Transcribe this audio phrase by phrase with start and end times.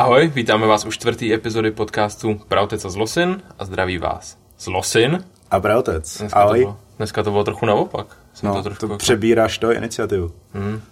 [0.00, 5.24] Ahoj, vítáme vás u čtvrtý epizody podcastu Pravtec a Zlosin a zdraví vás Zlosin.
[5.50, 6.18] A Pravtec.
[6.18, 6.58] Dneska Ahoj.
[6.58, 8.06] To bylo, dneska to bylo trochu naopak.
[8.34, 10.32] Jsem no, to to, trošku to jako- přebíráš to iniciativu.
[10.54, 10.82] Hmm,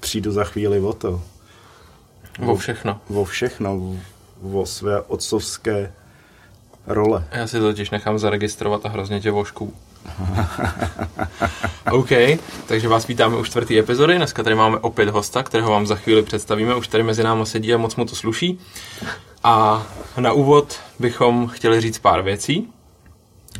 [0.00, 1.22] Přijdu za chvíli o to.
[2.46, 3.00] o všechno.
[3.14, 3.96] O všechno.
[4.52, 5.92] O své otcovské
[6.86, 7.24] role.
[7.32, 9.74] Já si to totiž nechám zaregistrovat a hrozně tě vošku.
[11.92, 12.08] OK,
[12.66, 14.16] takže vás vítáme u čtvrtý epizody.
[14.16, 16.74] Dneska tady máme opět hosta, kterého vám za chvíli představíme.
[16.74, 18.58] Už tady mezi námi sedí a moc mu to sluší.
[19.44, 19.86] A
[20.18, 22.68] na úvod bychom chtěli říct pár věcí.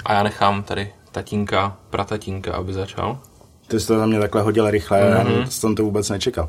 [0.05, 3.19] A já nechám tady tatínka, pratatínka, aby začal.
[3.67, 5.41] Ty jsi to na mě takhle hodil rychle, mm-hmm.
[5.41, 6.49] já jsem to vůbec nečekal.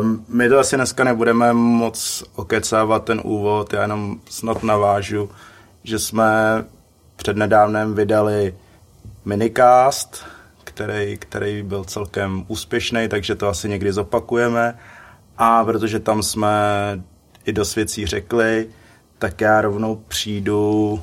[0.00, 5.30] Um, my to asi dneska nebudeme moc okecávat ten úvod, já jenom snad navážu,
[5.84, 6.24] že jsme
[7.16, 8.54] přednedávnem vydali
[9.24, 10.24] minicast,
[10.64, 14.78] který, který byl celkem úspěšný, takže to asi někdy zopakujeme.
[15.38, 16.50] A protože tam jsme
[17.44, 18.68] i dost věcí řekli,
[19.18, 21.00] tak já rovnou přijdu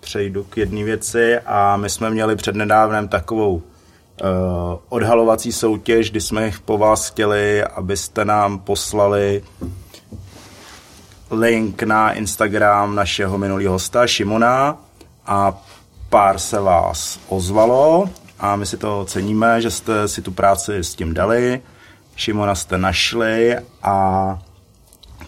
[0.00, 3.62] přejdu k jedné věci a my jsme měli přednedávnem takovou uh,
[4.88, 9.42] odhalovací soutěž, kdy jsme po vás chtěli, abyste nám poslali
[11.30, 14.76] link na Instagram našeho minulého hosta Šimona
[15.26, 15.67] a
[16.08, 20.94] pár se vás ozvalo a my si to ceníme, že jste si tu práci s
[20.94, 21.62] tím dali.
[22.16, 24.38] Šimona jste našli a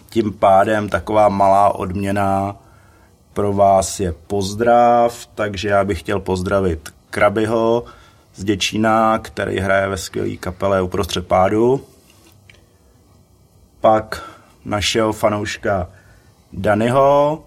[0.09, 2.55] tím pádem taková malá odměna
[3.33, 7.83] pro vás je pozdrav, takže já bych chtěl pozdravit Krabyho
[8.35, 11.85] z Děčína, který hraje ve skvělé kapele uprostřed pádu.
[13.81, 14.23] Pak
[14.65, 15.89] našeho fanouška
[16.53, 17.43] Danyho,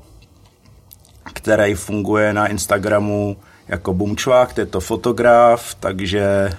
[1.34, 3.36] který funguje na Instagramu
[3.68, 6.50] jako Bumčvák, je to fotograf, takže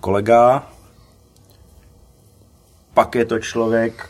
[0.00, 0.66] kolega.
[2.94, 4.08] Pak je to člověk,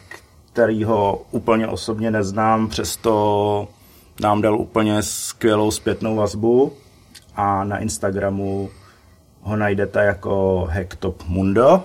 [0.52, 3.68] který ho úplně osobně neznám, přesto
[4.20, 6.72] nám dal úplně skvělou zpětnou vazbu
[7.36, 8.70] a na Instagramu
[9.42, 11.84] ho najdete jako Hectop Mundo.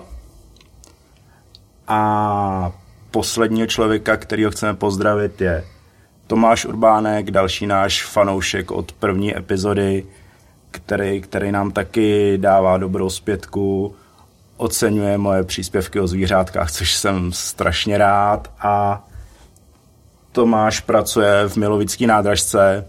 [1.88, 2.72] A
[3.10, 5.64] posledního člověka, kterýho chceme pozdravit, je
[6.26, 10.06] Tomáš Urbánek, další náš fanoušek od první epizody,
[10.70, 13.94] který, který nám taky dává dobrou zpětku,
[14.56, 19.04] oceňuje moje příspěvky o zvířátkách, což jsem strašně rád a
[20.32, 22.86] Tomáš pracuje v Milovický nádražce,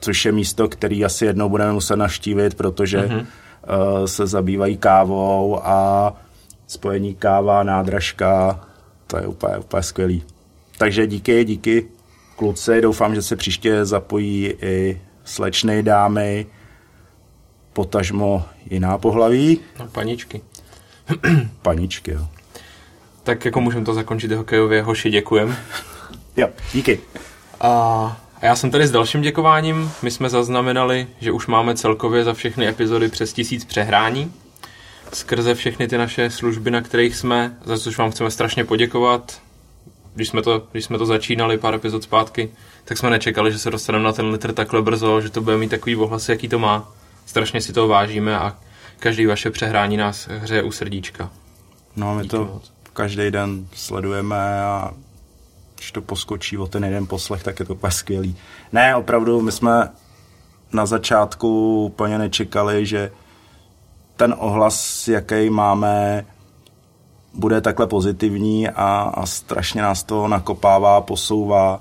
[0.00, 3.20] což je místo, který asi jednou budeme muset navštívit, protože mm-hmm.
[3.20, 6.12] uh, se zabývají kávou a
[6.66, 8.60] spojení káva, nádražka,
[9.06, 10.22] to je úplně, úplně skvělý.
[10.78, 11.86] Takže díky, díky
[12.42, 16.46] kluci, doufám, že se příště zapojí i slečny dámy,
[17.72, 19.60] potažmo jiná pohlaví.
[19.78, 20.40] No, paničky.
[21.62, 22.26] Paničky, jo.
[23.22, 24.82] Tak jako můžeme to zakončit hokejově.
[24.82, 25.56] Hoši, děkujem.
[26.36, 27.00] Jo, díky.
[27.60, 29.90] A já jsem tady s dalším děkováním.
[30.02, 34.32] My jsme zaznamenali, že už máme celkově za všechny epizody přes tisíc přehrání.
[35.12, 39.40] Skrze všechny ty naše služby, na kterých jsme, za což vám chceme strašně poděkovat.
[40.14, 42.50] Když jsme to, když jsme to začínali pár epizod zpátky,
[42.84, 45.68] tak jsme nečekali, že se dostaneme na ten litr takhle brzo, že to bude mít
[45.68, 46.92] takový ohlas, jaký to má.
[47.26, 48.56] Strašně si toho vážíme a
[48.98, 51.30] každý vaše přehrání nás hřeje u srdíčka.
[51.96, 52.72] No, my Díky to moc.
[52.92, 54.92] každý den sledujeme a
[55.76, 58.36] když to poskočí o ten jeden poslech, tak je to úplně skvělý.
[58.72, 59.88] Ne, opravdu, my jsme
[60.72, 63.10] na začátku úplně nečekali, že
[64.16, 66.24] ten ohlas, jaký máme,
[67.34, 71.80] bude takhle pozitivní a, a strašně nás to nakopává, posouvá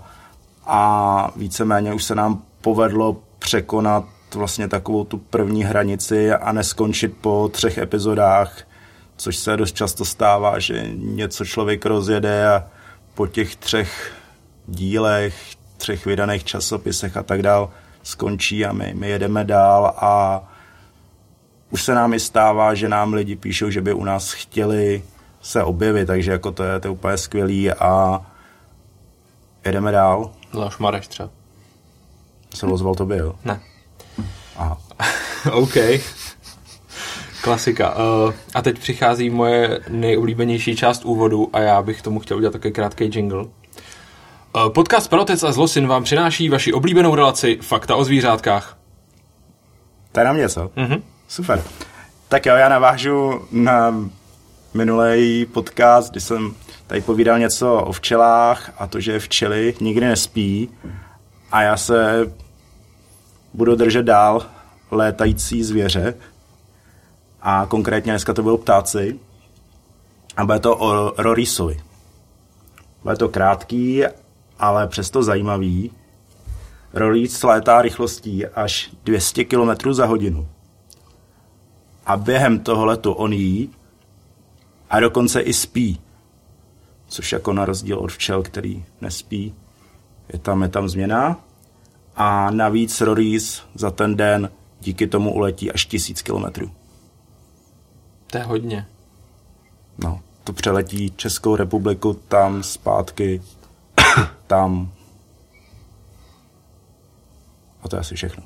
[0.65, 7.49] a víceméně už se nám povedlo překonat vlastně takovou tu první hranici a neskončit po
[7.53, 8.57] třech epizodách,
[9.17, 12.63] což se dost často stává, že něco člověk rozjede a
[13.15, 14.13] po těch třech
[14.67, 15.35] dílech,
[15.77, 17.69] třech vydaných časopisech a tak dál
[18.03, 20.43] skončí a my, my jedeme dál a
[21.71, 25.03] už se nám i stává, že nám lidi píšou, že by u nás chtěli
[25.41, 28.21] se objevit, takže jako to je, to je úplně skvělý a
[29.65, 30.31] jedeme dál.
[30.51, 31.29] Zvlášť Mareš třeba.
[32.55, 33.35] Se ozval tobě, jo?
[33.45, 33.59] Ne.
[34.55, 34.77] Aha.
[35.51, 35.73] OK.
[37.41, 37.95] Klasika.
[37.95, 42.73] Uh, a teď přichází moje nejoblíbenější část úvodu a já bych tomu chtěl udělat takový
[42.73, 43.43] krátký jingle.
[43.43, 43.49] Uh,
[44.73, 48.77] podcast Protec a Zlosin vám přináší vaši oblíbenou relaci Fakta o zvířátkách.
[50.11, 50.71] To je na mě, co?
[50.75, 51.03] Mhm.
[51.27, 51.63] Super.
[52.27, 53.95] Tak jo, já navážu na
[54.73, 56.55] minulý podcast, kdy jsem
[56.87, 60.69] tady povídal něco o včelách a to, že včely nikdy nespí
[61.51, 62.31] a já se
[63.53, 64.45] budu držet dál
[64.91, 66.13] létající zvěře
[67.41, 69.19] a konkrétně dneska to budou ptáci
[70.37, 71.79] a bude to o Rorisovi.
[73.03, 74.03] Bude to krátký,
[74.59, 75.91] ale přesto zajímavý.
[76.93, 80.47] Rolíc létá rychlostí až 200 km za hodinu.
[82.05, 83.69] A během toho letu on jí
[84.91, 86.01] a dokonce i spí.
[87.07, 89.55] Což jako na rozdíl od včel, který nespí,
[90.33, 91.39] je tam, je tam změna.
[92.15, 96.71] A navíc Rories za ten den díky tomu uletí až tisíc kilometrů.
[98.27, 98.87] To je hodně.
[100.03, 103.41] No, to přeletí Českou republiku tam, zpátky,
[104.47, 104.91] tam.
[107.83, 108.43] A to je asi všechno.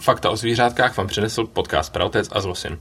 [0.00, 2.78] Fakta o zvířátkách vám přinesl podcast Pravtec a Zlosin.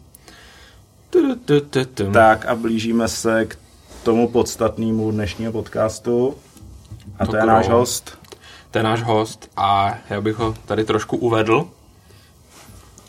[2.12, 3.58] Tak a blížíme se k
[4.04, 6.36] tomu podstatnému dnešního podcastu.
[7.20, 8.18] A to je náš host.
[8.72, 11.68] To je náš host a já bych ho tady trošku uvedl.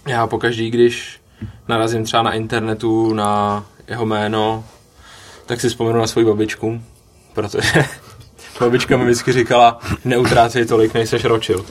[0.07, 1.21] Já pokaždý, když
[1.69, 4.65] narazím třeba na internetu na jeho jméno,
[5.47, 6.83] tak si vzpomenu na svoji babičku,
[7.35, 7.61] protože
[8.61, 11.67] babička mi vždycky říkala, neutrácej tolik, nejseš ročil.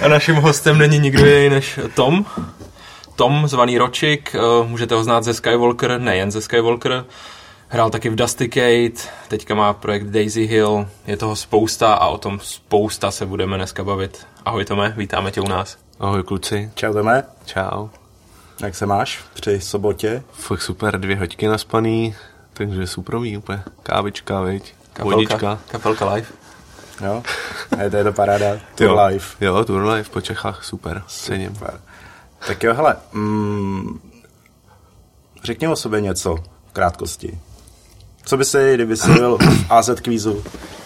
[0.00, 2.26] A naším hostem není nikdo jiný než Tom.
[3.16, 7.04] Tom, zvaný Ročik, eh, můžete ho znát ze Skywalker, nejen ze Skywalker,
[7.68, 12.18] hrál taky v Dusty Kate, teďka má projekt Daisy Hill, je toho spousta a o
[12.18, 14.26] tom spousta se budeme dneska bavit.
[14.44, 15.76] Ahoj Tome, vítáme tě u nás.
[16.00, 16.70] Ahoj kluci.
[16.74, 17.24] Čau Tome.
[17.46, 17.88] Čau.
[18.62, 20.22] Jak se máš při sobotě?
[20.32, 22.14] Fakt super, dvě hoďky naspaný,
[22.52, 23.62] takže superový úplně.
[23.82, 24.74] Kávička, viď?
[24.92, 25.58] Kapelka, Vodička.
[25.68, 26.26] kapelka live.
[27.04, 27.22] Jo?
[27.78, 28.46] A je to, je to paráda.
[28.74, 29.04] Tour Jo.
[29.06, 29.24] live.
[29.40, 31.54] Jo, Tour live po Čechách, super, cením.
[31.54, 31.80] Super.
[32.46, 34.00] Tak jo, hele, mm,
[35.44, 36.36] řekni o sobě něco
[36.66, 37.38] v krátkosti.
[38.24, 40.44] Co by si, kdyby jsi byl v AZ kvízu,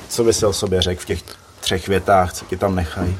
[0.08, 1.22] co by si o sobě řekl v těch
[1.60, 3.18] třech větách, co ti tam nechají?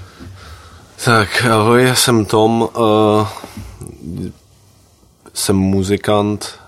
[1.05, 3.29] Tak, ahoj, já jsem Tom, uh,
[5.35, 6.61] jsem muzikant,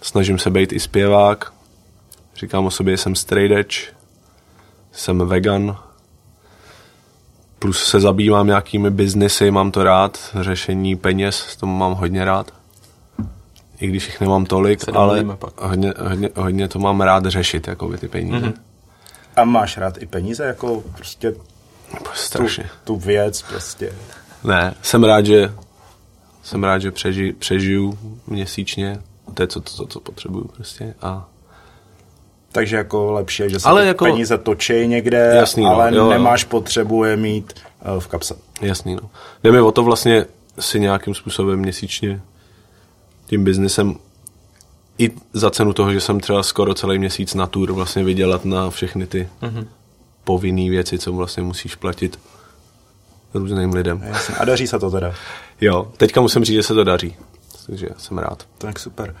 [0.00, 1.52] snažím se být i zpěvák,
[2.36, 3.78] říkám o sobě, jsem straight edge,
[4.92, 5.78] jsem vegan,
[7.64, 12.50] plus se zabývám nějakými biznesy, mám to rád, řešení peněz, to mám hodně rád.
[13.80, 15.60] I když jich nemám tolik, Se ale pak.
[15.60, 18.46] hodně, hodně, hodně to mám rád řešit, jakoby ty peníze.
[18.46, 18.54] Mm-hmm.
[19.36, 21.40] A máš rád i peníze, jako prostě tu,
[22.14, 22.70] Strašně.
[22.84, 23.92] tu věc, prostě.
[24.44, 25.52] Ne, jsem rád, že
[26.42, 29.00] jsem rád, že přeži, přežiju měsíčně.
[29.34, 30.94] To je co, to, co potřebuju prostě.
[31.02, 31.28] A
[32.54, 36.04] Takže jako lepší, je, že se Ale jako- peníze točí někde, Jasný, no, ale jo,
[36.04, 36.10] jo.
[36.10, 37.52] nemáš potřebu je mít
[37.94, 38.34] uh, v kapse.
[38.60, 39.10] jasný, no.
[39.44, 40.26] Jde mi o to vlastně
[40.58, 42.20] si nějakým způsobem měsíčně
[43.26, 43.94] tím biznesem
[44.98, 48.70] i za cenu toho, že jsem třeba skoro celý měsíc na tour vlastně vydělat na
[48.70, 49.66] všechny ty mm-hmm.
[50.24, 52.18] povinné věci, co vlastně musíš platit
[53.34, 54.02] různým lidem.
[54.06, 54.34] Jasně.
[54.34, 55.14] A daří se to teda.
[55.60, 57.16] Jo, teďka musím říct, že se to daří.
[57.66, 58.46] Takže jsem rád.
[58.58, 59.14] Tak super.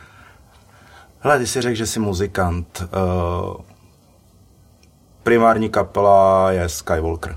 [1.24, 2.82] Hele, ty jsi řekl, že jsi muzikant.
[2.82, 3.56] Uh,
[5.22, 7.36] primární kapela je Skywalker.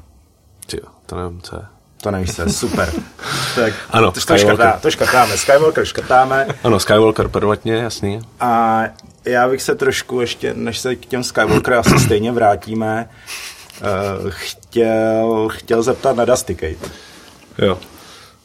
[0.65, 1.61] Ty jo, to nevím, co je.
[2.01, 2.93] To nevíš, co je super.
[3.55, 4.47] tak, Ano, to, to, Skywalker.
[4.55, 5.37] škrtá, to škrtáme.
[5.37, 6.47] Skywalker škrtáme.
[6.63, 8.19] Ano, Skywalker prvotně, jasný.
[8.39, 8.81] A
[9.25, 13.09] já bych se trošku ještě, než se k těm Skywalker asi stejně vrátíme,
[13.81, 16.91] uh, chtěl, chtěl zeptat na Dusty Kate.
[17.57, 17.77] Jo.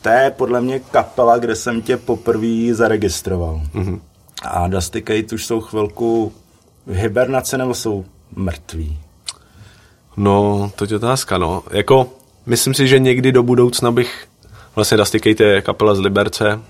[0.02, 3.60] To je podle mě kapela, kde jsem tě poprvé zaregistroval.
[3.74, 4.00] Mm-hmm.
[4.44, 6.32] A Dusty Kate už jsou chvilku
[6.86, 8.05] v hibernaci nebo jsou
[8.36, 8.98] mrtví?
[10.17, 11.62] No, to je otázka, no.
[11.70, 12.12] Jako,
[12.46, 14.26] myslím si, že někdy do budoucna bych,
[14.74, 16.60] vlastně Dusty Kate je kapela z Liberce,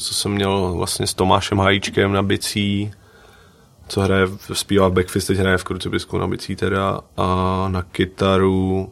[0.00, 2.92] co jsem měl vlastně s Tomášem Hajíčkem na bicí,
[3.88, 8.90] co hraje, zpívá v Backfist, teď hraje v Krucipisku na bicí teda, a na kytaru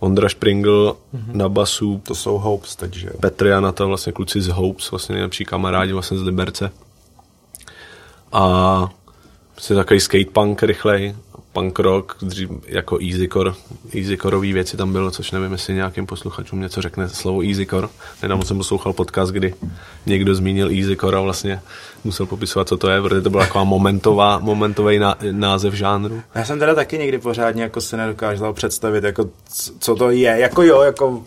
[0.00, 1.34] Ondra Springl, mm-hmm.
[1.34, 3.12] na basu To jsou Hopes teď, že jo?
[3.20, 6.70] Petr Janata, vlastně kluci z Hopes, vlastně nejlepší kamarádi vlastně z Liberce.
[8.32, 8.88] A
[9.54, 11.14] prostě takový skatepunk rychlej,
[11.52, 13.52] punk rock, dřív jako easycore,
[13.94, 17.88] easycoreový věci tam bylo, což nevím, jestli nějakým posluchačům něco řekne slovo easycore.
[18.22, 19.54] Nedávno jsem poslouchal podcast, kdy
[20.06, 21.60] někdo zmínil easycore a vlastně
[22.04, 26.22] musel popisovat, co to je, protože to byla taková momentová, momentový ná, název žánru.
[26.34, 29.30] Já jsem teda taky někdy pořádně jako si nedokázal představit, jako
[29.78, 30.38] co to je.
[30.38, 31.22] Jako jo, jako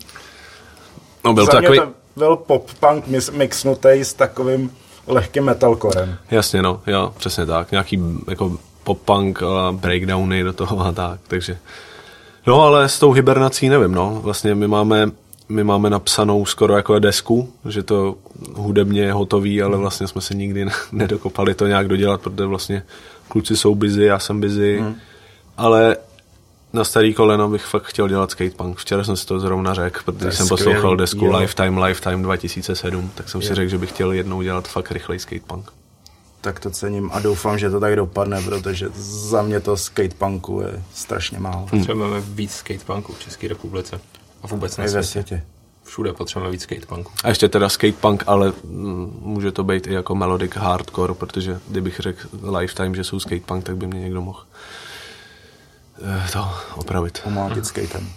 [1.26, 4.72] No byl to takový, to byl pop-punk mixnutý s takovým
[5.08, 6.18] lehkým metalcorem.
[6.32, 7.72] Jasně, no, jo, přesně tak.
[7.72, 11.58] Nějaký jako pop-punk a breakdowny do toho a tak, takže...
[12.48, 14.20] No, ale s tou hibernací nevím, no.
[14.24, 15.12] Vlastně my máme,
[15.50, 18.16] my máme napsanou skoro jako desku, že to
[18.56, 22.84] hudebně je hotový, ale vlastně jsme se nikdy ne- nedokopali to nějak dodělat, protože vlastně
[23.28, 24.96] kluci jsou busy, já jsem busy, hmm.
[25.58, 25.98] ale
[26.74, 28.78] na starý koleno bych fakt chtěl dělat skatepunk.
[28.78, 31.38] Včera jsem si to zrovna řekl, protože jsem skvělý, poslouchal desku jo.
[31.38, 35.72] Lifetime, Lifetime 2007, tak jsem si řekl, že bych chtěl jednou dělat fakt rychlej skatepunk.
[36.42, 40.84] tak to cením a doufám, že to tak dopadne, protože za mě to skatepunku je
[40.94, 41.68] strašně málo.
[41.70, 44.00] Potřebujeme víc skatepunků v České republice.
[44.44, 45.08] A vůbec na světě.
[45.08, 45.44] světě.
[45.84, 47.12] Všude potřebujeme víc skatepunků.
[47.24, 52.00] A ještě teda skatepunk, ale mm, může to být i jako melodic hardcore, protože kdybych
[52.00, 54.44] řekl lifetime, že jsou skatepunk, tak by mě někdo mohl
[56.34, 57.22] to opravit.
[57.24, 58.10] Pomlátit skatem.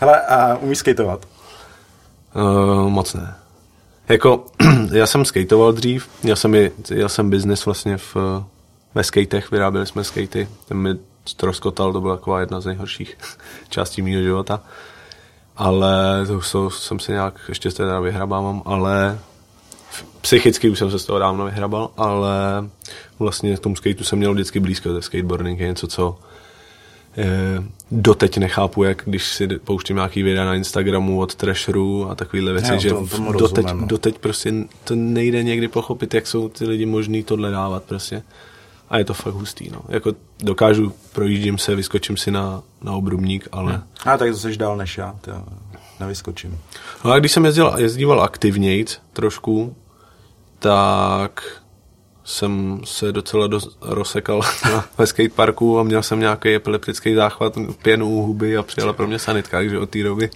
[0.00, 1.26] Hele, a umíš skateovat?
[2.34, 3.34] Uh, moc ne.
[4.08, 4.44] Jako,
[4.92, 6.50] já jsem skateoval dřív, měl jsem,
[6.90, 8.44] měl jsem business vlastně v, eh,
[8.94, 13.18] ve skatech, vyráběli jsme skatey, ten mi ztroskotal, to byla taková jedna z nejhorších
[13.68, 14.60] částí mého života.
[15.56, 19.18] Ale to, to jsem se nějak, ještě se teda vyhrabávám, ale
[20.20, 22.30] psychicky už jsem se z toho dávno vyhrabal, ale
[23.18, 26.29] vlastně k tomu skateu jsem měl vždycky blízko, ten skateboarding je něco, co eh,
[27.90, 32.72] doteď nechápu, jak když si pouštím nějaký videa na Instagramu od Trasherů a takovéhle věci,
[32.72, 33.86] Jo, že to- tomu doteď, rozumím, no.
[33.86, 34.52] doteď prostě
[34.84, 38.22] to nejde někdy pochopit, jak jsou ty lidi možný tohle dávat prostě.
[38.90, 39.80] A je to fakt hustý, no.
[39.88, 43.82] Jako dokážu, projíždím se, vyskočím si na, na obrubník, ale...
[44.06, 45.32] A tak to jsi dál než já, to
[46.00, 46.58] nevyskočím.
[47.04, 49.76] No a když jsem jezdil, jezdíval aktivnějc trošku,
[50.58, 51.59] tak
[52.30, 54.40] jsem se docela dost rozsekal
[54.72, 59.06] na, ve skateparku a měl jsem nějaký epileptický záchvat, pěnu u huby a přijela pro
[59.06, 60.30] mě sanitka, takže od té doby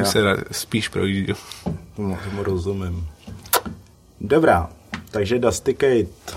[0.00, 0.20] už se
[0.52, 0.90] spíš.
[1.96, 3.08] Tomu, tomu rozumím.
[4.20, 4.70] Dobrá,
[5.10, 6.36] takže Dusty Kate,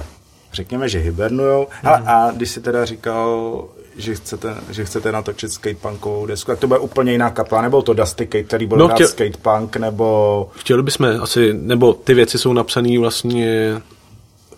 [0.53, 1.67] řekněme, že hibernujou.
[1.83, 1.89] Mm.
[1.89, 3.65] A když si teda říkal,
[3.97, 7.93] že chcete, že chcete natočit skatepunkovou desku, tak to bude úplně jiná kapela, nebo to
[7.93, 10.49] Dusty Kate, který bude No, no, chtěl- skatepunk, nebo...
[10.55, 13.81] Chtěli bychom asi, nebo ty věci jsou napsané vlastně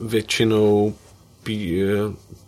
[0.01, 0.93] většinou
[1.43, 1.87] pí, eh,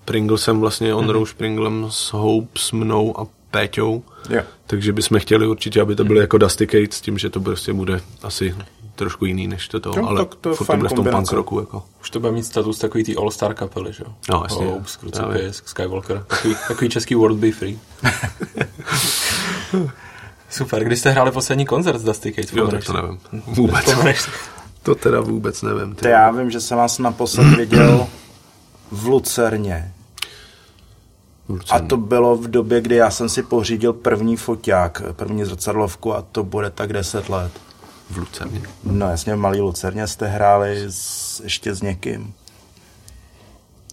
[0.05, 4.03] Pringlesem vlastně, Ondrou Springlem s Hope, s mnou a Péťou.
[4.29, 4.41] Jo.
[4.67, 7.73] Takže bychom chtěli určitě, aby to byly jako Dusty Kate s tím, že to prostě
[7.73, 8.55] bude asi
[8.95, 11.29] trošku jiný než to, Jo, ale tak to je furt fajn bude v tom kombinace.
[11.29, 11.59] punk roku.
[11.59, 11.83] Jako.
[12.01, 14.13] Už to bude mít status takový ty all-star kapely, že jo?
[14.31, 14.65] No, jasně.
[14.65, 15.37] Hopes, Právě.
[15.39, 16.23] Crucifix, Skywalker.
[16.27, 17.79] Takový, takový český World Be Free.
[20.49, 22.59] Super, když jste hráli poslední koncert z Dusty Kate?
[22.59, 23.19] Jo, tak to nevím.
[23.47, 24.29] Vůbec.
[24.83, 25.95] To teda vůbec nevím.
[25.95, 26.09] Ty.
[26.09, 28.07] Já vím, že jsem vás naposled viděl
[28.91, 29.93] v Lucerně.
[31.69, 36.21] A to bylo v době, kdy já jsem si pořídil první foťák, první zrcadlovku a
[36.21, 37.51] to bude tak 10 let.
[38.09, 38.61] v Lucerně.
[38.83, 42.33] No jasně, v Malý Lucerně jste hráli s, ještě s někým.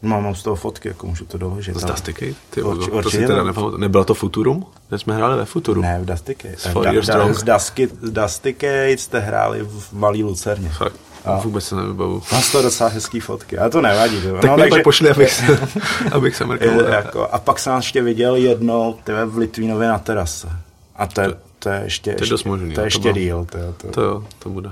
[0.02, 1.76] No, mám z toho fotky, jako můžu to doložit.
[1.76, 2.32] Z Dusty Kate?
[2.50, 3.44] Ty, Urči- to určitě si teda jo.
[3.44, 3.80] nepamatuju.
[3.80, 4.66] Nebylo to Futurum?
[4.90, 5.82] Teď jsme hráli ve Futuru.
[5.82, 6.56] Ne, v Dusty Kate.
[6.56, 6.74] S
[7.06, 10.68] Da, z Dusty, z Dusty Kate jste hráli v Malý Lucerně.
[10.68, 10.96] Fakt.
[11.24, 11.38] A.
[11.40, 12.22] Vůbec se nevybavu.
[12.32, 14.22] Mám z toho docela hezký fotky, ale to nevadí.
[14.22, 14.32] To.
[14.32, 15.58] Tak no, pak pošli, abych se,
[16.12, 16.80] abych se mrknul.
[16.80, 20.48] je, jako, a pak jsem ještě viděl jednou tyve, v Litvínově na terase.
[20.96, 21.28] A to je,
[21.58, 23.46] to je ještě, to je dost možný, to je to ještě bylo- díl.
[23.52, 23.88] To, to.
[23.88, 24.70] To jo, to bude.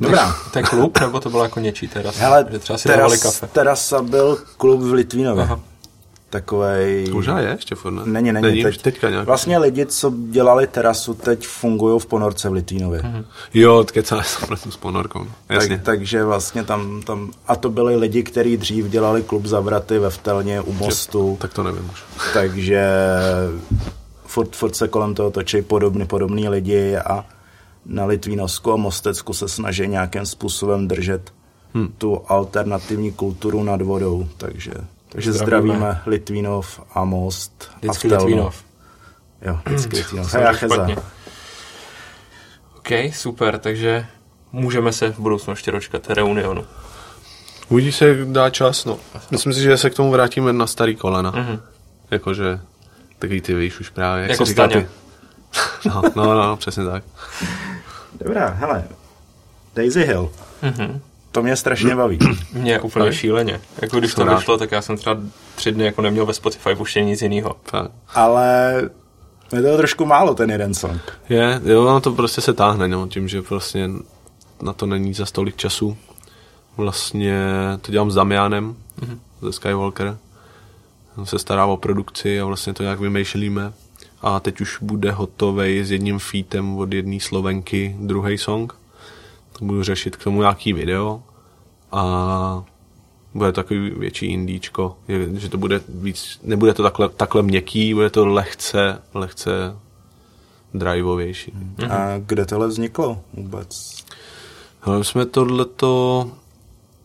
[0.00, 0.36] Dobrá.
[0.52, 2.20] To je klub, nebo to bylo jako něčí terasa?
[2.20, 3.46] Hele, že třeba si teras, kafe.
[3.46, 5.42] terasa byl klub v Litvínově.
[5.44, 5.60] Aha.
[6.30, 7.10] Takovej...
[7.12, 8.02] Možná je ještě furt, ne?
[8.04, 8.46] Není, není.
[8.46, 9.26] není teď, teďka nějak.
[9.26, 13.02] Vlastně lidi, co dělali terasu, teď fungují v ponorce v Litvínově.
[13.02, 13.24] Mhm.
[13.54, 15.26] Jo, kecá jsem s ponorkou.
[15.48, 15.76] Jasně.
[15.76, 19.98] Tak, takže vlastně tam, tam, a to byli lidi, kteří dřív dělali klub za vraty
[19.98, 22.02] ve Vtelně u mostu, Tak to nevím už.
[22.34, 22.88] takže
[24.26, 27.24] furt, furt se kolem toho točí podobný, podobný lidi a
[27.88, 31.32] na Litvínovsku a Mostecku se snaží nějakým způsobem držet
[31.74, 31.94] hmm.
[31.98, 34.72] tu alternativní kulturu nad vodou, takže,
[35.08, 35.74] takže Zdravíme.
[35.74, 38.24] zdravíme Litvínov a Most Vždycky a Vtelno.
[38.26, 38.64] Litvínov.
[39.42, 40.34] Jo, vždycky Litvínov.
[40.34, 40.52] A já.
[42.76, 44.06] OK, super, takže
[44.52, 46.64] můžeme se v budoucnu ještě dočkat reunionu.
[47.68, 48.98] Uvidí se, jak dá čas, no.
[49.30, 51.30] Myslím si, že se k tomu vrátíme na starý kolena.
[51.30, 51.60] Mhm.
[52.10, 52.60] Jakože
[53.18, 54.22] takový ty víš už právě.
[54.22, 54.80] Jak Jako říká Staňa.
[54.80, 54.88] ty.
[55.88, 57.04] No, no, no, přesně tak.
[58.20, 58.84] Dobrá, hele,
[59.74, 60.30] Daisy Hill.
[60.62, 61.00] Mhm.
[61.32, 62.18] To mě strašně baví.
[62.52, 63.14] Mě úplně Fakt?
[63.14, 63.60] šíleně.
[63.82, 65.16] Jako když to vyšlo, tak já jsem třeba
[65.54, 67.56] tři dny jako neměl ve Spotify puštění nic jiného.
[68.14, 68.82] Ale
[69.52, 71.00] je to trošku málo, ten jeden song.
[71.28, 73.90] Je, jo, ono to prostě se táhne, no, tím, že prostě
[74.62, 75.96] na to není za tolik času.
[76.76, 77.42] Vlastně
[77.80, 79.18] to dělám s Damianem mm-hmm.
[79.42, 80.16] ze Skywalker.
[81.16, 83.72] On se stará o produkci a vlastně to nějak vymýšlíme.
[84.22, 88.72] A teď už bude hotovej s jedním featem od jedné Slovenky druhý song.
[89.60, 91.22] Budu řešit k tomu nějaký video
[91.92, 92.64] a
[93.34, 94.96] bude takový větší indíčko,
[95.34, 99.76] že to bude víc, nebude to takhle, takhle měkký, bude to lehce, lehce
[100.74, 101.52] driveovější.
[101.90, 104.04] A kde tohle vzniklo vůbec?
[104.98, 106.30] My jsme tohleto,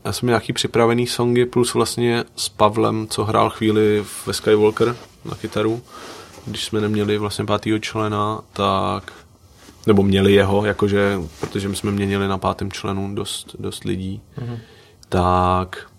[0.05, 5.35] já jsem nějaký připravený songy, plus vlastně s Pavlem, co hrál chvíli ve Skywalker na
[5.35, 5.81] kytaru,
[6.45, 9.11] když jsme neměli vlastně pátýho člena, tak
[9.87, 14.59] nebo měli jeho, jakože, protože my jsme měnili na pátém členu dost, dost lidí, mm-hmm.
[15.09, 15.93] tak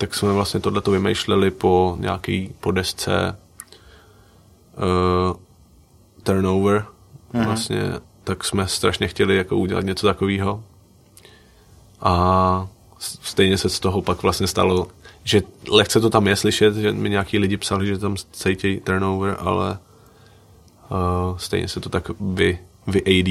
[0.00, 3.38] tak jsme vlastně tohleto vymýšleli po nějaký, po desce
[4.76, 5.36] uh,
[6.22, 6.84] Turnover,
[7.34, 7.44] mm-hmm.
[7.44, 7.80] vlastně,
[8.24, 10.64] tak jsme strašně chtěli jako udělat něco takového.
[12.00, 12.68] A
[12.98, 14.86] stejně se z toho pak vlastně stalo,
[15.24, 19.36] že lehce to tam je slyšet, že mi nějaký lidi psali, že tam cítí turnover,
[19.38, 19.78] ale
[20.90, 23.22] uh, stejně se to tak vy, vy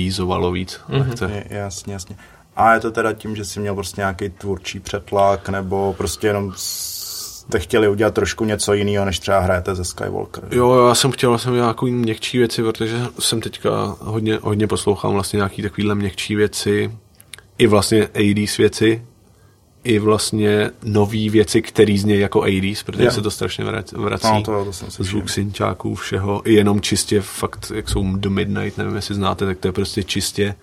[0.51, 0.79] víc.
[0.89, 1.07] Mm-hmm.
[1.09, 1.43] Lehce.
[1.49, 2.15] Jasně, jasně.
[2.55, 6.53] A je to teda tím, že jsi měl prostě nějaký tvůrčí přetlak, nebo prostě jenom
[6.55, 10.43] jste chtěli udělat trošku něco jiného, než třeba hrajete ze Skywalker.
[10.51, 15.37] Jo, já jsem chtěl vlastně nějakou měkčí věci, protože jsem teďka hodně, hodně poslouchám vlastně
[15.37, 16.91] nějaký takovýhle měkčí věci,
[17.57, 19.05] i vlastně 80s věci,
[19.83, 23.11] i vlastně nový věci, které znějí jako 80s, protože jo.
[23.11, 24.27] se to strašně vrací.
[24.27, 28.77] No, to, to jsem Zvuk synťáků, všeho, i jenom čistě fakt, jak jsou The Midnight,
[28.77, 30.55] nevím, jestli znáte, tak to je prostě čistě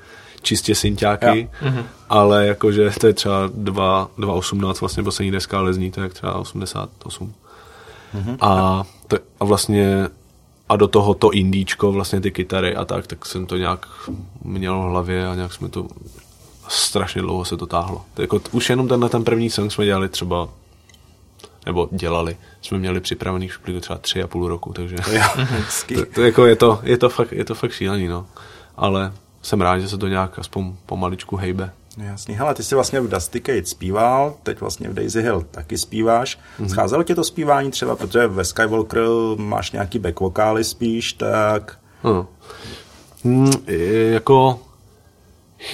[0.46, 1.85] čistě synťáky, mm-hmm.
[2.08, 7.35] ale jakože to je třeba 2.18 vlastně poslední deska, ale zní to jak třeba 88.
[8.14, 8.37] Mm-hmm.
[8.40, 10.08] A, to, a vlastně
[10.68, 13.87] a do toho to indíčko, vlastně ty kytary a tak, tak jsem to nějak
[14.44, 15.88] měl v hlavě a nějak jsme to
[16.68, 18.04] strašně dlouho se to táhlo.
[18.14, 20.49] To jako, už jenom tenhle ten první song jsme dělali třeba
[21.66, 24.96] nebo dělali, jsme měli připravený už třeba tři a půl roku, takže
[25.94, 28.26] to, to, jako je, to, je, to fakt, je to fakt šílený, no.
[28.76, 31.73] Ale jsem rád, že se to nějak aspoň pomaličku hejbe.
[31.96, 32.35] Jasný.
[32.35, 36.38] Hele, ty jsi vlastně v Dusty Kate zpíval, teď vlastně v Daisy Hill taky zpíváš.
[36.61, 36.68] Mm-hmm.
[36.68, 39.06] Scházelo tě to zpívání třeba, protože ve Skywalker
[39.37, 41.78] máš nějaký back vokály spíš, tak...
[42.02, 42.26] Hmm.
[43.25, 43.52] Hmm,
[44.11, 44.61] jako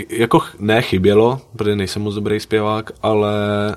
[0.09, 3.33] jako ne chybělo, protože nejsem moc dobrý zpěvák, ale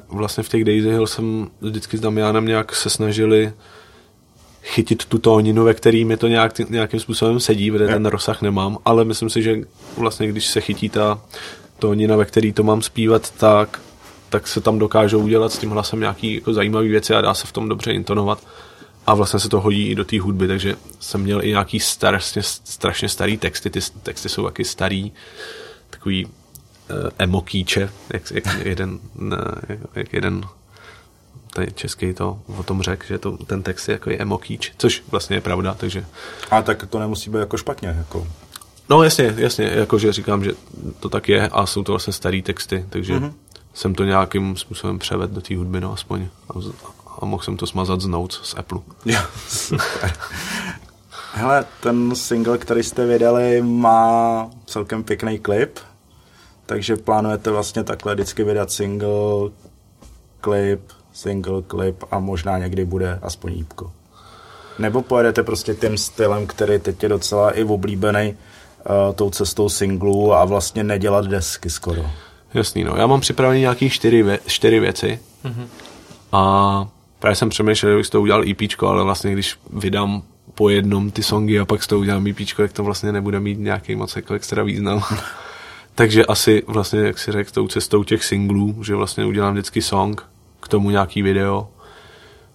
[0.07, 3.53] vlastně v těch Daisy Hill jsem vždycky s Damianem nějak se snažili
[4.63, 8.77] chytit tu tóninu, ve který mi to nějak, nějakým způsobem sedí, protože ten rozsah nemám,
[8.85, 9.57] ale myslím si, že
[9.97, 11.21] vlastně když se chytí ta
[11.79, 13.81] tónina, ve který to mám zpívat, tak,
[14.29, 17.47] tak se tam dokážou udělat s tím hlasem nějaký jako zajímavé věci a dá se
[17.47, 18.39] v tom dobře intonovat.
[19.07, 22.41] A vlastně se to hodí i do té hudby, takže jsem měl i nějaký strašně,
[22.43, 25.11] strašně starý texty, ty texty jsou taky starý,
[26.05, 26.31] takový uh,
[27.17, 29.37] emokýče, jak, jak jeden, ne,
[29.95, 30.41] jak jeden
[31.53, 35.03] tady český to o tom řekl, že to, ten text je jako je emokýč, což
[35.11, 36.05] vlastně je pravda, takže...
[36.51, 38.27] A tak to nemusí být jako špatně, jako...
[38.89, 40.51] No jasně, jasně, jakože říkám, že
[40.99, 43.33] to tak je a jsou to vlastně starý texty, takže mm-hmm.
[43.73, 46.27] jsem to nějakým způsobem převed do té hudby, no aspoň.
[46.49, 46.53] A,
[47.21, 48.79] a mohl jsem to smazat z Notes z Apple.
[49.05, 50.13] Jo, super.
[51.33, 55.79] Hele, ten single, který jste vydali, má celkem pěkný klip,
[56.65, 59.49] takže plánujete vlastně takhle vždycky vydat single,
[60.41, 60.81] klip,
[61.13, 63.91] single, klip a možná někdy bude aspoň jípko.
[64.79, 68.35] Nebo pojedete prostě tím stylem, který teď je docela i oblíbený
[68.89, 72.05] uh, tou cestou singlu a vlastně nedělat desky skoro.
[72.53, 72.95] Jasný, no.
[72.97, 75.67] Já mám připravený nějaký čtyři, vě- čtyři věci mm-hmm.
[76.31, 76.87] a
[77.19, 80.23] právě jsem přemýšlel, že bych to udělal EP, ale vlastně když vydám
[80.55, 83.59] po jednom ty songy a pak s toho udělám EP, tak to vlastně nebude mít
[83.59, 85.03] nějaký moc jako extra význam.
[85.95, 90.23] Takže asi vlastně, jak si řekl, tou cestou těch singlů, že vlastně udělám vždycky song,
[90.59, 91.67] k tomu nějaký video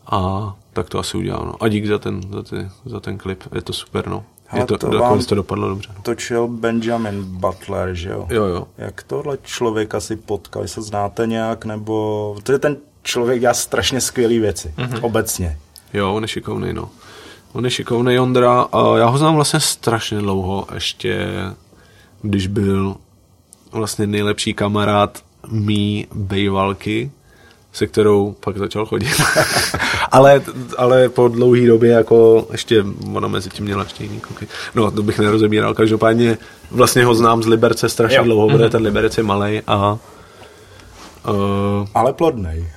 [0.06, 1.46] a tak to asi udělám.
[1.46, 1.62] No.
[1.62, 4.24] A dík za ten, za, ty, za ten klip, je to super, no.
[4.46, 5.88] Hele, je to, to, vám to dopadlo dobře.
[5.96, 6.02] No.
[6.02, 8.26] Točil Benjamin Butler, že jo?
[8.30, 8.68] Jo, jo.
[8.78, 12.36] Jak tohle člověka si potkal, se znáte nějak, nebo...
[12.42, 14.98] To je ten člověk dělá strašně skvělé věci, mm-hmm.
[15.02, 15.58] obecně.
[15.92, 16.90] Jo, on je šikovný, no.
[17.52, 21.28] On je šikovný Ondra a já ho znám vlastně strašně dlouho, ještě
[22.22, 22.96] když byl
[23.72, 27.10] vlastně nejlepší kamarád mý bejvalky,
[27.72, 29.22] se kterou pak začal chodit.
[30.12, 30.42] ale,
[30.78, 34.48] ale po dlouhé době jako ještě ona mezi tím měla ještě jiný koky.
[34.74, 35.74] No, to bych nerozebíral.
[35.74, 36.38] Každopádně
[36.70, 38.24] vlastně ho znám z Liberce strašně jo.
[38.24, 38.70] dlouho, protože mm-hmm.
[38.70, 39.98] ten Liberec je malý a
[41.28, 42.70] uh, ale plodnej.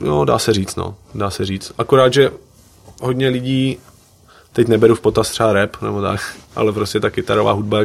[0.00, 0.94] No, dá se říct, no.
[1.14, 1.72] Dá se říct.
[1.78, 2.30] Akorát, že
[3.00, 3.78] hodně lidí
[4.52, 7.78] teď neberu v potaz třeba rap, nebo tak, ale prostě ta kytarová hudba,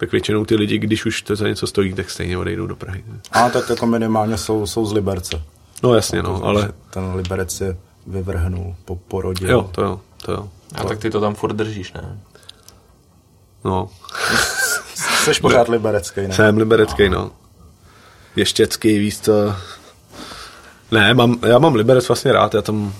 [0.00, 3.04] tak většinou ty lidi, když už to za něco stojí, tak stejně odejdou do Prahy.
[3.32, 5.42] A tak jako minimálně jsou, jsou z Liberce.
[5.82, 6.72] No jasně, no, ale...
[6.90, 9.46] Ten Liberec je vyvrhnul po porodě.
[9.48, 10.48] Jo, to jo, to jo.
[10.74, 12.18] A tak ty to tam furt držíš, ne?
[13.64, 13.88] No.
[14.94, 16.34] Jsi pořád liberecký, ne?
[16.34, 17.30] Jsem liberecký, no.
[18.36, 19.54] Ještěcký, víš co...
[20.90, 22.94] Ne, mám, já mám Liberec vlastně rád, já tam...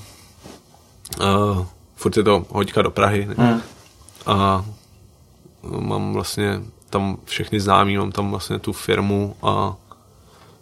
[1.21, 3.29] Uh, furt je to hoďka do Prahy.
[3.37, 3.63] Hmm.
[4.27, 4.65] A
[5.63, 9.77] mám vlastně tam všechny známí, mám tam vlastně tu firmu a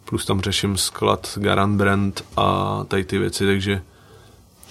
[0.05, 3.83] plus tam řeším sklad Garant Brand a tady ty věci, takže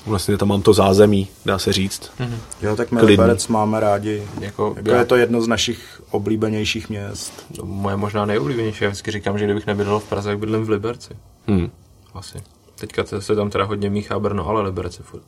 [0.05, 2.11] vlastně tam mám to zázemí, dá se říct.
[2.19, 2.37] Mm-hmm.
[2.61, 4.27] Jo, tak my Liberec máme rádi.
[4.39, 4.99] Jako, jako já...
[4.99, 7.45] je to jedno z našich oblíbenějších měst.
[7.63, 8.83] Moje možná nejoblíbenější.
[8.83, 11.13] Já vždycky říkám, že kdybych nebydlel v Praze, tak bydlím v Liberci.
[11.47, 11.71] Hmm.
[12.13, 12.37] Asi.
[12.75, 15.23] Teďka to se tam teda hodně míchá Brno, ale Liberec je furt.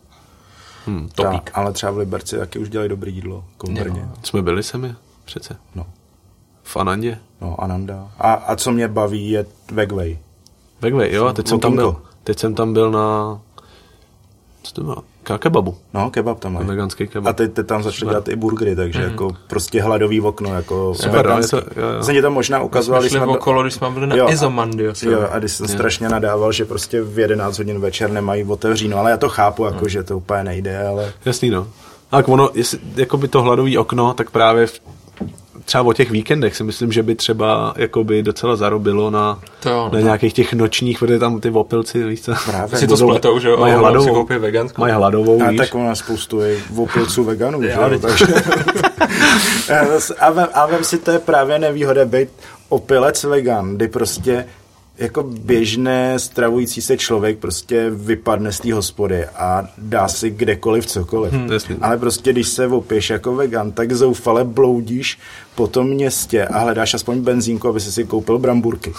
[0.86, 1.50] Hmm, topík.
[1.50, 4.10] Ta, ale třeba v Liberci taky už dělají dobrý jídlo, Brně.
[4.24, 5.56] Jsme byli sami přece.
[5.76, 5.86] No.
[6.70, 7.18] V Anandě.
[7.42, 8.08] No, Ananda.
[8.20, 10.18] A, a co mě baví je Wegway.
[10.82, 13.40] Wegway, jo, a teď jsem tam byl, teď jsem tam byl na,
[14.64, 14.98] co to bylo,
[15.40, 15.78] kebabu.
[15.94, 16.68] No, kebab tam mají.
[16.68, 17.30] Veganský kebab.
[17.30, 21.12] A teď, teď tam začali dělat i burgery, takže jako prostě hladový okno, jako Super,
[21.28, 21.50] veganský.
[21.52, 22.04] to- jo, jo.
[22.04, 23.26] Jsem ti to možná ukazoval, když jsme...
[23.26, 24.94] okolo, když jsme byli na Jo, a- Izomandio.
[25.04, 29.12] Jo, a když jsem strašně nadával, že prostě v 11 hodin večer nemají otevříno, ale
[29.12, 31.68] já to chápu, jako, že to úplně nejde, ale Jasný, no.
[32.10, 34.80] Tak ono, jestli, jako by to hladový okno, tak právě v,
[35.70, 39.90] třeba o těch víkendech si myslím, že by třeba jakoby docela zarobilo na, To jo,
[39.94, 40.06] na no.
[40.06, 42.34] nějakých těch nočních, protože tam ty opilci, víš co?
[42.46, 42.80] Právě.
[42.80, 43.58] Si to budou- spletou, že jo?
[43.58, 44.82] Mají si hladovou, koupí veganskou.
[44.82, 45.58] mají hladovou, a víš?
[45.58, 48.26] tak ona spoustu je opilců veganů, že Jo, takže...
[50.20, 52.30] a, vem, a vem si, to je právě nevýhoda být
[52.70, 54.46] opilec vegan, kdy prostě
[55.00, 61.34] jako běžné stravující se člověk prostě vypadne z té hospody a dá si kdekoliv cokoliv.
[61.34, 61.50] Hmm.
[61.82, 65.20] Ale prostě když se opiješ jako vegan, tak zoufale bloudíš
[65.56, 68.94] po tom městě a hledáš aspoň benzínku, aby si si koupil bramburky.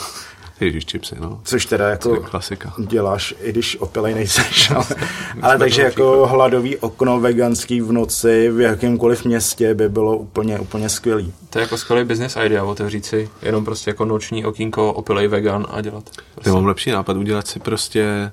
[0.60, 1.40] Ježíš, chipsy, no.
[1.44, 2.72] Což teda To jako je klasika.
[2.78, 4.70] děláš, i když opilej nejseš.
[4.70, 4.84] Ale,
[5.42, 10.88] ale takže jako hladový okno veganský v noci v jakémkoliv městě by bylo úplně, úplně
[10.88, 11.32] skvělý.
[11.50, 15.66] To je jako skvělý business idea, otevřít si jenom prostě jako noční okýnko, opilej vegan
[15.70, 16.04] a dělat.
[16.16, 16.50] Já Prostě.
[16.50, 18.32] mám lepší nápad, udělat si prostě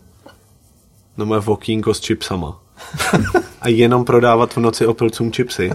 [1.17, 2.59] no moje vokínko s chipsama.
[3.61, 5.71] a jenom prodávat v noci opilcům chipsy.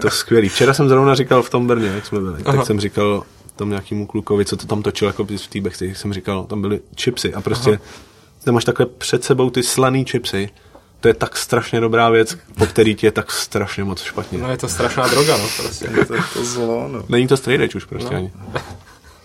[0.00, 0.48] To je skvělý.
[0.48, 2.56] Včera jsem zrovna říkal v tom Brně, jak jsme byli, Aha.
[2.56, 3.22] tak jsem říkal
[3.58, 6.80] tam nějakému klukovi, co to tam točil jako v té backstage, jsem říkal, tam byly
[7.00, 7.80] chipsy a prostě Aha.
[8.44, 10.50] tam máš takhle před sebou ty slaný chipsy,
[11.00, 14.38] to je tak strašně dobrá věc, po který ti je tak strašně moc špatně.
[14.38, 15.88] No je to strašná droga, no prostě.
[16.06, 17.04] To je to zlo, no.
[17.08, 18.32] Není to straight edge už prostě ani.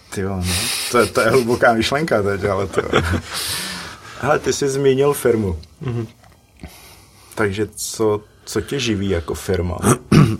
[0.09, 0.53] Ty jo, no.
[0.91, 2.81] To, je, to je hluboká myšlenka teď, ale to...
[4.21, 5.59] Hele, ty jsi zmínil firmu.
[5.83, 6.07] Mm-hmm.
[7.35, 9.77] Takže co, co tě živí jako firma?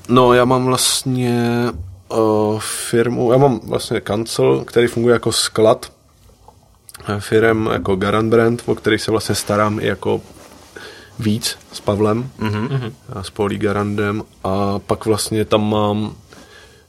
[0.09, 1.65] No, já mám vlastně
[2.17, 5.91] uh, firmu, já mám vlastně kancel, který funguje jako sklad
[7.07, 10.21] eh, firem jako Garant Brand, o který se vlastně starám i jako
[11.19, 12.91] víc s Pavlem, mm-hmm.
[13.13, 16.15] a s Paulí Garandem a pak vlastně tam mám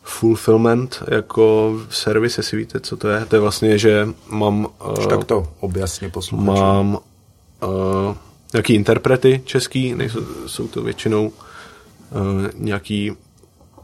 [0.03, 3.25] fulfillment jako servis, jestli víte, co to je.
[3.25, 4.69] To je vlastně, že mám...
[4.87, 6.57] Uh, Tak to objasně posluchačům.
[6.57, 6.99] Mám
[7.63, 8.17] uh,
[8.53, 11.33] nějaký interprety český, nejsou, jsou to většinou uh,
[12.55, 13.13] nějaký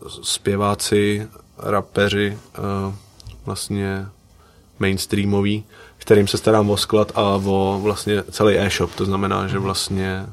[0.09, 2.95] zpěváci, rapeři, uh,
[3.45, 4.07] vlastně
[4.79, 5.65] mainstreamový,
[5.99, 8.95] kterým se starám o sklad a o vlastně celý e-shop.
[8.95, 10.27] To znamená, že vlastně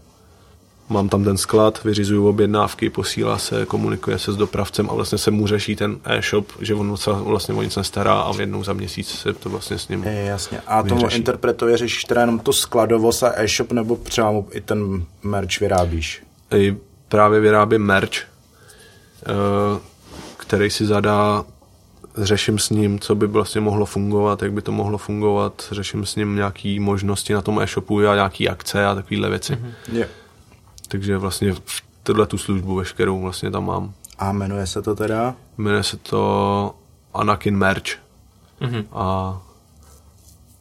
[0.90, 5.32] mám tam ten sklad, vyřizuju objednávky, posílá se, komunikuje se s dopravcem a vlastně se
[5.32, 9.10] mu řeší ten e-shop, že on se vlastně o nic nestará a jednou za měsíc
[9.10, 10.62] se to vlastně s ním Je, jasně.
[10.68, 11.18] A tomu vyřeší.
[11.18, 16.24] interpretuje řešíš teda jenom tu skladovost a e-shop, nebo třeba mu i ten merch vyrábíš?
[16.56, 16.78] i
[17.08, 18.28] právě vyrábím merch, eh,
[20.38, 21.46] který si zadá,
[22.18, 26.16] řeším s ním, co by vlastně mohlo fungovat, jak by to mohlo fungovat, řeším s
[26.16, 29.54] ním nějaké možnosti na tom e-shopu a nějaké akce a takovéhle věci.
[29.56, 29.72] Mm-hmm.
[29.94, 30.10] Je.
[30.88, 33.94] Takže vlastně v tuhle tu službu veškerou vlastně tam mám.
[34.20, 35.36] A jmenuje se to teda?
[35.58, 36.76] Jmenuje se to
[37.14, 37.84] Anakin Merch.
[38.60, 38.86] Mhm.
[38.92, 39.38] A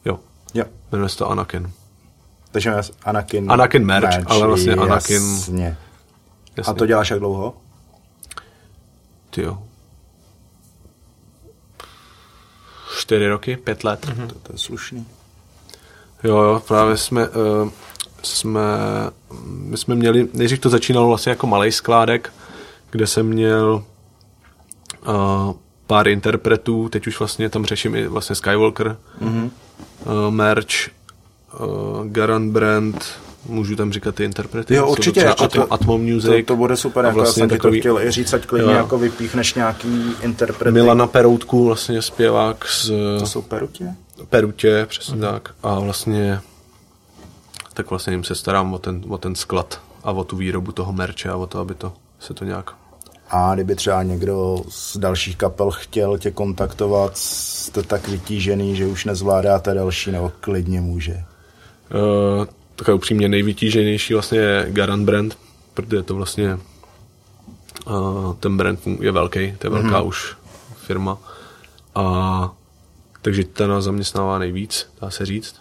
[0.05, 0.19] jo,
[0.53, 0.63] Jo.
[0.91, 1.71] jmenuje se to Anakin.
[2.51, 3.51] Takže Anakin...
[3.51, 5.77] Anakin merch, ale vlastně Anakin- Jasně.
[6.57, 6.71] Jasně.
[6.71, 7.53] A to děláš jak dlouho?
[9.37, 9.57] Ty jo.
[12.97, 14.05] Čtyři roky, pět let.
[14.05, 14.27] Mm-hmm.
[14.27, 15.07] To, to je slušný.
[16.23, 17.69] Jo, jo, právě jsme, uh,
[18.23, 18.61] jsme,
[19.43, 22.33] my jsme měli, nejdřív to začínalo vlastně jako malý skládek,
[22.91, 23.83] kde jsem měl
[25.07, 25.53] uh,
[25.87, 29.49] pár interpretů, teď už vlastně tam řeším i vlastně Skywalker, mm-hmm.
[30.05, 30.89] uh, merch,
[31.59, 34.75] uh, Garant Brand, můžu tam říkat ty interprety?
[34.75, 35.19] Jo, určitě.
[35.19, 36.29] ještě Atmo, to, Atmo Music.
[36.29, 37.77] To, to bude super, a jako vlastně já jsem takový...
[37.77, 38.77] to chtěl i říct, ať klidně Jo.
[38.77, 40.73] jako vypíchneš nějaký interprety.
[40.73, 43.95] Milana Peroutku, vlastně zpěvák z To jsou perutě?
[44.29, 45.31] Perutě, přesně uh-huh.
[45.31, 45.53] tak.
[45.63, 46.39] A vlastně
[47.77, 50.93] tak vlastně jim se starám o ten, o ten sklad a o tu výrobu toho
[50.93, 52.71] merče a o to, aby to se to nějak...
[53.29, 59.05] A kdyby třeba někdo z dalších kapel chtěl tě kontaktovat, jste tak vytížený, že už
[59.05, 61.13] nezvládáte další, nebo klidně může.
[61.13, 62.45] Uh,
[62.77, 65.37] taková upřímně nejvytíženější vlastně je Garant brand,
[65.73, 66.59] protože to vlastně
[67.87, 70.07] uh, ten brand je velký, to je velká mm-hmm.
[70.07, 70.35] už
[70.75, 71.17] firma.
[71.95, 72.51] A
[73.21, 75.55] takže ta nás zaměstnává nejvíc, dá se říct.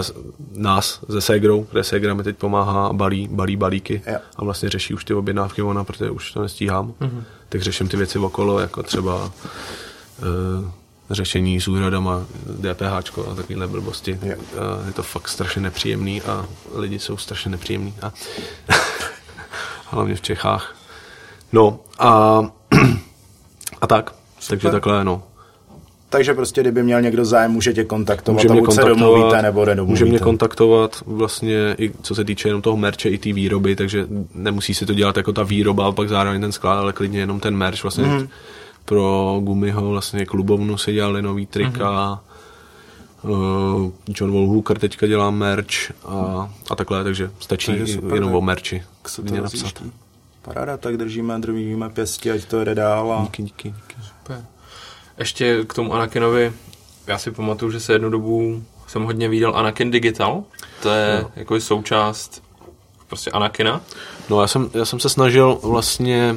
[0.00, 0.14] S-
[0.54, 4.18] Nás ze Segrou, kde Segra mi teď pomáhá, balí, balí balíky Jo.
[4.36, 6.94] a vlastně řeší už ty objednávky ona, protože už to nestíhám.
[7.00, 7.22] Mm-hmm.
[7.48, 10.70] Tak řeším ty věci okolo, jako třeba uh,
[11.10, 12.26] řešení s úrodama,
[12.60, 12.82] DPH
[13.30, 14.18] a takovéhle blbosti.
[14.22, 17.94] A je to fakt strašně nepříjemný a lidi jsou strašně nepříjemný.
[18.02, 18.12] A
[19.90, 20.76] hlavně v Čechách.
[21.52, 22.40] No a,
[23.80, 24.12] a tak.
[24.48, 25.22] Takže takhle, no.
[26.08, 29.42] Takže prostě, kdyby měl někdo zájem, může tě kontaktovat Může mě buď se kontaktovat, domluvíte,
[29.42, 30.04] nebo nedomluvíte.
[30.04, 34.06] může mě kontaktovat vlastně i co se týče jenom toho merče i té výroby, takže
[34.34, 37.40] nemusí si to dělat jako ta výroba a pak zároveň ten sklad, ale klidně jenom
[37.40, 38.28] ten merch vlastně Mhm.
[38.86, 42.20] Pro Gumiho vlastně klubovnu si dělali nový trika,
[43.24, 43.92] mm.
[44.08, 48.40] John Wall Hooker teďka dělá merch a, a takhle, takže stačí Takže super, jenom o
[48.40, 48.82] merči
[49.22, 49.82] mě napsat.
[50.42, 53.12] Paráda, tak držíme, držíme pěstí, ať to jde dál.
[53.12, 53.22] A...
[53.22, 53.96] Díky, díky, díky.
[55.18, 56.52] Ještě k tomu Anakinovi,
[57.06, 60.44] já si pamatuju, že se jednu dobu jsem hodně viděl Anakin Digital,
[60.82, 61.30] to je no.
[61.36, 62.42] jako součást
[63.08, 63.80] prostě Anakina.
[64.30, 66.36] No já jsem, já jsem se snažil vlastně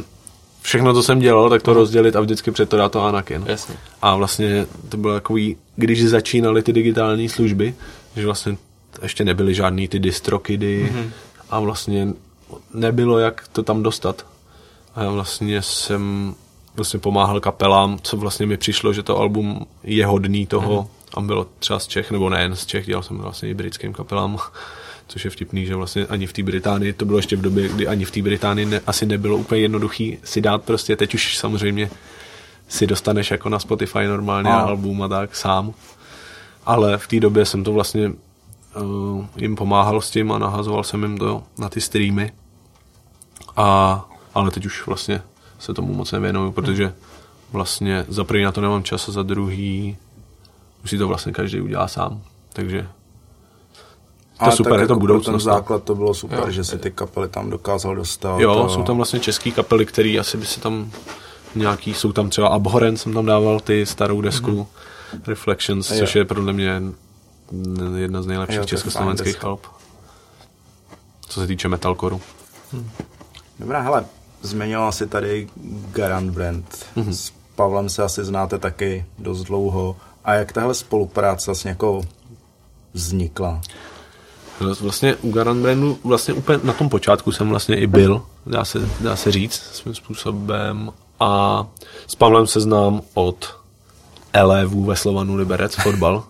[0.61, 3.43] všechno, co jsem dělal, tak to rozdělit a vždycky před to dát to Anakin.
[3.47, 3.75] Jasně.
[4.01, 7.75] A vlastně to bylo takový, když začínaly ty digitální služby,
[8.15, 8.57] že vlastně
[9.01, 11.09] ještě nebyly žádný ty distrokidy mm-hmm.
[11.49, 12.07] a vlastně
[12.73, 14.25] nebylo jak to tam dostat.
[14.95, 16.35] A já vlastně jsem
[16.75, 20.87] vlastně pomáhal kapelám, co vlastně mi přišlo, že to album je hodný toho mm-hmm.
[21.13, 24.37] a bylo třeba z Čech, nebo nejen z Čech, dělal jsem vlastně i britským kapelám,
[25.09, 27.87] což je vtipný, že vlastně ani v té Británii, to bylo ještě v době, kdy
[27.87, 31.89] ani v té Británii ne, asi nebylo úplně jednoduchý si dát prostě, teď už samozřejmě
[32.67, 34.59] si dostaneš jako na Spotify normálně A.
[34.59, 35.73] album a tak sám.
[36.65, 38.11] Ale v té době jsem to vlastně
[38.81, 42.31] uh, jim pomáhal s tím a nahazoval jsem jim to na ty streamy.
[43.55, 45.21] A, ale teď už vlastně
[45.59, 46.93] se tomu moc nevěnuju, protože
[47.51, 49.97] vlastně za první na to nemám čas a za druhý
[50.83, 52.21] už si to vlastně každý udělá sám.
[52.53, 52.87] Takže
[54.39, 55.43] Ale super, tak je to jako pro budoucnost.
[55.43, 55.57] Ten no.
[55.57, 56.51] základ to bylo super, Jo.
[56.51, 58.39] že si ty kapely tam dokázal dostat.
[58.39, 58.69] Jo, a...
[58.69, 60.91] jsou tam vlastně český kapely, který asi by se tam
[61.55, 65.21] nějaký, jsou tam třeba Abhorren jsem tam dával ty starou desku mm-hmm.
[65.27, 65.99] Reflections, Jo.
[65.99, 66.81] což je podle mě
[67.95, 69.47] jedna z nejlepších Jo, je československých fajn deska.
[69.47, 69.61] alb.
[71.29, 72.21] Co se týče metalcoreu.
[73.59, 74.05] Dobrá, hele,
[74.41, 75.47] zmiňoval si tady
[75.91, 76.85] Garant Brand.
[76.97, 77.09] Mm-hmm.
[77.09, 79.95] S Pavlem se asi znáte taky dost dlouho.
[80.25, 82.01] A jak tahle spolupráce vlastně jako
[82.93, 83.61] vznikla?
[84.81, 88.79] Vlastně u Garant Brandu vlastně úplně na tom počátku jsem vlastně i byl, dá se,
[88.99, 90.91] dá se říct svým způsobem.
[91.19, 91.65] A
[92.07, 93.55] s Pavlem se znám od
[94.33, 96.23] Elévů ve Slovanu Liberec, fotbal.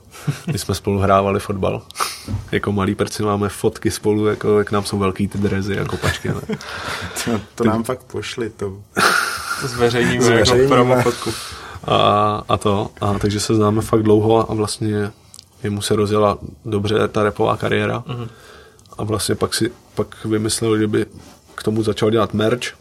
[0.51, 1.81] My jsme spolu hrávali fotbal.
[2.51, 6.29] jako malý perci máme fotky spolu, jako jak nám jsou velký ty drezy a kopačky.
[6.29, 6.41] Ale.
[7.25, 8.77] To, to nám fakt pošli, to...
[9.61, 10.63] Zveřejníme, Zveřejníme.
[10.63, 11.31] jako promo fotku.
[11.83, 15.11] A, a to, a takže se známe fakt dlouho a vlastně
[15.63, 17.99] jemu se rozjela dobře ta repová kariéra.
[17.99, 18.27] Mm-hmm.
[18.97, 21.05] A vlastně pak si pak vymyslel, že by
[21.55, 22.75] k tomu začal dělat merch,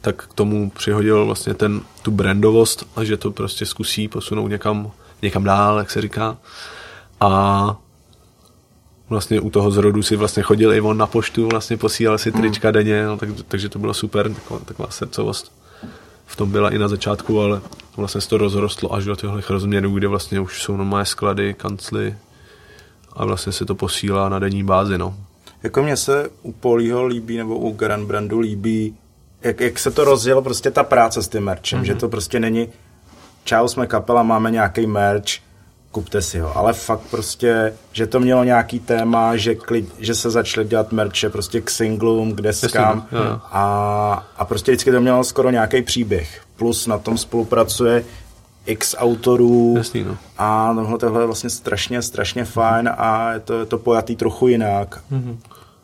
[0.00, 4.90] tak k tomu přihodil vlastně ten, tu brandovost a že to prostě zkusí posunout někam,
[5.22, 6.36] někam dál, jak se říká.
[7.20, 7.76] A
[9.08, 12.70] vlastně u toho zrodu si vlastně chodil i on na poštu, vlastně posílal si trička
[12.70, 15.59] denně, no, tak, takže to bylo super, taková, taková srdcovost
[16.30, 17.60] v tom byla i na začátku, ale
[17.96, 22.14] vlastně se to rozrostlo až do těchto rozměrů, kde vlastně už jsou normálně sklady, kancly
[23.12, 25.14] a vlastně se to posílá na denní bázi, no.
[25.62, 28.96] Jako mně se u Polího líbí, nebo u Garant Brandu líbí,
[29.42, 31.84] jak, jak se to rozjelo prostě ta práce s tím merchem, mm-hmm.
[31.84, 32.68] že to prostě není
[33.44, 35.49] čau, jsme kapela, máme nějaký merch,
[35.92, 36.56] kupte si ho.
[36.56, 41.30] Ale fakt prostě, že to mělo nějaký téma, že, klid, že se začaly dělat merče
[41.30, 43.40] prostě k singlům, k deskám Jasně, jo.
[43.44, 46.40] a, a prostě vždycky to mělo skoro nějaký příběh.
[46.56, 48.04] Plus na tom spolupracuje
[48.66, 50.18] x autorů Jasný, no.
[50.38, 54.48] a tohle, tohle je vlastně strašně, strašně fajn a je to, je to pojatý trochu
[54.48, 55.02] jinak.
[55.12, 55.36] Mm-hmm.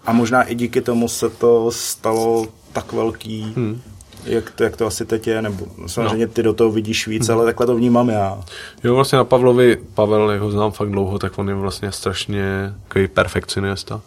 [0.07, 3.81] A možná i díky tomu se to stalo tak velký, hmm.
[4.27, 7.45] Jak, to, jak to asi teď je, nebo samozřejmě ty do toho vidíš víc, ale
[7.45, 8.41] takhle to vnímám já.
[8.85, 12.73] Jo, vlastně na Pavlovi, Pavel, jak ho znám fakt dlouho, tak on je vlastně strašně
[12.89, 14.01] takový perfekcionista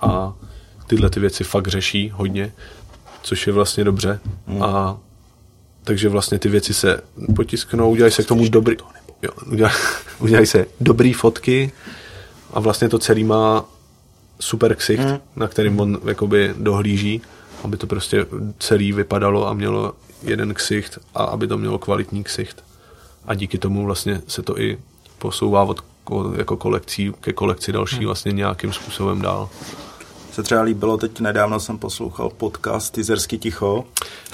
[0.00, 0.32] a
[0.86, 2.52] tyhle ty věci fakt řeší hodně,
[3.22, 4.20] což je vlastně dobře.
[4.60, 4.96] A
[5.84, 7.00] takže vlastně ty věci se
[7.36, 8.76] potisknou, udělají se k tomu dobrý,
[9.22, 9.74] jo, udělají,
[10.18, 11.72] udělají se dobrý fotky
[12.52, 13.64] a vlastně to celý má
[14.40, 15.18] super ksicht, Mm.
[15.36, 17.22] na kterým on jakoby dohlíží,
[17.64, 18.26] aby to prostě
[18.58, 19.92] celý vypadalo a mělo
[20.22, 22.64] jeden ksicht a aby to mělo kvalitní ksicht.
[23.26, 24.78] A díky tomu vlastně se to i
[25.18, 29.48] posouvá od ko- jako kolekcí ke kolekci další vlastně nějakým způsobem dál.
[30.32, 33.84] Se třeba líbilo, teď nedávno jsem poslouchal podcast Tyzersky ticho.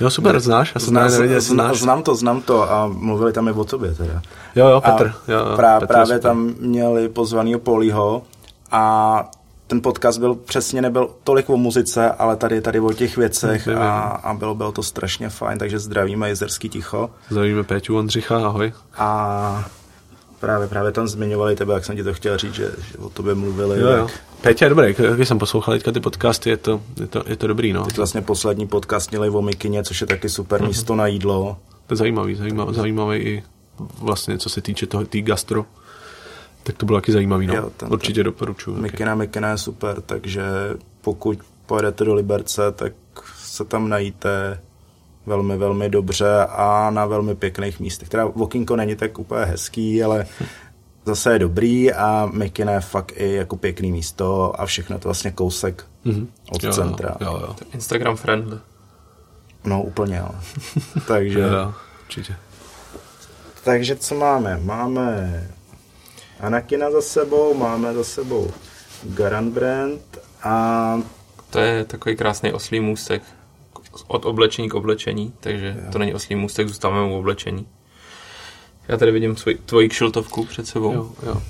[0.00, 0.72] Jo, super, znáš?
[0.74, 1.78] Já jsem Zná, nevěděl, znáš.
[1.80, 4.22] znám to, znám to a mluvili tam i o tobě teda.
[4.56, 5.14] Jo, jo, A Petr.
[5.28, 6.20] Jo, jo, prá, Petr právě super.
[6.22, 8.22] tam měli pozvanýho Polího
[8.70, 9.30] a
[9.66, 14.00] ten podcast byl přesně nebyl tolik o muzice, ale tady tady o těch věcech a,
[14.00, 17.10] a bylo, bylo to strašně fajn, takže zdravíme Jezerský ticho.
[17.30, 18.72] Zdravíme Péťu Ondřicha, ahoj.
[18.96, 19.68] A
[20.40, 23.34] právě, právě tam zmiňovali tebe, jak jsem ti to chtěl říct, že, že o tobě
[23.34, 23.80] mluvili.
[23.80, 24.06] Jo, jo.
[24.40, 27.46] Péťa je dobrý, když jsem poslouchal teďka ty podcasty, je to, je to, je to
[27.46, 27.84] dobrý, no.
[27.84, 30.68] Teď vlastně poslední podcast měli o Mikině, což je taky super Mhm.
[30.68, 31.56] místo na jídlo.
[31.86, 33.42] To je zajímavý, zajímavý, zajímavý i
[34.02, 35.66] vlastně, co se týče toho, tý gastro.
[36.66, 37.54] Tak to bylo taky zajímavý, no.
[37.54, 38.70] Jo, ten- Určitě doporučuji.
[38.74, 38.82] taky.
[38.82, 40.42] Mikina, Mikina je super, takže
[41.00, 42.92] pokud pojedete do Liberce, tak
[43.36, 44.60] se tam najíte
[45.26, 48.08] velmi, velmi dobře a na velmi pěkných místech.
[48.08, 50.26] Teda Vokinko není tak úplně hezký, ale
[51.06, 55.30] zase je dobrý a Mikina je fakt i jako pěkný místo a všechno to vlastně
[55.30, 56.28] kousek Mhm.
[56.50, 57.16] od Jo, centra.
[57.20, 57.56] Jo, jo.
[57.74, 58.58] Instagram friendly.
[59.64, 60.28] No úplně, jo.
[61.08, 61.74] takže, jo, jo.
[62.04, 62.36] Určitě.
[63.64, 64.60] takže co máme?
[64.62, 65.42] Máme
[66.40, 68.50] Anakina za sebou, máme za sebou
[69.04, 71.02] Garan Brand a
[71.50, 73.22] To je takový krásný oslý můstek
[74.06, 77.66] od oblečení k oblečení, takže to není oslý můstek, zůstáváme u oblečení.
[78.88, 81.42] Já tady vidím svoj, tvoji kšiltovku před sebou Jo, jo.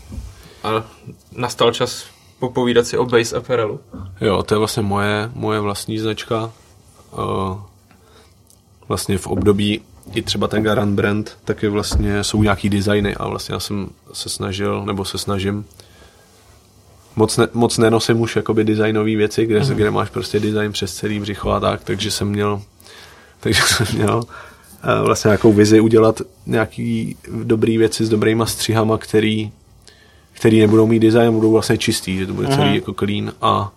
[0.62, 0.84] a
[1.32, 2.06] nastal čas
[2.38, 3.80] popovídat si o base apparelu.
[4.20, 6.52] Jo, to je vlastně moje, moje vlastní značka.
[7.18, 7.60] Uh,
[8.88, 13.54] vlastně v období i třeba ten Garant brand, taky vlastně jsou nějaký designy a vlastně
[13.54, 15.64] já jsem se snažil, nebo se snažím
[17.16, 19.68] moc, ne, moc nenosím už jakoby designové věci, kde, mm.
[19.68, 22.62] kde máš prostě design přes celý břicho a tak, takže jsem měl
[23.40, 24.24] takže jsem měl
[24.82, 29.52] eh, vlastně nějakou vizi udělat nějaký dobrý věci s dobrýma střihama, který,
[30.32, 33.72] který nebudou mít design, budou vlastně čistý, že to bude celý jako clean a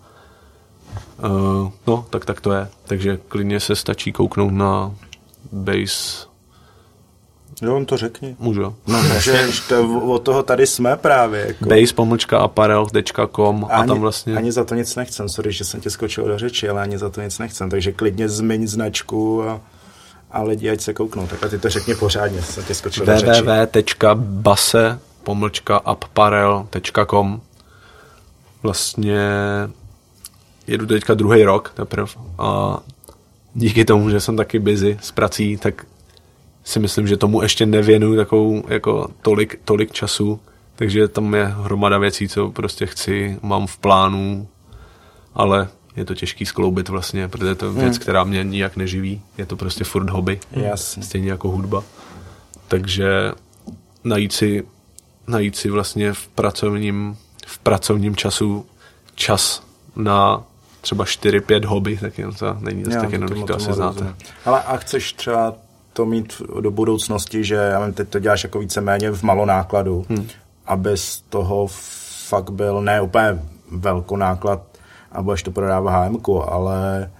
[1.24, 2.68] uh, no, tak tak to je.
[2.86, 4.92] Takže klidně se stačí kouknout na
[5.52, 6.28] base,
[7.62, 8.36] Jo, on to řekni.
[8.40, 8.74] můžu, jo?
[8.88, 11.46] No, že to, od toho tady jsme právě.
[11.48, 11.66] Jako.
[11.66, 14.36] base pomlčka apparel.com a, ani, tam vlastně...
[14.36, 17.10] ani za to nic nechcem, sorry, že jsem tě skočil do řeči, ale ani za
[17.10, 19.62] to nic nechcem, takže klidně zmiň značku a,
[20.32, 21.28] a lidi ať se kouknou.
[21.28, 23.42] Tak a ty to řekni pořádně, jsem tě skočil do řeči.
[23.42, 27.42] www.base pomlčka apparel.com
[28.64, 29.20] Vlastně
[30.68, 32.80] jedu teďka druhý rok teprve a
[33.58, 35.86] díky tomu, že jsem taky busy s prací, tak
[36.64, 40.40] si myslím, že tomu ještě nevěnuju takovou jako tolik, tolik času,
[40.76, 44.48] takže tam je hromada věcí, co prostě chci, mám v plánu,
[45.34, 49.46] ale je to těžký skloubit vlastně, protože to je věc, která mě nijak neživí, je
[49.46, 51.04] to prostě furt hobby, Jasně.
[51.04, 51.84] stejně jako hudba.
[52.68, 53.32] Takže
[54.04, 54.64] najít si,
[55.28, 57.18] najít si vlastně v pracovním,
[57.48, 58.66] v pracovním času
[59.16, 59.64] čas
[59.96, 60.44] na
[60.88, 63.94] třeba 4-5 hobby, tak jen to není dost tak jednoduché, to, asi znáte.
[63.94, 64.16] rozumím.
[64.46, 65.54] Ale a chceš třeba
[65.94, 70.28] to mít do budoucnosti, že já vím, teď to děláš jako víceméně v malonákladu, hmm.
[70.66, 71.68] aby z toho
[72.28, 73.40] fakt byl ne úplně
[73.72, 74.62] velkonáklad
[75.12, 77.12] a budeš to prodávat hm ale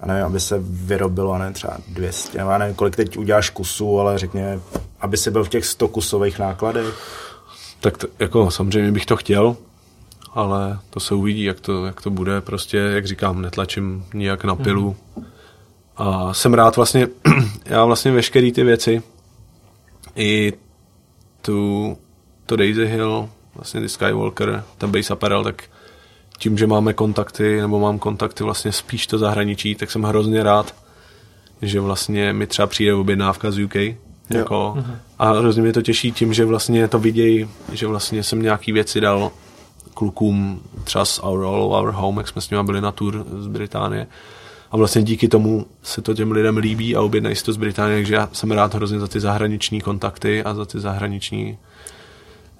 [0.00, 4.18] a nevím, aby se vyrobilo, ne, třeba 200, já nevím, kolik teď uděláš kusů, ale
[4.18, 4.60] řekněme,
[5.00, 6.86] aby si byl v těch 100 kusových nákladech.
[7.80, 9.56] Tak to, jako samozřejmě bych to chtěl,
[10.34, 12.40] ale to se uvidí, jak to, jak to bude.
[12.40, 14.96] Prostě, jak říkám, netlačím nijak na pilu.
[15.96, 17.08] A jsem rád vlastně,
[17.64, 19.02] já vlastně veškeré ty věci,
[20.16, 20.52] i
[21.42, 21.98] tu,
[22.46, 25.62] to Daisy Hill, vlastně ty Skywalker, ten Base Apparel, tak
[26.38, 30.74] tím, že máme kontakty, nebo mám kontakty vlastně spíš to zahraničí, tak jsem hrozně rád,
[31.62, 33.74] že vlastně mi třeba přijde objednávka z UK,
[34.30, 34.84] jako,
[35.18, 39.00] a hrozně mě to těší tím, že vlastně to vidějí, že vlastně jsem nějaký věci
[39.00, 39.30] dal
[39.94, 43.46] klukům třeba z Our All Our Home, jak jsme s nimi byli na tour z
[43.46, 44.06] Británie.
[44.70, 47.98] A vlastně díky tomu se to těm lidem líbí a objednají si to z Británie,
[47.98, 51.58] takže já jsem rád hrozně za ty zahraniční kontakty a za ty zahraniční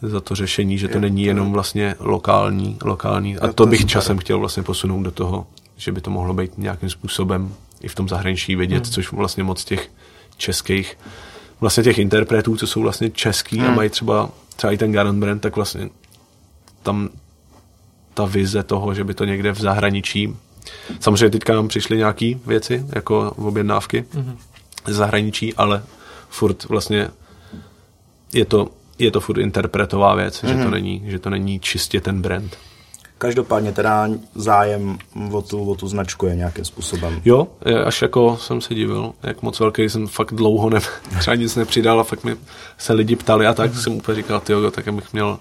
[0.03, 3.39] za to řešení, že to není jenom vlastně lokální, lokální.
[3.39, 3.93] A to to je bych super.
[3.93, 7.95] časem chtěl vlastně posunout do toho, že by to mohlo být nějakým způsobem i v
[7.95, 9.91] tom zahraničí vidět, což vlastně moc těch
[10.37, 10.99] českých,
[11.61, 15.43] vlastně těch interpretů, co jsou vlastně český a mají třeba, třeba i ten Garant brand,
[15.43, 15.89] tak vlastně
[16.83, 17.09] tam
[18.15, 20.37] ta vize toho, že by to někde v zahraničí.
[21.01, 24.37] Samozřejmě teďka nám přišly nějaké věci, jako objednávky mm-hmm.
[24.87, 25.83] z zahraničí, ale
[26.29, 27.09] furt vlastně
[28.33, 30.59] je to, je to furt interpretová věc, mm-hmm.
[30.59, 32.57] že, to není, že to není čistě ten brand.
[33.19, 34.99] Každopádně teda zájem
[35.33, 37.21] o tu, o tu značku je nějakým způsobem.
[37.25, 37.49] Jo,
[37.85, 40.81] až jako jsem se divil, jak moc velký jsem fakt dlouho ne,
[41.19, 42.37] třeba nic nepřidal a fakt mi
[42.79, 45.39] se lidi ptali a tak jsem úplně říkal, tyjo, tak bych měl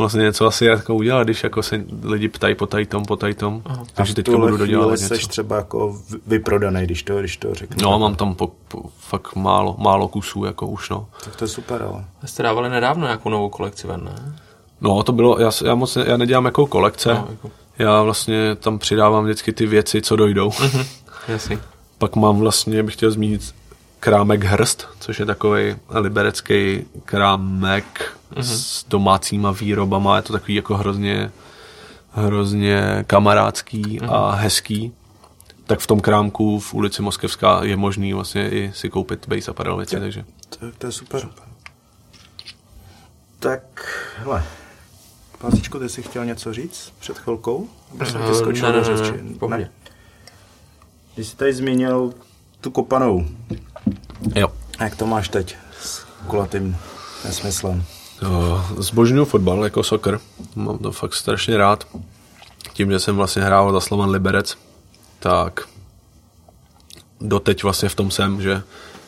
[0.00, 3.34] vlastně něco asi jako udělat, když jako se lidi ptají po tady tom, po tady
[3.34, 3.62] tom.
[3.94, 5.06] Takže v teďka budu dodělat něco.
[5.06, 5.96] seš třeba jako
[6.26, 7.76] vyprodaný, když to, když to řeknu.
[7.90, 11.06] No, mám tam po, po, fakt málo, málo kusů, jako už, no.
[11.24, 12.04] Tak to je super, ale.
[12.22, 14.34] Vy jste dávali nedávno nějakou novou kolekci ven, ne?
[14.80, 18.56] No, to bylo, já, já moc, ne- já nedělám jako kolekce, No, jako- Já vlastně
[18.60, 20.50] tam přidávám vždycky ty věci, co dojdou.
[21.28, 21.58] Jasně.
[21.98, 23.54] Pak mám vlastně, bych chtěl zmínit
[24.00, 30.16] krámek Hrst, což je takový liberecký krámek s domácíma výrobama.
[30.16, 31.30] Je to takový jako hrozně,
[32.12, 34.92] hrozně kamarádský a hezký.
[35.66, 39.76] Tak v tom krámku v ulici Moskevská je možný vlastně i si koupit base apparel
[39.76, 40.24] věci, takže
[40.58, 41.28] To, to je super.
[43.38, 43.62] Tak,
[44.16, 44.44] hele,
[45.38, 47.68] Pásíčko, ty jsi chtěl něco říct před chvilkou?
[47.92, 49.70] Nebo jsem tě skočil ne, ne, do ne, řeči?
[51.14, 52.14] Když jsi tady zmínil
[52.60, 53.26] tu kopanou,
[54.34, 54.48] jo.
[54.80, 56.76] jak to máš teď s kulatým
[57.24, 57.84] nesmyslem?
[58.78, 60.20] Zbožňuju fotbal jako soccer.
[60.54, 61.86] Mám to fakt strašně rád.
[62.72, 64.58] Tím, že jsem vlastně hrál za Slovan Liberec,
[65.18, 65.60] tak
[67.20, 68.62] doteď vlastně v tom jsem, že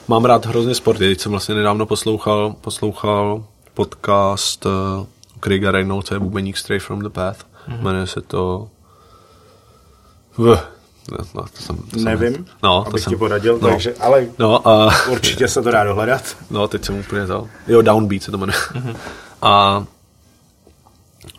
[0.08, 1.08] mám rád hrozně sporty.
[1.08, 3.44] Teď jsem vlastně nedávno poslouchal, poslouchal
[3.74, 4.72] podcast uh,
[5.40, 7.44] Craiga Reynolds, je bubeník Stray from the Path.
[7.68, 7.82] Mm-hmm.
[7.82, 8.68] Jmenuje se to...
[10.38, 10.58] V.
[11.10, 14.26] No, no, to jsem, to Nevím, jsem, no, to jsem, ti poradil, no, takže, ale
[14.38, 16.36] No a určitě se to dá dohledat.
[16.50, 17.48] No, teď jsem úplně vzal.
[17.68, 18.58] Jo, Downbeat se to jmenuje.
[18.58, 18.96] Mm-hmm.
[19.42, 19.84] A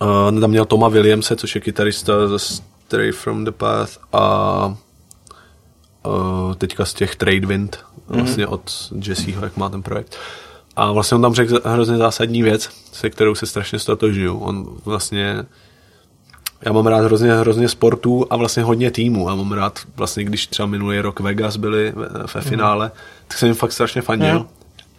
[0.01, 4.76] uh, tam měl Toma Williamse, což je kytarista ze Stray from the Path a
[6.05, 8.53] uh, teďka z těch Trade Wind, vlastně mm-hmm.
[8.53, 10.18] od Jesseho, jak má ten projekt.
[10.76, 14.38] A vlastně on tam řekl hrozně zásadní věc, se kterou se strašně stotožňuju.
[14.38, 15.45] On vlastně
[16.66, 19.30] já mám rád hrozně, hrozně sportů a vlastně hodně týmů.
[19.30, 22.91] A mám rád, vlastně když třeba minulý rok Vegas byli ve, ve finále,
[23.28, 24.36] tak jsem jim fakt strašně fandil.
[24.39, 24.47] Mhm.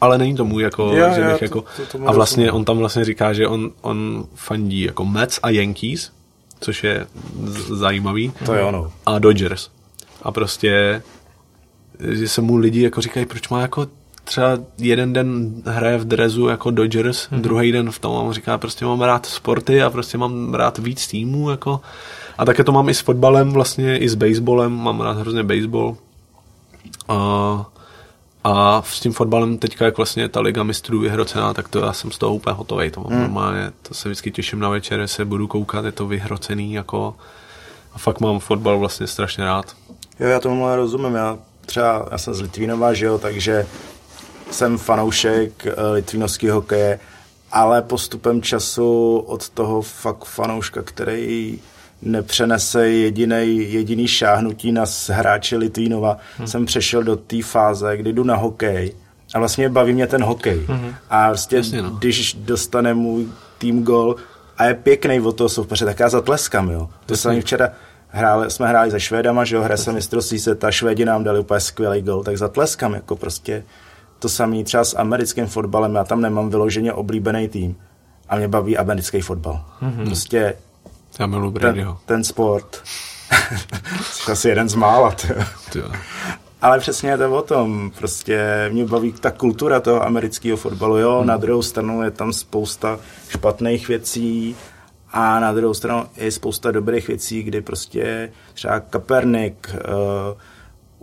[0.00, 2.56] Ale není tomu jako, Jo, že bych to- jako to- tomu a vlastně rozumím.
[2.60, 6.10] on tam vlastně říká, že on, on fandí jako Mets a Yankees,
[6.60, 7.06] což je
[7.44, 8.32] z- zajímavý.
[8.46, 8.92] To je ono.
[9.06, 9.68] A Dodgers.
[10.22, 11.02] A prostě,
[12.00, 13.86] že se mu lidi jako říkají, proč má jako
[14.24, 17.40] třeba jeden den hraje v drezu jako Dodgers, mm-hmm.
[17.40, 20.78] druhý den v tom a on říká, prostě mám rád sporty a prostě mám rád
[20.78, 21.80] víc týmů, jako.
[22.38, 25.96] A také to mám i s fotbalem, vlastně i s baseballem, mám rád hrozně baseball.
[27.08, 27.66] A,
[28.44, 32.10] a s tím fotbalem teďka, jak vlastně ta liga mistrů vyhrocená, tak to já jsem
[32.10, 32.90] z toho úplně hotový.
[32.90, 33.20] To mám Hmm.
[33.20, 37.14] normálně, to se vždycky těším na večer, se budu koukat, je to vyhrocený, jako
[37.94, 39.76] a fakt mám fotbal vlastně strašně rád.
[40.20, 41.14] Jo, já tomu rozumím.
[41.14, 43.66] Já třeba, já jsem z Litvínova, že jo, takže
[44.54, 47.00] jsem fanoušek eh, litvínovského hokeje,
[47.52, 51.58] ale postupem času od toho fakt fanouška, který
[52.02, 56.46] nepřenese jediný, jediný šáhnutí na hráče Litvínova, hmm.
[56.46, 58.94] jsem přešel do té fáze, kdy jdu na hokej
[59.34, 60.60] a vlastně baví mě ten hokej.
[60.66, 60.94] Hmm.
[61.10, 61.90] A prostě, Jasně, no.
[61.90, 63.26] když dostane můj
[63.58, 64.16] tým gol
[64.58, 66.88] a je pěkný od toho soupeře, tak já zatleskám, jo.
[67.06, 67.68] To jsem včera
[68.08, 71.60] hráli, jsme hráli se Švédama, že jo, hra se mistrovství světa, Švédi nám dali úplně
[71.60, 73.64] skvělý gol, tak zatleskám, jako prostě
[74.24, 77.76] to samý třeba s americkým fotbalem, já tam nemám vyloženě oblíbený tým
[78.28, 79.64] a mě baví americký fotbal.
[79.82, 80.04] Mm-hmm.
[80.04, 80.56] Prostě
[81.18, 81.98] Já miluji ten, Bradyho.
[82.06, 82.82] ten sport,
[84.02, 85.16] jsi asi jeden z mála.
[86.62, 87.90] Ale přesně je to o tom.
[87.98, 90.98] Prostě mě baví ta kultura toho amerického fotbalu.
[90.98, 91.26] Jo, hmm.
[91.26, 92.98] na druhou stranu je tam spousta
[93.28, 94.56] špatných věcí
[95.12, 100.40] a na druhou stranu je spousta dobrých věcí, kdy prostě třeba Kapernik uh,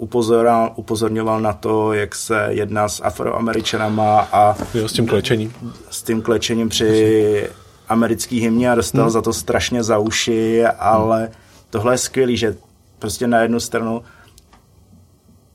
[0.02, 5.54] upozorňoval, upozorňoval na to, jak se jedná s afroameričanama a Jo, s tím klečením.
[5.90, 7.50] s tím klečením při
[7.90, 9.12] americký hymně a dostal hmm.
[9.12, 11.30] za to strašně za uši, ale
[11.70, 12.56] tohle je skvělý, že
[13.00, 14.02] prostě na jednu stranu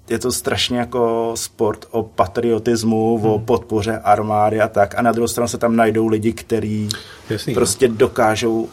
[0.08, 3.26] je to strašně jako sport o patriotismu, hmm.
[3.26, 4.94] o podpoře armády a tak.
[4.98, 6.88] A na druhou stranu se tam najdou lidi, kteří
[7.30, 8.68] Jasný, prostě dokážou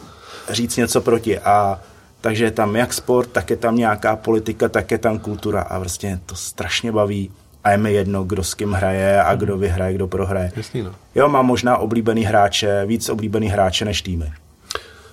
[0.50, 1.38] říct něco proti.
[1.38, 1.80] A
[2.24, 5.78] takže je tam jak sport, tak je tam nějaká politika, tak je tam kultura a
[5.78, 7.30] mě to strašně baví.
[7.64, 10.52] A je mi jedno, kdo s kým hraje a kdo vyhraje, kdo prohraje.
[10.56, 10.94] Jasný, no.
[11.14, 14.32] Jo, mám možná oblíbený hráče, víc oblíbený hráče než týmy.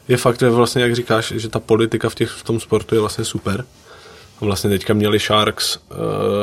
[0.08, 3.02] Je fakt, že vlastně, jak říkáš, že ta politika v, těch, v tom sportu je
[3.02, 3.66] vlastně super.
[4.42, 5.98] Vlastně teďka měli Sharks, uh,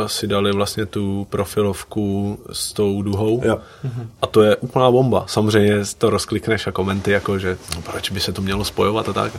[0.07, 3.43] si dali vlastně tu profilovku s tou duhou.
[3.45, 3.59] Jo.
[4.23, 5.25] A to je úplná bomba.
[5.27, 9.13] Samozřejmě to rozklikneš a komenty, jako že no, proč by se to mělo spojovat a
[9.13, 9.33] tak.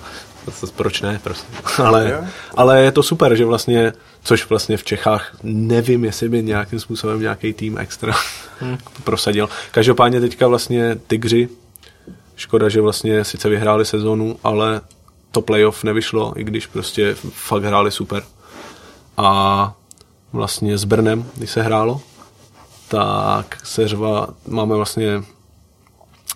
[0.76, 1.48] Proč ne, prostě.
[1.84, 3.94] Ale, ale je to super, že vlastně,
[4.24, 8.14] což vlastně v Čechách nevím, jestli by nějakým způsobem nějaký tým extra
[9.04, 9.50] prosadil.
[9.72, 11.50] Každopádně teďka vlastně Tigři,
[12.36, 14.82] škoda, že vlastně sice vyhráli sezonu, ale
[15.32, 18.24] to playoff nevyšlo, i když prostě fakt hráli super.
[19.20, 19.74] A
[20.34, 22.02] vlastně s Brnem, když se hrálo,
[22.88, 25.24] tak se řva, máme vlastně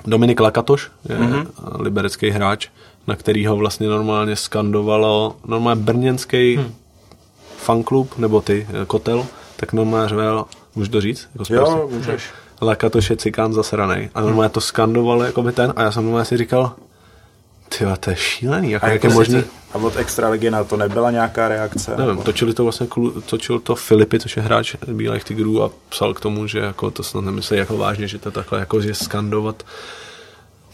[0.05, 1.47] Dominik Lakatoš, je mm-hmm.
[1.79, 2.67] liberecký hráč,
[3.07, 6.73] na kterýho vlastně normálně skandovalo, normálně brněnský hmm.
[7.57, 9.25] fanklub, nebo ty, kotel,
[9.55, 11.27] tak normálně řvel, můžu to říct?
[11.33, 12.31] Jako Jo, můžeš.
[12.61, 14.09] Lakatoš je cikán zasranej.
[14.15, 16.71] A normálně to skandovalo jako by ten a já jsem normálně si říkal,
[17.77, 19.35] Ty to je šílený, jako, A jak je jako možný.
[19.41, 21.91] sice- A od extraligy na to nebyla nějaká reakce?
[21.91, 22.87] Nevím, nebo- točili to vlastně,
[23.25, 27.03] točil to Filipy, což je hráč Bílých tigrů a psal k tomu, že jako to
[27.03, 29.63] snad nemyslí jako vážně, že to takhle jako, že skandovat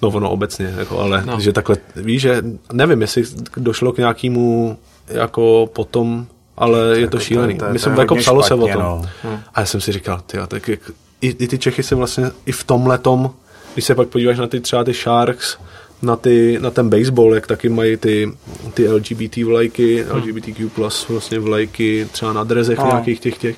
[0.02, 1.40] No ono obecně, jako, ale No.
[1.40, 2.44] že takhle, víš, že
[2.74, 3.24] nevím, jestli
[3.58, 4.78] došlo k nějakému
[5.08, 6.28] jako potom,
[6.58, 7.58] ale je to jako to- šílený.
[7.58, 8.82] to je- to Myslím, je jako psalo se o tom.
[8.82, 9.06] no.
[9.54, 10.80] A já jsem si říkal, ty, tak jak,
[11.22, 13.32] i, i, ty Čechy se vlastně i v tom letom,
[13.74, 15.58] když se pak podíváš na ty třeba ty Sharks,
[16.02, 18.32] na, ty, na ten baseball, jak taky mají ty,
[18.74, 22.86] ty LGBT vlajky, LGBTQ plus vlastně vlajky, třeba na drezech No.
[22.88, 23.58] nějakých těch těch,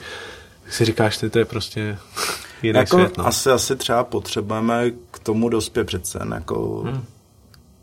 [0.63, 1.97] tak si říkáš, ty, to je prostě
[2.63, 3.17] jiný jako svět.
[3.17, 3.27] No.
[3.27, 6.19] asi, asi třeba potřebujeme k tomu dospět přece.
[6.33, 7.03] Jako Hmm.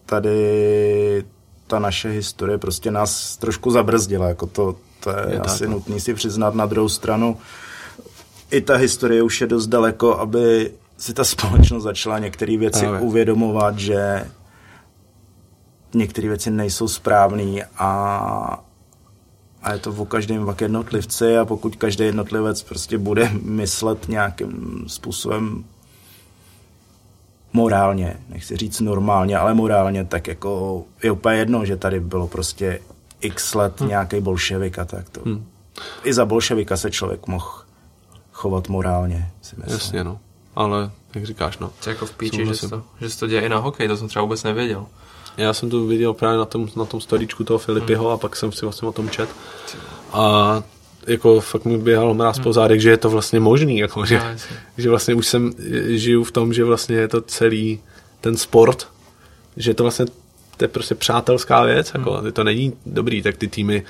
[0.06, 1.24] Tady
[1.66, 4.28] ta naše historie prostě nás trošku zabrzdila.
[4.28, 5.72] Jako to, to je, Je je tak, asi no.
[5.72, 7.38] nutný si přiznat na druhou stranu.
[8.50, 13.00] I ta historie už je dost daleko, aby si ta společnost začala některé věci Právě.
[13.00, 14.24] uvědomovat, že
[15.94, 18.64] některé věci nejsou správné a,
[19.62, 24.84] a je to o každém pak jednotlivci a pokud každý jednotlivec prostě bude myslet nějakým
[24.86, 25.64] způsobem
[27.52, 32.80] morálně, nechci říct normálně, ale morálně, tak jako je úplně jedno, že tady bylo prostě
[33.20, 33.88] x let hmm.
[33.88, 35.20] nějaký bolševik a tak to.
[35.24, 35.46] Hmm.
[36.04, 37.50] I za bolševika se člověk mohl
[38.32, 39.74] chovat morálně, si myslím.
[39.74, 40.20] Jasně, no.
[40.56, 41.70] Ale, jak říkáš, no.
[41.84, 44.08] To je jako v píči, že to, že to děje i na hokej, to jsem
[44.08, 44.86] třeba vůbec nevěděl.
[45.38, 48.12] Já jsem to viděl právě na tom, na tom storíčku toho Filipiho Hmm.
[48.14, 49.28] a pak jsem si vlastně o tom čet.
[50.12, 50.62] A
[51.06, 52.44] jako fakt mi běhal mráz Hmm.
[52.44, 54.24] po zádech, že je to vlastně možný, jako, že, No,
[54.78, 55.52] že vlastně už jsem,
[55.86, 57.80] žiju v tom, že vlastně je to celý
[58.20, 58.86] ten sport,
[59.56, 60.06] že to vlastně
[60.56, 62.32] to je prostě přátelská věc, jako, Hmm.
[62.32, 63.82] to není dobrý, tak ty týmy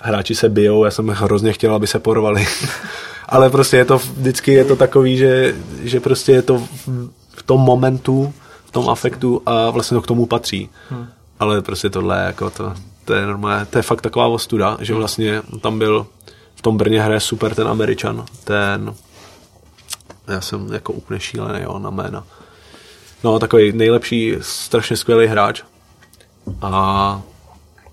[0.00, 2.46] hráči se bijou, já jsem hrozně chtěl, aby se porvali.
[3.28, 6.88] Ale prostě je to vždycky je to takový, že, že prostě je to v,
[7.36, 8.32] v tom momentu,
[8.66, 10.70] v tom afektu a vlastně to k tomu patří.
[10.90, 11.06] Hmm.
[11.38, 15.42] Ale prostě tohle jako to, to je normálně, to je fakt taková ostuda, že vlastně
[15.60, 16.06] tam byl
[16.54, 18.94] v tom Brně hraje super ten Američan, ten
[20.28, 22.24] já jsem jako úplně šílený jo, na jména.
[23.24, 25.62] No, takový nejlepší, strašně skvělý hráč.
[26.62, 27.22] A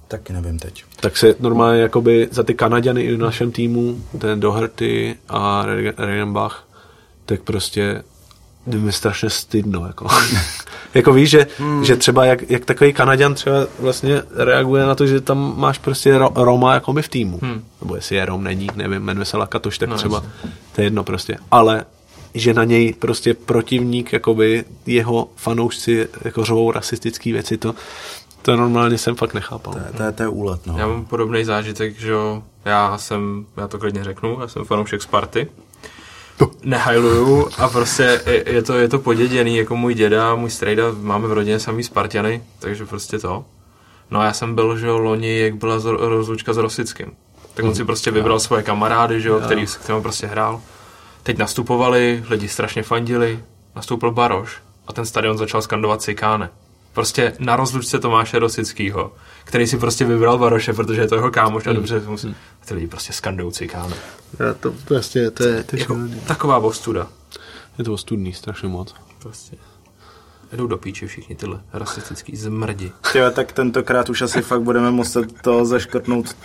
[0.08, 0.84] Taky nevím teď.
[1.00, 5.66] tak se normálně jakoby za ty Kanaděny i v našem týmu, ten Doherty a
[5.98, 6.68] Regenbach,
[7.26, 8.04] tak prostě
[8.66, 9.88] mi strašně stydno.
[9.88, 10.08] Jako,
[10.94, 11.86] jako víš, že, hmm.
[11.86, 16.18] že třeba jak, jak takový Kanaděn třeba vlastně reaguje na to, že tam máš prostě
[16.18, 17.40] ro, Roma jakoby v týmu.
[17.42, 17.64] Hmm.
[17.82, 20.52] Nebo jestli je Rom, není, nevím, jmenuje se Lakatoš, tak no, třeba, jasně.
[20.76, 21.38] to je jedno prostě.
[21.52, 21.86] Ale
[22.34, 27.76] že na něj prostě protivník, jakoby jeho fanoušci jako řvou rasistický věci, to,
[28.42, 29.74] to normálně jsem fakt nechápal.
[29.74, 30.76] To je, to je, to je úlet, no.
[30.78, 35.02] Já mám podobný zážitek, že jo, já jsem, já to klidně řeknu, já jsem fanoušek
[35.02, 35.48] Sparty.
[36.64, 41.28] Nehajluju a prostě je, je, to, je to poděděný, jako můj děda, můj strejda, máme
[41.28, 43.46] v rodině samý Spartiany, takže prostě to.
[44.12, 47.12] No a já jsem byl, že jo, loni, jak byla z- rozlučka s Rosickým.
[47.54, 50.62] Tak on si prostě vybral svoje kamarády, že jo, který s kterým prostě hrál.
[51.24, 53.40] Teď nastupovali, lidi strašně fandili,
[53.76, 54.58] nastoupil Baroš
[54.88, 56.50] a ten stadion začal skandovat Cikáne.
[56.94, 59.12] Prostě na rozlučce Tomáše Rosickýho,
[59.44, 62.28] který si prostě vybral Baroše, protože je to jeho kámoš a dobře musí.
[62.62, 63.96] A ty lidi prostě skandují Cikáne.
[64.40, 67.08] Já to prostě, to je, to je, Jako taková ostuda.
[67.78, 68.96] je to ostudný strašně moc.
[69.20, 69.58] Prostě.
[70.54, 72.92] Jdou do píči všichni tyhle rasistický zmrdi.
[73.12, 76.36] Tyjo, tak tentokrát už asi fakt budeme muset to zaškrtnout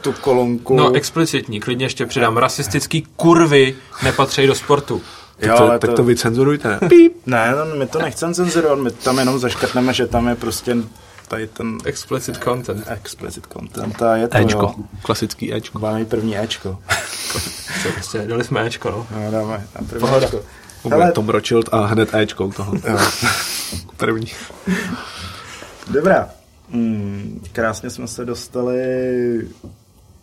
[0.00, 0.76] tu kolonku.
[0.76, 2.36] No, explicitní, klidně ještě přidám.
[2.36, 5.02] Rasistický kurvy nepatří do sportu.
[5.36, 6.78] Tak, jo, to, ale tak to, to vycenzurujte, ne?
[6.88, 7.12] Píp.
[7.26, 10.76] Ne, no, my to nechceme cenzurovat, my tam jenom zaškrtneme, že tam je prostě
[11.28, 12.84] tady ten Explicit content.
[12.88, 14.60] explicit content a je to, Ečko.
[14.78, 14.84] jo.
[15.02, 15.78] Klasický Ečko.
[15.78, 16.78] Máme první Ečko.
[17.82, 19.06] To prostě, dali jsme Ečko, no.
[19.10, 20.26] No, dáme na první Pohoda.
[20.26, 20.40] Ečko.
[20.82, 22.74] Bude Hele, Tom Rothschild a hned Ečko u toho.
[22.74, 22.98] jo.
[23.96, 24.26] První.
[25.90, 26.28] Dobrá.
[26.68, 28.78] Mm, krásně jsme se dostali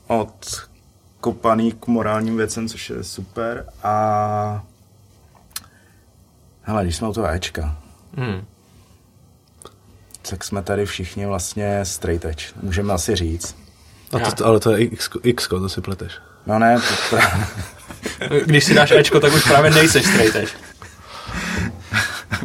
[0.07, 0.45] od
[1.19, 3.65] kopaný k morálním věcem, což je super.
[3.83, 4.63] A
[6.61, 7.77] hele, když jsme u toho Ečka,
[8.17, 8.45] Hmm.
[10.29, 13.55] tak jsme tady všichni vlastně straight edge, můžeme asi říct.
[14.13, 16.13] A to, to, ale to je X, X to si pleteš.
[16.45, 17.49] No ne, to pra...
[18.45, 20.51] Když si dáš Ečko, tak už právě nejseš straight edge.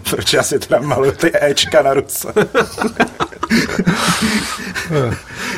[0.11, 2.29] proč já si teda maluju ty Ečka na ruce.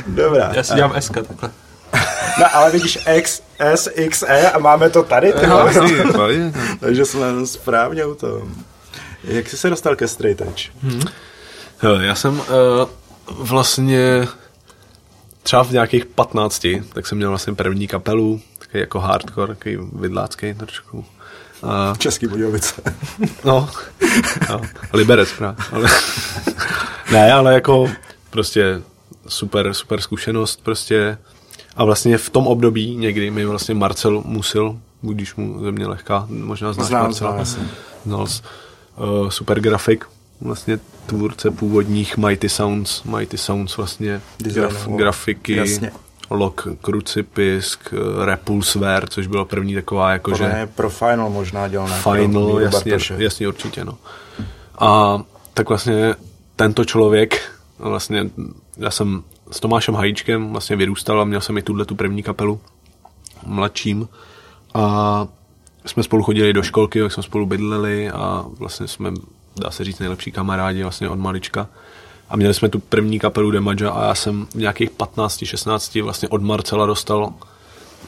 [0.06, 0.52] Dobrá.
[0.54, 1.50] Já si dělám SK takhle.
[2.40, 5.72] No ale vidíš X, S, X, E a máme to tady, ty vole.
[6.80, 8.54] Takže jsme správně u tom.
[9.24, 10.70] Jak jsi se dostal ke straight edge?
[11.78, 12.44] Hele, já jsem uh,
[13.28, 14.28] vlastně
[15.42, 20.54] třeba v nějakých 15, tak jsem měl vlastně první kapelu, takový jako hardcore, takový vidlácký
[20.54, 21.04] trošku.
[21.62, 22.82] A, Český Budějovice.
[23.44, 23.70] no,
[24.48, 24.60] no,
[24.92, 25.56] Liberec právě.
[25.72, 25.90] Ale,
[27.12, 27.90] ne, ale jako
[28.30, 28.82] prostě
[29.28, 31.18] super, super zkušenost prostě.
[31.78, 36.72] A vlastně v tom období někdy mi vlastně Marcel Musil, když mu země lehká, možná
[36.72, 37.44] znáš Znám, Marcela.
[37.44, 37.68] znám,
[38.06, 38.42] Znal jsi,
[38.96, 40.04] uh, super grafik,
[40.40, 45.90] vlastně tvůrce původních Mighty Sounds, Mighty Sounds vlastně Design, graf, grafiky, Jasně.
[46.30, 50.44] Lok Crucipisk, eh, Repulseware, což bylo první taková jakože...
[50.44, 53.16] Podle mě pro Final možná dělal nějaký Final, jasně, Bartoše.
[53.18, 53.98] jasně, určitě, no.
[54.78, 55.22] A
[55.54, 56.14] tak vlastně
[56.56, 57.40] tento člověk,
[57.78, 58.30] vlastně
[58.76, 62.60] já jsem s Tomášem Hajíčkem vlastně vyrůstal a měl jsem i tuhle tu první kapelu
[63.46, 64.08] mladším
[64.74, 65.26] a
[65.86, 69.12] jsme spolu chodili do školky, jak jsme spolu bydleli a vlastně jsme,
[69.56, 71.68] dá se říct, nejlepší kamarádi vlastně od malička.
[72.28, 76.28] A měli jsme tu první kapelu Demaja a já jsem v nějakých 15, 16 vlastně
[76.28, 77.32] od Marcela dostal,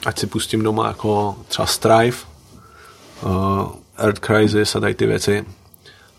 [0.07, 2.16] ať si pustím doma jako třeba Strive,
[3.22, 5.45] uh, Earth Crisis a tady ty věci.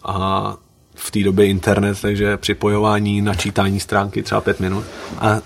[0.03, 0.57] A
[1.03, 4.85] v té době internet, takže připojování, načítání stránky třeba pět minut.
[5.19, 5.41] A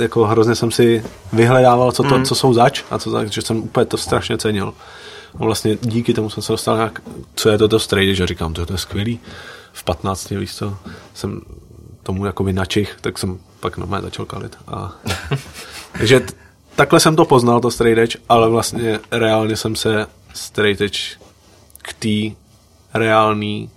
[0.00, 2.24] jako hrozně jsem si vyhledával, co, to, mm.
[2.24, 4.74] co jsou zač a co zač, že jsem úplně to strašně cenil.
[5.34, 7.02] A vlastně díky tomu jsem se dostal nějak,
[7.34, 9.20] co je toto strejdy, že říkám, to, to je skvělý.
[9.72, 10.76] V 15, víš co,
[11.14, 11.40] jsem
[12.02, 14.56] tomu jakoby načich, tak jsem pak normálně začal kalit.
[14.68, 14.92] A...
[15.92, 16.32] takže t-
[16.76, 21.00] takhle jsem to poznal, to straight edge, ale vlastně reálně jsem se straight edge
[21.82, 22.36] k té
[22.94, 23.70] reální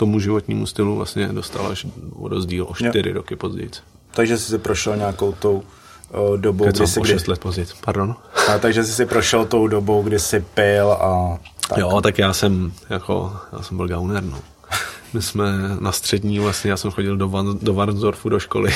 [0.00, 3.70] tomu životnímu stylu vlastně dostal až o rozdíl o čtyři roky později.
[4.10, 7.40] Takže jsi si prošel nějakou tou uh, dobou, Kecám, kdy jsi o kdy, šest let
[7.40, 8.16] později, pardon.
[8.48, 11.38] a, takže jsi si prošel tou dobou, kdy jsi pil a
[11.68, 11.78] tak.
[11.78, 14.38] Jo, tak já jsem, jako, já jsem byl gauner, no.
[15.12, 15.46] My jsme
[15.80, 18.74] na střední, vlastně já jsem chodil do, Van, do Varnsdorfu do školy,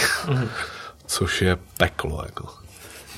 [1.07, 2.49] což je peklo, jako.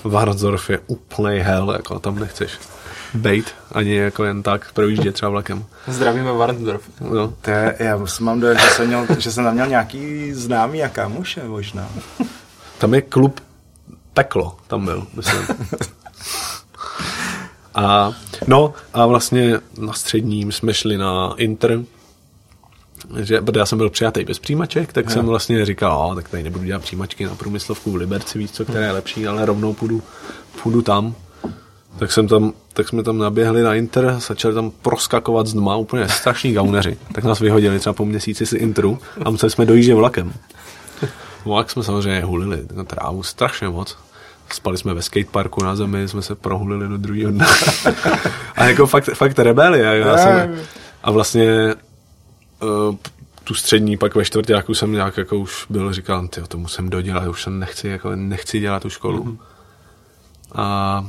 [0.05, 2.51] Varnsdorf je úplný hell, jako tam nechceš
[3.17, 5.65] bejt, ani jako jen tak projíždět třeba vlakem.
[5.87, 6.83] Zdravíme Warndorf.
[7.01, 7.35] No.
[7.41, 10.89] To je, já mám dojem, že jsem, měl, že jsem tam měl nějaký známý a
[10.89, 11.89] kámoše možná.
[12.79, 13.41] Tam je klub
[14.15, 15.47] Peklo, tam byl, myslím.
[17.75, 18.13] A,
[18.47, 21.81] no a vlastně na středním jsme šli na Inter,
[23.21, 26.43] že, protože já jsem byl přijatý bez přijímaček, tak jsem vlastně říkal, a, tak tady
[26.43, 30.03] nebudu dělat přijímačky na průmyslovku v Liberci, víc co, které je lepší, ale rovnou půjdu,
[30.63, 31.15] půjdu tam.
[31.99, 36.09] Tak, jsem tam, tak jsme tam naběhli na Inter, začali tam proskakovat z dma, úplně
[36.09, 36.99] strašní gauneři.
[37.13, 40.33] Tak nás vyhodili třeba po měsíci z Interu a museli jsme dojíždět vlakem.
[41.57, 43.97] Jak jsme samozřejmě hulili na trávu strašně moc.
[44.53, 47.47] Spali jsme ve skateparku na zemi, jsme se prohulili do druhého dne.
[48.55, 49.99] a jako fakt, fakt rebelie.
[49.99, 50.57] Já jsem,
[51.03, 51.75] a vlastně
[52.63, 52.97] uh,
[53.45, 57.29] tu střední pak ve čtvrtáku jsem nějak jako už byl, říkal, ty to musím dodělat,
[57.29, 59.25] už jsem nechci, jako nechci dělat tu školu.
[59.25, 59.37] Mm-hmm.
[60.55, 61.07] A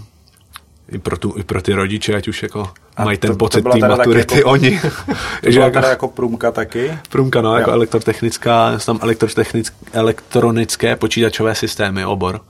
[0.92, 3.66] i pro, tu, i pro ty rodiče, ať už jako A mají ten to pocit
[3.72, 4.82] té maturity jako- oni.
[5.44, 6.98] To že byla jako, teda jako průmka taky.
[7.10, 7.76] Průmka, no, jako Jo.
[7.76, 12.42] elektrotechnická, jsou tam elektrotechnick, elektronické počítačové systémy, obor.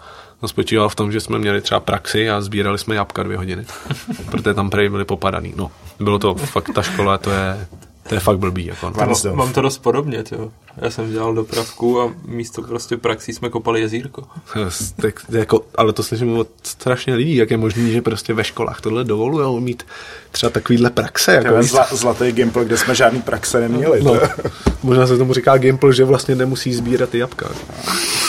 [0.42, 3.66] To spočíval v tom, že jsme měli třeba praxi a sbírali jsme jabka dvě hodiny,
[4.32, 5.54] protože tam prej byli popadaný.
[5.58, 7.68] No, bylo to fakt, ta škola, to je,
[8.08, 8.66] to je fakt blbý.
[8.66, 8.92] Jako, no.
[8.92, 9.36] Varnsdorf.
[9.36, 10.52] Mám to dost podobně, jo.
[10.78, 14.24] Já jsem dělal dopravku a místo prostě praxí jsme kopali jezírko.
[15.02, 18.82] tak, jako, ale to slyším od strašně lidí, jak je možný, že prostě ve školách
[18.82, 19.84] tohle dovolují mít
[20.32, 21.34] třeba takovýhle praxe.
[21.34, 24.04] Jako, To je víš, zla, zlatý gimpl, kde jsme žádný praxe neměli.
[24.04, 24.22] no, No.
[24.84, 27.50] možná se tomu říká Gimple, že vlastně nemusí sbírat ty jabka.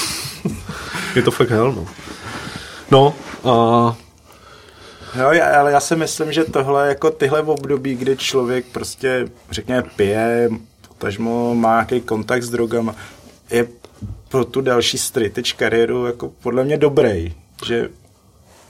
[1.17, 1.87] je to fakt hell, no.
[2.91, 3.15] No,
[3.45, 3.97] a
[5.15, 9.83] Jo, já- ale já si myslím, že tohle, jako tyhle období, kdy člověk prostě, řekněme,
[9.97, 10.51] pije,
[10.89, 12.95] potažmo má nějaký kontakt s drogama,
[13.51, 13.67] je
[14.29, 17.35] pro tu další straightage kariéru jako podle mě dobrý,
[17.67, 17.89] že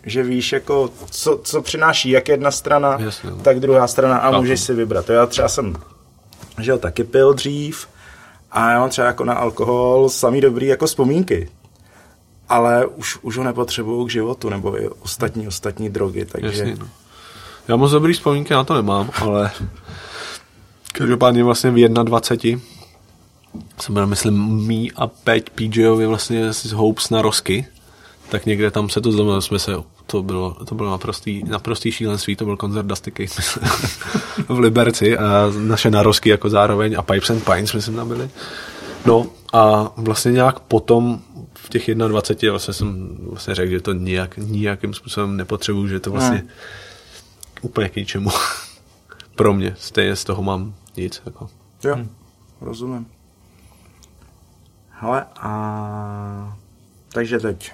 [0.07, 3.37] že víš, jako, co, co přináší jak jedna strana, Jasně, no.
[3.37, 5.11] tak druhá strana a můžeš si vybrat.
[5.11, 5.77] Já třeba jsem,
[6.61, 7.89] že jo, taky pil dřív
[8.53, 11.49] a já mám třeba jako na alkohol samý dobrý jako vzpomínky.
[12.49, 16.63] Ale už, už ho nepotřebuju k životu, nebo i ostatní, ostatní drogy, takže...
[16.63, 16.89] Jasně, no.
[17.69, 19.51] Já moc dobrý vzpomínky na to nemám, ale
[20.93, 22.65] každopádně vlastně v 21
[23.81, 27.67] jsem byl, myslím, mý a Peť PJovi vlastně z Hopes na Rosky,
[28.29, 29.73] tak někde tam se to zlomilo, jsme se,
[30.07, 33.13] to bylo, to bylo naprostý, naprostý šílenství, to byl koncert Dusty
[34.49, 38.31] v Liberci a naše narosky jako zároveň a Pipes and Pines, myslím, tam byli.
[39.07, 41.21] No a vlastně nějak potom
[41.63, 46.11] v těch 21 vlastně jsem vlastně řekl, že to nijak, nijakým způsobem nepotřebuju, že to
[46.11, 46.53] vlastně Ne.
[47.63, 48.31] úplně k ničemu.
[49.35, 51.23] Pro mě, stejně z toho mám nic.
[51.27, 51.49] Jako.
[51.85, 52.11] Jo, hmm.
[52.61, 53.07] rozumím.
[54.91, 56.57] Hele, a...
[57.13, 57.73] Takže teď.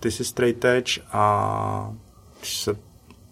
[0.00, 1.92] Ty jsi straight edge a
[2.40, 2.76] když se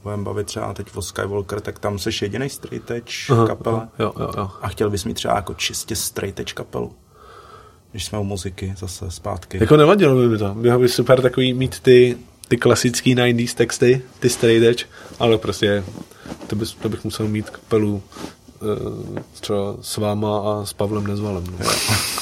[0.02, 3.88] budeme bavit třeba teď o Skywalker, tak tam jsi jediný straight edge kapele.
[3.98, 4.50] Jo, jo, jo.
[4.62, 6.96] A chtěl bys mít třeba jako čistě straight edge kapelu.
[7.94, 9.58] Když jsme u muziky zase zpátky.
[9.60, 10.54] Jako nevadilo by mi to.
[10.54, 12.16] Bylo by super takový mít ty,
[12.48, 14.84] ty klasický 90s texty, ty straight edge,
[15.18, 15.84] ale prostě
[16.46, 18.02] to, bys, to bych musel mít kapelu
[18.60, 21.44] uh, třeba s váma a s Pavlem Nezvalem.
[21.50, 21.66] No.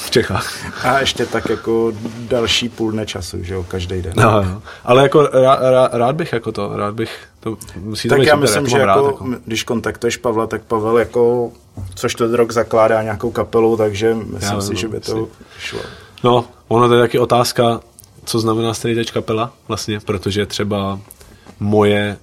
[0.05, 0.85] v Čechách.
[0.85, 4.13] A ještě tak jako další půl dne času, že jo, každý den.
[4.15, 4.61] No, no.
[4.83, 8.27] Ale jako rá, rá, rád bych jako to, rád bych, to musí to tak být
[8.27, 9.27] já myslím, to že jako, rád, jako.
[9.45, 11.51] když kontaktuješ Pavla, tak Pavel jako
[11.95, 15.31] což to rok zakládá nějakou kapelu, takže myslím Já si, nevím, že by to si-
[15.59, 15.79] šlo.
[16.23, 17.79] No, ono to je taky otázka,
[18.25, 20.99] co znamená straight edge kapela vlastně, protože třeba
[21.59, 22.17] moje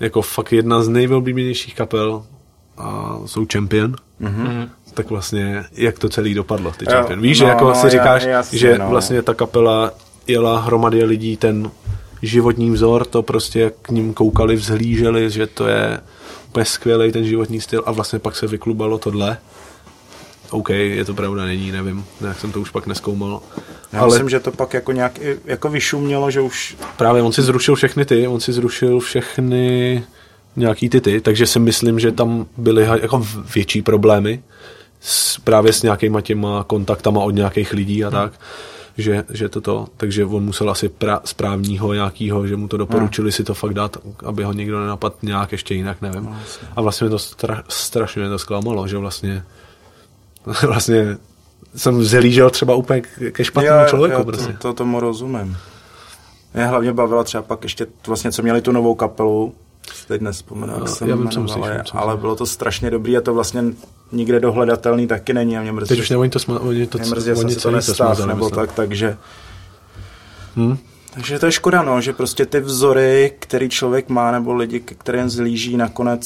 [0.00, 2.22] jako fakt jedna z nejvylblíbenějších kapel
[2.78, 4.68] a jsou Champion, mm-hmm.
[4.94, 7.20] tak vlastně jak to celý dopadlo, ty Champion.
[7.20, 8.88] Víš, no, že jako no, si já- říkáš, jasně, že no.
[8.88, 9.90] vlastně ta kapela
[10.26, 11.70] jela hromadě lidí ten
[12.22, 16.00] životní vzor, to prostě jak k ním koukali, vzhlíželi, že to je
[16.48, 19.38] úplně skvělý ten životní styl a vlastně pak se vyklubalo tohle.
[20.50, 23.40] OK, je to pravda, není, nevím, jak jsem to už pak neskoumal.
[23.92, 27.42] Já Ale myslím, že to pak jako nějak jako vyšumělo, že už právě on si
[27.42, 30.04] zrušil všechny ty, on si zrušil všechny
[30.56, 34.42] nějaký ty ty, takže si myslím, že tam byly jako větší problémy
[35.00, 38.32] s, právě s nějakýma těma kontaktama od nějakých lidí a tak,
[38.98, 43.44] že, že toto, takže on musel asi pra, správního nějakýho, že mu to doporučili si
[43.44, 43.96] to fakt dát,
[44.26, 46.36] aby ho nikdo nenapadl nějak ještě jinak, nevím.
[46.76, 49.44] A vlastně mě to stra, strašně mě to zklamalo, že vlastně
[50.66, 51.16] vlastně
[51.76, 54.18] jsem zhlížel třeba úplně ke špatnému člověku.
[54.18, 54.52] já prostě.
[54.52, 55.56] to, to, tomu rozumím.
[56.54, 59.54] Mě hlavně bavila třeba pak ještě vlastně, co měli tu novou kapelu,
[60.08, 62.20] teď nespomenu, jak No, se já vím, ale myslíš.
[62.20, 63.64] bylo to strašně dobrý a to vlastně
[64.12, 66.98] nikde dohledatelný taky není a mě mrzí, Teď už ne, oni to, sma, oni to,
[66.98, 68.66] mě mrzí, oni se to smazali, nebo myslím.
[68.66, 69.16] tak, takže
[70.56, 70.76] Hm?
[71.14, 75.28] takže to je škoda, no, že prostě ty vzory, který člověk má, nebo lidi, kterým
[75.28, 76.24] zlíží, nakonec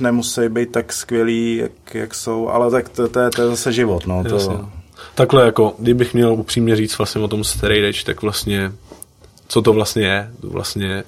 [0.00, 3.72] nemusí být tak skvělí, jak, jak jsou, ale tak to, to, je, to je zase
[3.72, 4.24] život, no.
[4.32, 4.56] Jasně.
[4.56, 4.68] To,
[5.14, 8.72] Takhle jako, kdybych měl upřímně říct vlastně o tom straight edge, tak vlastně,
[9.48, 10.30] co to vlastně je?
[10.40, 11.04] To vlastně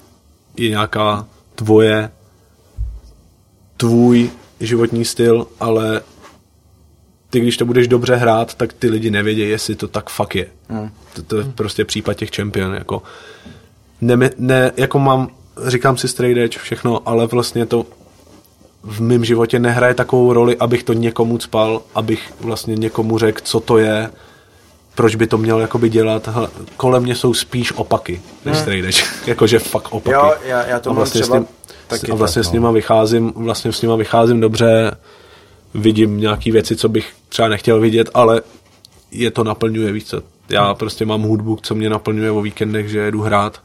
[0.57, 2.09] je nějaká tvoje,
[3.77, 4.29] tvůj
[4.63, 6.01] životní styl, ale
[7.29, 10.47] ty, když to budeš dobře hrát, tak ty lidi nevědí, jestli to tak fakt je.
[10.69, 10.89] Hmm.
[11.13, 13.03] To, to je prostě případ těch čempion, jako
[14.01, 15.29] ne, ne, jako mám,
[15.67, 17.85] říkám si straight edge, všechno, ale vlastně to
[18.83, 23.59] v mém životě nehraje takovou roli, abych to někomu spal, abych vlastně někomu řekl, co
[23.59, 24.09] to je,
[24.95, 26.27] proč by to měl jakoby dělat.
[26.27, 29.03] Hele, kolem mě jsou spíš opaky, než edge.
[29.27, 30.13] Jakože fakt opaky.
[30.13, 31.47] Jo, já- já to a mám vlastně třeba s ním,
[31.87, 32.53] taky a vlastně tak, s no.
[32.53, 34.91] nima vycházím, vlastně s nima vycházím dobře,
[35.73, 38.41] vidím nějaký věci, co bych třeba nechtěl vidět, ale
[39.11, 40.21] je to naplňuje, víc co.
[40.49, 43.61] Já prostě mám hudbu, co mě naplňuje o víkendech, že jedu hrát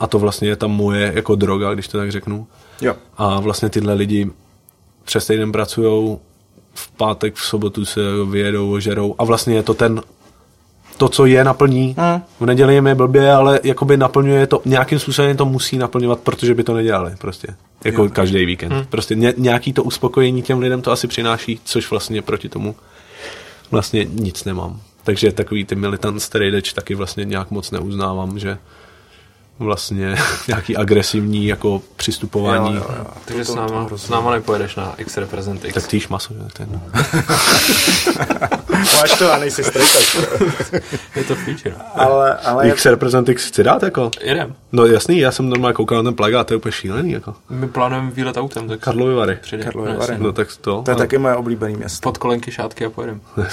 [0.00, 2.46] a to vlastně je tam moje jako droga, když to tak řeknu.
[2.80, 2.94] jo.
[3.16, 4.30] A vlastně tyhle lidi
[5.04, 6.18] přes týden pracují,
[6.74, 8.00] v pátek, v sobotu se
[8.30, 10.02] vyjedou, ožerou a vlastně je to ten,
[10.96, 11.94] to, co je naplní.
[11.98, 12.22] Hmm.
[12.40, 16.54] V neděli jim je blbě, ale jakoby naplňuje to, nějakým způsobem to musí naplňovat, protože
[16.54, 17.48] by to nedělali prostě.
[17.84, 18.10] Jako Jo.
[18.12, 18.72] každý víkend.
[18.72, 18.84] Hmm.
[18.84, 22.76] Prostě ně, nějaký to uspokojení těm lidem to asi přináší, což vlastně proti tomu
[23.70, 24.80] vlastně nic nemám.
[25.04, 28.58] Takže takový ty militant edge taky vlastně nějak moc neuznávám, že
[29.58, 30.16] vlastně
[30.48, 32.74] nějaký agresivní jako přistupování.
[32.74, 33.06] Jo, jo, jo.
[33.24, 35.74] Takže To- s náma, to s náma nepojedeš na X Represent X.
[35.74, 36.40] Tak ty jíš maso, že?
[36.60, 36.82] Jedno.
[38.74, 40.16] Máš to a nejsi strejkač.
[41.16, 41.74] Je to feature.
[41.94, 44.10] ale, ale X Represent X chci dát jako?
[44.20, 44.54] Jedem.
[44.72, 47.34] No jasný, já jsem normálně koukal na ten plagát, to je úplně šílený jako.
[47.50, 49.38] My plánujeme výlet autem, tak Karlovy Vary.
[49.64, 50.14] Karlovy No, Vary.
[50.18, 50.82] No tak to.
[50.82, 52.02] to je taky moje oblíbené město.
[52.08, 53.20] Pod kolenky, šátky a pojedem.
[53.36, 53.44] Uh,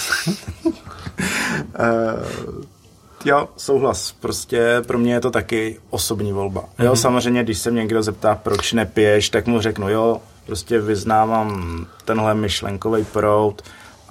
[3.26, 4.12] jo, souhlas.
[4.12, 6.62] Prostě pro mě je to taky osobní volba.
[6.62, 6.84] Mm-hmm.
[6.86, 11.86] Jo, samozřejmě, když se mě někdo zeptá, proč nepiješ, tak mu řeknu, jo, prostě vyznávám
[12.06, 13.62] tenhle myšlenkový proud,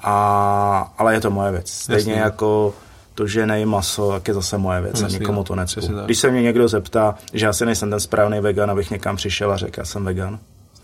[0.03, 1.71] a, ale je to moje věc.
[1.71, 2.13] Stejně Jasně.
[2.13, 2.75] jako
[3.15, 5.81] to, že nejí maso, tak je zase moje věc Jasně, a nikomu to necpu.
[6.05, 9.53] Když se mě někdo zeptá, že já si nejsem ten správný vegan, abych někam přišel
[9.53, 10.39] a řekl, já jsem vegan,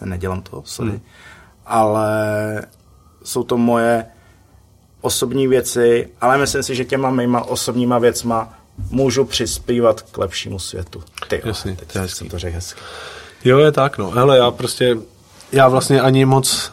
[0.05, 0.91] nedělám to, sorry.
[0.91, 1.01] Hmm.
[1.67, 2.63] Ale
[3.25, 4.07] jsou to moje
[5.01, 8.55] osobní věci, ale myslím si, že těma mýma osobníma věcma
[8.91, 11.03] můžu přispívat k lepšímu světu.
[11.29, 12.81] Ty, jo, Jasně, teď to je jsem to řekl hezky.
[13.45, 14.11] Jo, je tak, no.
[14.11, 14.97] Hele, já prostě,
[15.53, 16.73] já vlastně ani moc,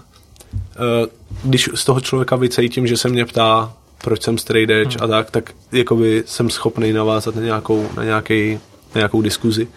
[1.43, 3.74] když z toho člověka vycejtím, že se mě ptá,
[4.04, 5.04] proč jsem straight edge Hmm.
[5.04, 8.54] a tak, tak jakoby jsem schopný navázat na nějakou, na nějaký,
[8.95, 9.68] na nějakou diskuzi.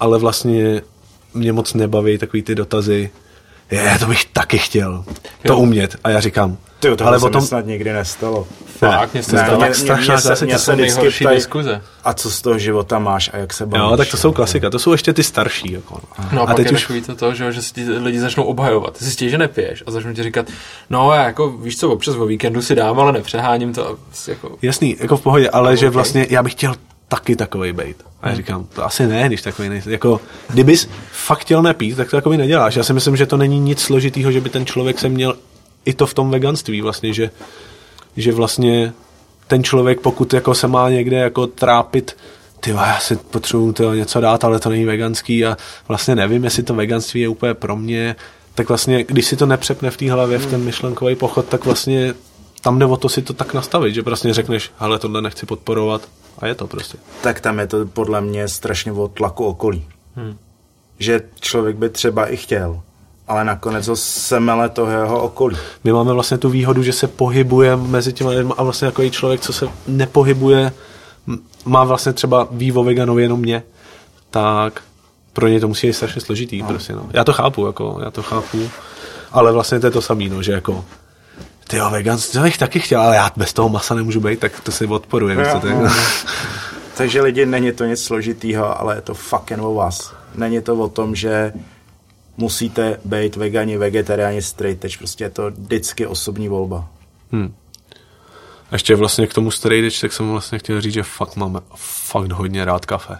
[0.00, 0.82] Ale vlastně
[1.34, 3.10] mě moc nebaví takový ty dotazy,
[3.70, 5.04] je, to bych taky chtěl,
[5.46, 5.58] to Jo.
[5.58, 5.96] umět.
[6.04, 8.46] A já říkám, Ty, to Ale se potom- mi snad nikdy nestalo.
[8.78, 9.58] Fakt, mě se Ne, stalo.
[9.60, 11.82] tak mě- strašná mě se- klasika, mě se jsou vždycky nejhorší ptají, diskuze.
[12.04, 13.90] A co z toho života máš a jak se bavíš?
[13.90, 14.32] Jo, tak to jsou jo.
[14.32, 15.72] klasika, to jsou ještě ty starší.
[15.72, 16.00] Jako.
[16.32, 18.44] No a, a pak teď je už to, to že, že si ti lidi začnou
[18.44, 18.98] obhajovat.
[18.98, 20.46] Ty si že nepiješ a začnou ti říkat,
[20.90, 23.96] no já jako, víš co, občas o víkendu si dám, ale nepřeháním to.
[24.28, 25.94] Jako, Jasný, jako v pohodě, ale že ok.
[25.94, 26.74] vlastně já bych chtěl
[27.08, 27.96] taky takový být.
[28.22, 29.92] A já říkám, to asi ne, když takový nejsi.
[29.92, 30.20] Jako,
[30.50, 32.76] kdybys fakt chtěl nepít, tak to takový neděláš.
[32.76, 35.36] Já si myslím, že to není nic složitýho, že by ten člověk se měl
[35.84, 37.30] i to v tom veganství vlastně, že,
[38.16, 38.92] že vlastně
[39.46, 42.16] ten člověk, pokud jako se má někde jako trápit,
[42.60, 45.56] ty já si potřebuju tyjo, něco dát, ale to není veganský a
[45.88, 48.16] vlastně nevím, jestli to veganství je úplně pro mě,
[48.54, 52.14] tak vlastně, když si to nepřepne v té hlavě, v ten myšlenkový pochod, tak vlastně
[52.60, 56.08] tam jde o to si to tak nastavit, že prostě řekneš, hele, tohle nechci podporovat
[56.38, 56.98] a je to prostě.
[57.22, 59.84] Tak tam je to podle mě strašně o tlaku okolí.
[60.16, 60.36] Hmm.
[60.98, 62.80] Že člověk by třeba i chtěl,
[63.28, 65.56] ale nakonec ho semele toho jeho okolí.
[65.84, 69.40] My máme vlastně tu výhodu, že se pohybujeme mezi těmi lidmi a vlastně jako člověk,
[69.40, 70.72] co se nepohybuje,
[71.64, 73.62] má vlastně třeba ví o veganovi jenom mě,
[74.30, 74.82] tak
[75.32, 76.62] pro ně to musí být strašně složitý.
[76.62, 76.68] No.
[76.68, 77.08] Prostě, no.
[77.12, 78.70] Já to chápu, jako, já to chápu,
[79.32, 80.84] ale vlastně to je to samé, no, že jako
[81.68, 84.60] ty jo, vegan, to bych taky chtěl, ale já bez toho masa nemůžu být, tak
[84.60, 85.36] to si odporuje.
[85.36, 85.90] no, no.
[86.96, 89.14] Takže lidi, není to nic složitýho, ale je to
[89.50, 90.12] jen o vás.
[90.34, 91.52] Není to o tom, že
[92.38, 94.98] musíte být vegani, vegetariáni, straight edge.
[94.98, 96.88] Prostě je to vždycky osobní volba.
[97.32, 97.54] Hmm.
[98.70, 101.62] A ještě vlastně k tomu straight edge, tak jsem vlastně chtěl říct, že fakt mám
[101.76, 103.18] fakt hodně rád kafe.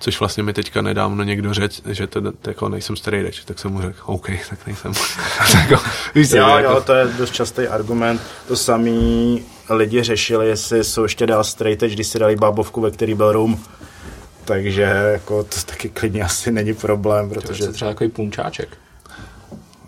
[0.00, 3.58] Což vlastně mi teďka nedávno někdo řekl, že to, to jako nejsem straight edge, tak
[3.58, 4.92] jsem mu řekl, OK, tak nejsem.
[5.54, 5.82] jako,
[6.14, 8.20] víš Jo, jako, jo, to je dost častý argument.
[8.48, 12.90] To samý lidi řešili, jestli jsou ještě dál straight edge, když si dali bábovku, ve
[12.90, 13.64] který byl rum.
[14.44, 17.46] Takže jako to taky klidně asi není problém, protože...
[17.46, 18.68] protože třeba takový punčáček.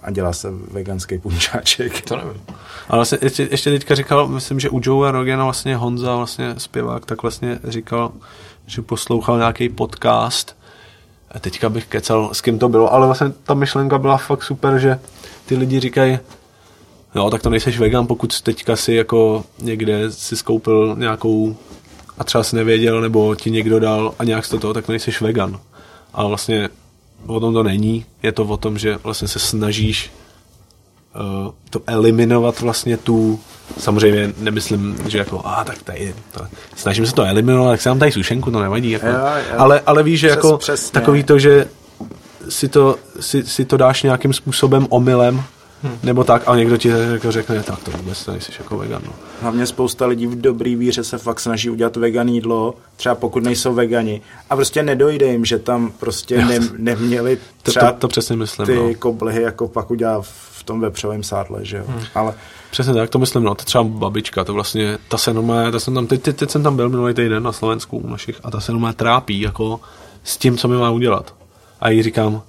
[0.02, 2.00] a dělá se veganský punčáček.
[2.08, 2.42] To nevím.
[2.88, 7.06] Ale vlastně ještě, ještě teďka říkal, myslím, že u Joe Rogena vlastně Honza, vlastně zpěvák,
[7.06, 8.12] tak vlastně říkal,
[8.66, 10.56] že poslouchal nějaký podcast
[11.30, 14.78] a teďka bych kecal, s kým to bylo, ale vlastně ta myšlenka byla fakt super,
[14.78, 14.98] že
[15.46, 16.18] ty lidi říkají,
[17.14, 21.56] no tak to nejseš vegan, pokud teďka si jako někde si skoupil nějakou
[22.18, 25.20] a třeba si nevěděl, nebo ti někdo dal a nějak z toho, tak to nejseš
[25.20, 25.60] vegan.
[26.14, 26.68] Ale vlastně
[27.26, 30.10] o tom to není, je to o tom, že vlastně se snažíš
[31.46, 33.40] uh, to eliminovat vlastně tu,
[33.78, 36.40] samozřejmě nemyslím, že jako, a tak tady, to,
[36.76, 39.54] snažím se to eliminovat, tak si dám tady sušenku, to nevadí, jako, Jo, jo.
[39.58, 40.92] ale, ale víš, že Přes- jako přesně.
[40.92, 41.68] takový to, že
[42.48, 45.42] si to, si, si to dáš nějakým způsobem omylem,
[45.82, 45.98] hmm.
[46.02, 49.12] nebo tak, a někdo ti jako řekne, tak to vůbec nejsi jako vegan, no.
[49.40, 53.74] Hlavně spousta lidí v dobrý víře se fakt snaží udělat vegan jídlo, třeba pokud nejsou
[53.74, 54.20] vegani.
[54.50, 58.66] A prostě nedojde jim, že tam prostě ne, neměli To, třeba to, to přesně myslím,
[58.66, 58.94] ty no.
[58.98, 61.84] koblihy, jako pak udělá v tom vepřovém sádle, že jo.
[61.88, 62.02] Hmm.
[62.14, 62.34] Ale
[62.74, 65.94] Přesně tak, to myslím, no, to třeba babička, to vlastně, ta se nomé, ta jsem
[65.94, 68.60] tam, teď, teď, teď jsem tam byl minulý týden na Slovensku u našich a ta
[68.60, 69.80] se nomé trápí, jako
[70.24, 71.34] s tím, co mi má udělat.
[71.80, 72.42] A jí říkám,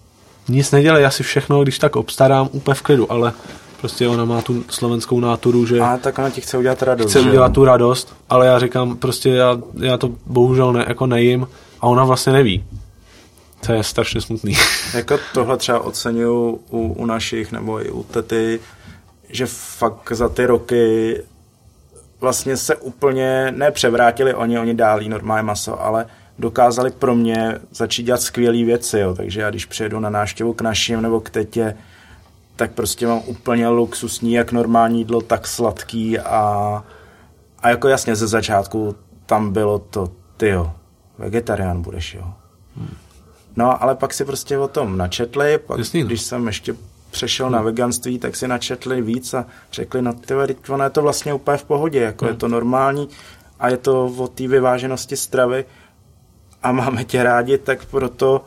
[0.50, 3.34] nic nedělej, já si všechno, když tak obstarám úplně v klidu, ale
[3.82, 7.10] prostě ona má tu slovenskou náturu, že a tak ona ti chce udělat radost.
[7.10, 11.06] chce že udělat tu radost, ale já říkám, prostě já, já to bohužel ne, jako
[11.08, 11.48] nejím
[11.82, 12.64] a ona vlastně neví.
[13.66, 14.58] To je strašně smutný.
[14.93, 18.60] Jako tohle třeba oceňuju u, u našich nebo i u tety,
[19.30, 21.16] že fakt za ty roky
[22.22, 26.06] vlastně se úplně nepřevrátili oni, oni dálí normální maso, ale
[26.40, 29.16] dokázali pro mě začít dělat skvělé věci, jo.
[29.16, 31.78] takže já když přijedu na návštěvu k našim nebo k tetě,
[32.56, 36.84] tak prostě mám úplně luxusní, jak normální jídlo, tak sladký a,
[37.60, 40.72] a jako jasně ze začátku tam bylo to, ty jo,
[41.18, 42.34] vegetarián budeš, jo.
[43.56, 46.08] No, ale pak si prostě o tom načetli, pak Jasný, no.
[46.08, 46.76] když jsem ještě
[47.12, 50.34] přešel na veganství, tak si načetli víc a řekli, no ty
[50.70, 53.10] ono je to vlastně úplně v pohodě, jako je to normální
[53.60, 55.66] a je to o té vyváženosti stravy
[56.66, 58.41] a máme tě rádi, tak proto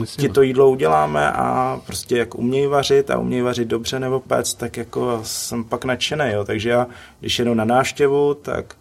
[0.00, 4.20] Jasně, ti to jídlo uděláme a prostě jak umějí vařit a umějí vařit dobře nebo
[4.20, 6.44] pec, tak jako jsem pak nadšený, jo.
[6.44, 6.86] Takže já,
[7.20, 8.74] když jedu na návštěvu, tak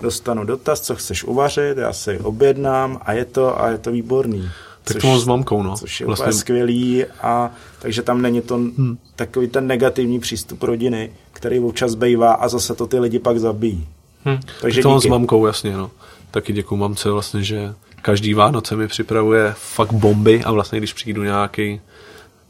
[0.00, 4.50] dostanu dotaz, co chceš uvařit, já si objednám a je to, a je to výborný.
[4.84, 5.76] Tak to mám s mamkou, no.
[5.76, 8.98] Což je Vlastně- úplně skvělý a takže tam není to hmm.
[9.16, 13.88] takový ten negativní přístup rodiny, který občas bývá a zase to ty lidi pak zabíjí.
[14.24, 14.38] Hm.
[14.60, 15.90] Takže to mám s mamkou, jasně, no.
[16.30, 21.22] Taky děkuju mamce vlastně, že každý Vánoce mi připravuje fakt bomby a vlastně když přijdu
[21.22, 21.80] nějaký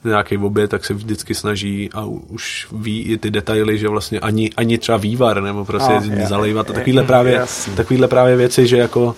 [0.05, 4.51] nějaký oběd, tak se vždycky snaží a už ví i ty detaily, že vlastně ani,
[4.57, 7.75] ani třeba vývar nebo prostě No, no, je- zalejvat a takovýhle právě, jasný.
[7.75, 9.15] takovýhle právě věci, že jako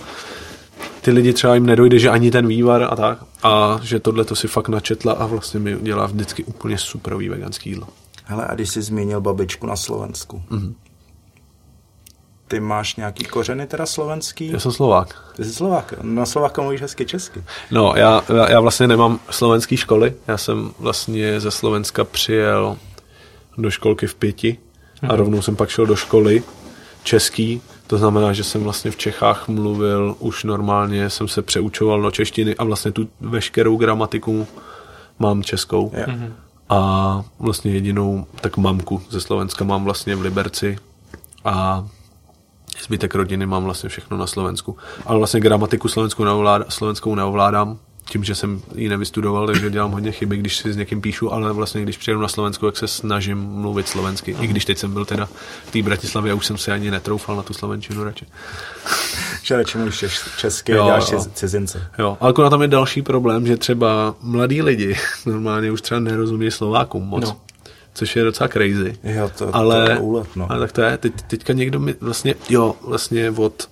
[1.01, 4.37] ty lidi třeba jim nedojde, že ani ten vývar a tak a že tohle to
[4.37, 7.87] si fakt načetla a vlastně mi dělá vždycky úplně superový veganský jídlo.
[8.25, 10.73] Hele, a když jsi zmínil babičku na Slovensku, mm-hmm.
[12.51, 14.51] Ty máš nějaký kořeny teda slovenský?
[14.51, 15.33] Já jsem Slovák.
[15.37, 17.45] Ty jsi Slovák, na Slováka mluvíš hezky česky.
[17.71, 22.77] No, já, já vlastně nemám slovenský školy, já jsem vlastně ze Slovenska přijel
[23.59, 24.59] do školky v pěti
[25.09, 26.43] a rovnou jsem pak šel do školy
[27.03, 32.11] český, to znamená, že jsem vlastně v Čechách mluvil už normálně, jsem se přeučoval do
[32.11, 34.47] češtiny a vlastně tu veškerou gramatiku
[35.19, 35.93] mám českou.
[35.95, 36.15] Jo.
[36.69, 40.79] A vlastně jedinou tak mamku ze Slovenska mám vlastně v Liberci
[41.45, 41.87] a
[42.85, 44.77] zbytek rodiny mám vlastně všechno na Slovensku.
[45.07, 47.79] Ale vlastně gramatiku slovenskou neovládám, slovenskou neovládám,
[48.11, 51.53] tím, že jsem ji nevystudoval, takže dělám hodně chyby, když si s někým píšu, ale
[51.53, 54.37] vlastně když přijedu na Slovensku, tak se snažím mluvit slovensky.
[54.41, 55.29] I když teď jsem byl teda
[55.67, 58.27] v té Bratislavě a už jsem se ani netroufal na tu slovenčinu radši.
[59.43, 60.05] Že radši mluvíš
[60.37, 61.19] česky Jo, a děláš jo.
[61.19, 61.87] ciz- cizince.
[61.99, 66.51] Jo, ale akorát tam je další problém, že třeba mladí lidi normálně už třeba nerozumí
[66.51, 67.25] Slovákům moc.
[67.25, 67.37] No.
[67.95, 68.99] Což je docela crazy.
[69.03, 70.53] Jo, to, ale, to je úlet, no.
[70.53, 73.69] ale tak to je, teď, teďka někdo mi vlastně, jo, vlastně od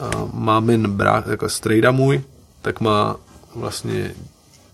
[0.00, 2.22] uh, mámin brák, jako strejda můj,
[2.62, 3.16] tak má
[3.54, 4.14] vlastně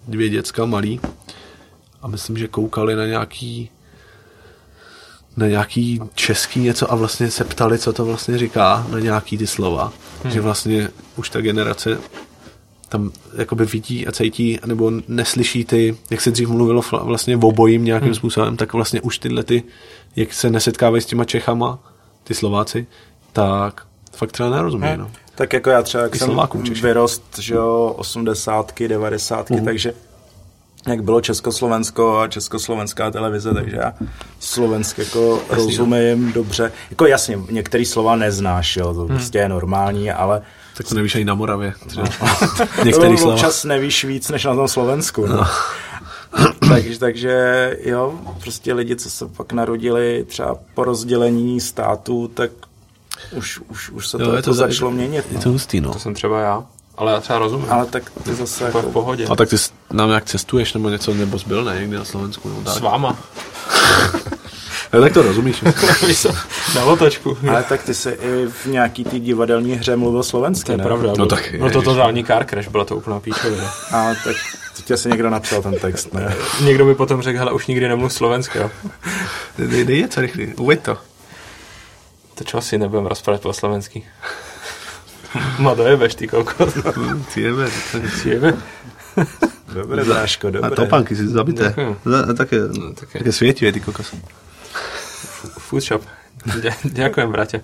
[0.09, 1.01] dvě děcka malý
[2.03, 3.71] a myslím, že koukali na nějaký
[5.37, 9.47] na nějaký český něco a vlastně se ptali, co to vlastně říká, na nějaký ty
[9.47, 9.93] slova.
[10.23, 10.33] Hmm.
[10.33, 11.99] Že vlastně už ta generace
[12.89, 18.07] tam jakoby vidí a cítí, nebo neslyší ty, jak se dřív mluvilo vlastně obojím nějakým
[18.07, 18.15] hmm.
[18.15, 19.63] způsobem, tak vlastně už tyhle ty,
[20.17, 21.79] jak se nesetkávají s těma Čechama,
[22.25, 22.87] ty Slováci,
[23.33, 25.11] tak fakt třeba nerozumí, no.
[25.35, 26.83] Tak jako já třeba, jak I jsem Slovákům Češi.
[26.83, 29.95] vyrost, že jo, osmdesátky, devadesátky, takže
[30.87, 33.95] jak bylo Československo a československá televize, takže já
[34.41, 36.73] slovensk jako rozumím dobře.
[36.91, 40.43] Jako jasně, některý slova neznáš, jo, to prostě je normální, ale
[40.77, 41.75] Tak to nevíš ani na Moravě.
[42.77, 43.35] To Některý slova.
[43.35, 45.27] občas nevíš víc, než na tom Slovensku.
[45.27, 45.47] No.
[46.69, 52.51] takže, takže jo, prostě lidi, co se pak narodili třeba po rozdělení státu, tak
[53.33, 55.25] už, už, už se to, Jo, jako začalo měnit.
[55.31, 55.43] Je No.
[55.43, 55.93] to hustý, no.
[55.93, 56.65] To jsem třeba já.
[56.97, 57.67] Ale já třeba rozumím.
[57.71, 59.27] Ale tak ty zase Jako v pohodě.
[59.27, 62.49] A tak ty s- nám nějak cestuješ nebo něco, nebo zbyl, ne, někdy na Slovensku,
[62.49, 62.83] nebo S tak.
[62.83, 63.17] váma.
[64.93, 65.63] No, tak to rozumíš.
[66.75, 67.39] Na otočku.
[67.51, 70.85] ale tak ty jsi i v nějaký té divadelní hře mluvil slovensky, To je ne?
[70.85, 71.13] pravda.
[71.19, 73.65] No tak, No to totální car crash, byla to úplná píčovina.
[73.93, 74.37] A tak
[74.85, 76.35] tě asi někdo napsal ten text, ne?
[76.65, 78.71] Někdo mi potom řekl, hele, už nikdy nemluv slovensky, jo.
[79.59, 80.99] Dej, dej něco rychlý, uveď to.
[82.35, 84.03] To čo si nebudem rozprávat po slovensky.
[85.59, 86.69] Ma dojebeš, ty kokot.
[87.35, 88.55] Ty jebe, to je- Jebe.
[89.75, 90.71] Dobré, Bráško, A dobré.
[90.71, 91.69] topánky si zabité.
[91.69, 91.97] Děkuju.
[92.05, 92.57] Za- Také,
[93.01, 93.19] také.
[93.19, 94.15] také světivé, ty kokos.
[95.59, 96.03] Food shop.
[96.47, 97.61] Dě- Ďakujem, brate.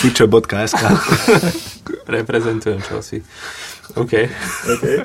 [0.00, 0.84] Fučo.sk
[2.08, 3.18] Reprezentujem Chelsea.
[3.94, 4.12] OK.
[4.74, 4.98] Okay.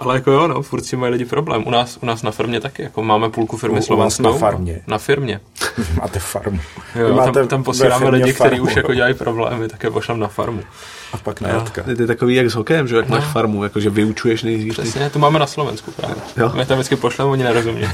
[0.00, 1.66] Ale jako jo, no, furt si mají lidi problém.
[1.66, 4.22] U nás, u nás na firmě taky, jako máme půlku firmy slovenskou.
[4.22, 4.80] na farmě?
[4.86, 5.40] Na firmě.
[6.00, 6.60] Máte farmu.
[6.94, 10.28] Jo, máte tam, tam posíláme lidi, kteří už jako dělají problémy, tak je pošlem na
[10.28, 10.62] farmu.
[11.12, 11.82] A pak na jatka.
[11.82, 14.76] To je takový jak s hokejem, že jak máš farmu, jakože vyučuješ nejdřív.
[14.76, 16.16] ty- Přesně, to máme na Slovensku právě.
[16.36, 16.52] Jo.
[16.54, 17.82] My tam vždycky pošleme, oni nerozumí.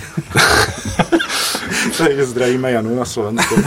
[2.06, 3.54] Takže zdravíme Janu na Slovensku.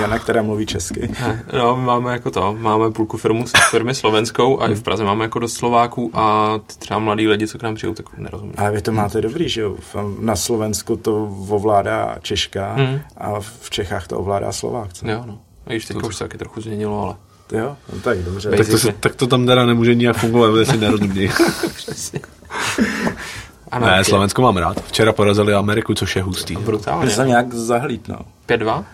[0.00, 1.10] Jana, která mluví česky.
[1.58, 5.24] No, my máme jako to, máme půlku firmu, firmy slovenskou a i v Praze máme
[5.24, 8.52] jako dost Slováků a třeba mladí lidi, co k nám přijou, tak nerozumí.
[8.56, 9.76] Ale vy to máte dobrý, že jo?
[10.20, 13.00] Na Slovensku to ovládá Češka Hmm.
[13.16, 14.92] a v Čechách to ovládá Slovák.
[14.92, 15.08] Co?
[15.08, 15.38] Jo, no.
[15.66, 17.14] A když teďka už se taky trochu změnilo, ale
[17.60, 17.76] Jo?
[17.92, 18.50] No, tak dobře.
[18.50, 21.28] Tak to, se- tak to tam teda nemůže nijak fungovat, protože si nerozumí.
[21.76, 22.20] přesně.
[23.78, 24.84] ne, Slovensko mám rád.
[24.84, 26.56] Včera porazili Ameriku, což je hustý.
[26.56, 27.10] Brutálně.
[27.10, 28.18] Jsem nějak zahlíd, no.
[28.48, 28.84] 5-2?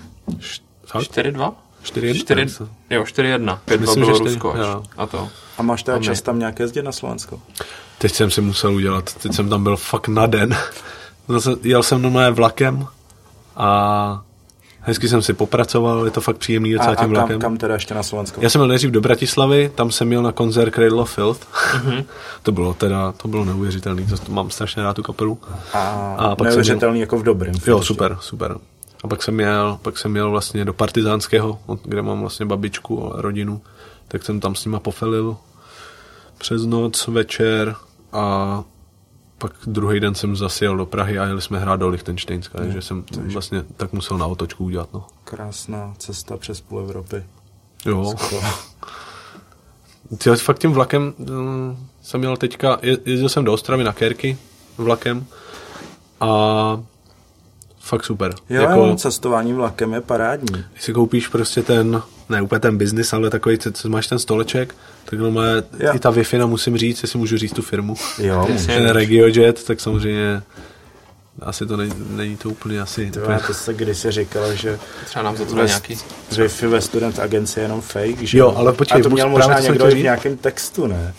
[0.86, 1.02] Fakt?
[1.02, 1.52] 4-2?
[1.84, 2.14] 4-1?
[2.14, 2.46] 4,
[2.90, 3.58] jo, 4-1.
[3.66, 4.54] 5-2 Myslím, bylo Rusko.
[4.96, 5.28] A to.
[5.58, 7.40] A máš teda čas tam nějak jezdit na Slovensko?
[7.98, 10.56] Teď jsem si musel udělat, teď jsem tam byl fakt na den.
[11.28, 12.86] Zase jel jsem normálně vlakem
[13.56, 14.22] a
[14.80, 17.40] hezky jsem si popracoval, je to fakt příjemný docela a tím kam, vlakem.
[17.40, 18.40] kam teda ještě na Slovensko?
[18.40, 21.46] Já jsem měl nejdřív do Bratislavy, tam jsem měl na koncert Cradle of Filth.
[21.84, 22.04] Mhm.
[22.42, 25.38] to bylo teda, to bylo neuvěřitelný, to, to mám strašně rád tu kapelu.
[25.72, 25.78] A,
[26.18, 27.54] A pak neuvěřitelný jako v dobrém.
[27.66, 28.56] Jo, super, super.
[29.04, 33.22] A pak jsem měl, pak jsem měl vlastně do Partizánského, kde mám vlastně babičku a
[33.22, 33.60] rodinu,
[34.08, 35.36] tak jsem tam s nima pofelil
[36.38, 37.74] přes noc, večer
[38.12, 38.64] a
[39.39, 42.82] pak druhý den jsem zase jel do Prahy a jeli jsme hrát do Lichtensteinska, takže
[42.82, 45.07] jsem vlastně tak musel na otočku udělat, no.
[45.24, 47.24] Krásná cesta přes půl Evropy.
[47.86, 48.14] Jo.
[50.18, 54.39] Ty, fakt tím vlakem mm, jsem měl teďka, je- jezdil jsem do Ostravy na Kerky
[54.78, 55.26] vlakem
[56.20, 56.82] a
[57.89, 58.34] fakt super.
[58.51, 58.86] Jo, jako...
[58.86, 60.64] jo, cestování vlakem je parádní.
[60.72, 64.18] Když si koupíš prostě ten, ne úplně ten biznis, ale takový, co, co máš ten
[64.18, 64.74] stoleček,
[65.05, 65.45] tak no má
[65.78, 65.93] Jo.
[65.95, 67.95] i ta wi musím říct, jestli můžu říct tu firmu.
[68.18, 68.49] Jo.
[68.66, 70.43] Ten RegioJet, tak samozřejmě
[71.43, 73.11] asi to není, není to úplně asi...
[73.11, 75.99] To, úplně- to se kdysi říkalo, že Třeba nám za to nějaký.
[76.32, 78.39] Wi-Fi ve student agenci je jenom fake, že?
[78.39, 80.03] Jo, ale počkej, A to měl možná někdo v říct.
[80.03, 81.14] nějakém textu, ne?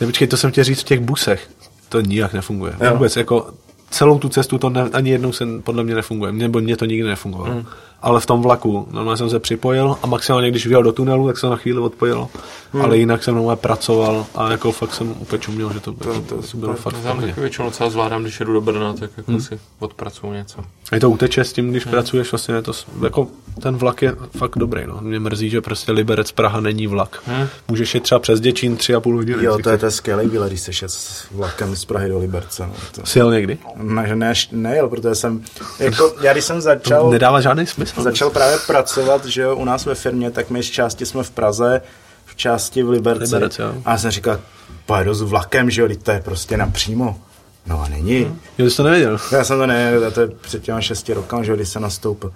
[0.00, 1.48] Ne, počkej, to jsem chtěl říct v těch busech.
[1.88, 2.72] To nijak nefunguje.
[2.80, 2.92] Jo.
[2.92, 3.54] Vůbec, jako
[3.90, 6.32] celou tu cestu to ne, ani jednou se podle mě nefunguje.
[6.32, 7.54] Nebo mě to nikdy nefungovalo.
[7.54, 7.66] Hmm.
[8.02, 11.38] Ale v tom vlaku, normálně jsem se připojil a maximálně, když vyjel do tunelu, tak
[11.38, 12.28] se na chvíli odpojilo.
[12.72, 12.82] Hmm.
[12.84, 16.20] Ale jinak jsem normálně pracoval a jako fakt jsem úplně čuměl, že to, to, to
[16.20, 19.40] to, to bylo fakt Já taky většinou docela zvládám, když jedu do Brna, tak jako
[19.40, 20.60] si odpracuju něco.
[20.92, 21.90] Je to uteče s tím, když Hmm.
[21.92, 22.72] pracuješ, vlastně je to,
[23.04, 23.26] jako
[23.62, 24.98] ten vlak je fakt dobrý, no.
[25.00, 27.22] Mě mrzí, že prostě Liberec Praha není vlak.
[27.26, 27.46] Hmm.
[27.68, 29.44] Můžeš je třeba přes Děčín tři a půl hodiny.
[29.44, 32.18] Jo, to je, to je skvělý výlet, když jsi šel s vlakem z Prahy do
[32.18, 32.66] Liberce.
[32.66, 32.72] No.
[32.94, 33.58] To, Jsi jel někdy?
[33.76, 35.42] ne, ne, nejel, protože jsem,
[35.78, 37.89] jako, já když jsem začal, Nedává žádný smysl.
[37.98, 41.30] Začal právě pracovat, že jo, u nás ve firmě, tak my z části jsme v
[41.30, 41.80] Praze,
[42.24, 43.34] v části v Liberci.
[43.34, 43.74] Liberec, jo.
[43.84, 44.40] a já jsem říkal,
[44.86, 47.20] pojedu s vlakem, že jo, to je prostě napřímo.
[47.66, 48.40] No a není.
[48.58, 49.18] Jo, jsi to nevěděl.
[49.32, 52.32] Já jsem to ne, to je před těma šesti rokama, že když jsem nastoupil.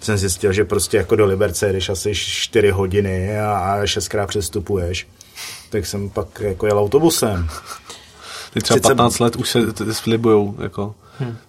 [0.00, 5.08] Jsem zjistil, že prostě jako do Liberce jedeš asi 4 hodiny a, a šestkrát přestupuješ.
[5.70, 7.48] Tak jsem pak jako jel autobusem.
[8.54, 9.60] Ty třeba Sice- 15 let už se
[9.92, 10.94] slibujou, jako.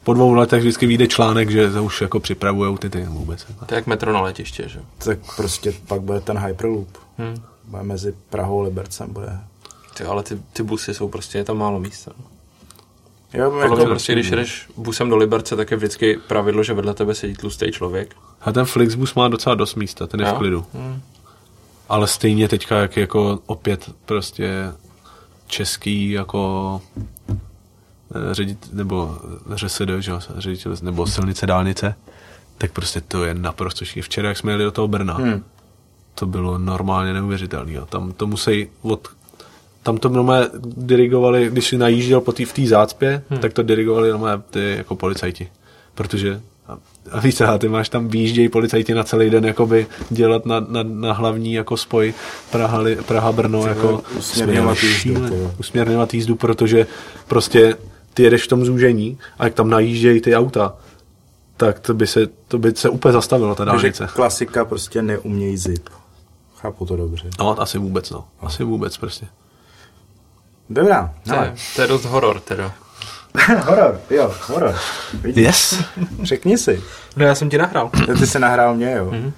[0.04, 3.46] Po dvou letech vždycky vyjde článek, že to už jako připravujou ty ty vůbec.
[3.66, 4.80] To je jak metro na letiště, že?
[4.98, 6.88] Tak prostě pak bude ten Hyperloop.
[7.18, 7.36] Hmm.
[7.64, 9.14] Bude mezi Prahou a Libercem.
[9.14, 9.40] Bude.
[9.98, 12.12] Ty, ale ty, ty busy jsou prostě, je tam málo místa.
[13.34, 16.74] Jo, Podle mě jako, prostě, když jedeš busem do Liberce, tak je vždycky pravidlo, že
[16.74, 18.16] vedle tebe sedí tlustý člověk.
[18.42, 20.36] A ten Flixbus má docela dost místa, ten je v Jo?
[20.36, 20.66] klidu.
[20.74, 21.02] Hmm.
[21.90, 24.72] Ale stejně teďka, jak jako opět prostě
[25.48, 26.82] český jako
[28.32, 29.18] ředit, nebo
[29.56, 31.96] ŘSD, že jo, ředitel, nebo silnice, dálnice,
[32.58, 34.06] tak prostě to je naprosto šílené.
[34.06, 35.44] Včera, jak jsme jeli do toho Brna, Hmm.
[36.16, 37.74] to bylo normálně neuvěřitelné.
[37.90, 39.08] Tam to musí od
[39.84, 40.48] tam to normálně
[40.78, 43.40] dirigovali, když si najížděl po tý, v té zácpě, hmm.
[43.40, 45.48] tak to dirigovali normálně ty jako policajti.
[45.96, 46.78] Protože a,
[47.12, 50.60] a víš co, a ty máš tam výjíždějí policajti na celý den jakoby dělat na,
[50.60, 52.14] na, na hlavní jako spoj
[52.52, 56.88] Praha, Praha Brno jako usměrňovat jízdu, usměrňovat jízdu, protože
[57.28, 57.76] prostě
[58.16, 60.74] ty jedeš v tom zúžení a jak tam najíždějí ty auta,
[61.58, 64.08] tak to by se, to by se úplně zastavilo ta Takže dálnice.
[64.16, 65.90] klasika prostě neumějí zip.
[66.58, 67.30] Chápu to dobře.
[67.40, 68.26] No, asi vůbec, no.
[68.42, 69.28] Asi vůbec prostě.
[70.70, 71.14] Dobrá.
[71.28, 72.74] To je, to je dost horor teda.
[73.66, 74.76] horor, jo, horor.
[75.22, 75.46] Vidíš?
[75.46, 75.80] Yes.
[76.24, 76.84] Řekni si.
[77.16, 77.92] No já jsem ti nahrál.
[78.20, 79.06] Ty jsi nahrál mě, jo.
[79.12, 79.34] Mhm.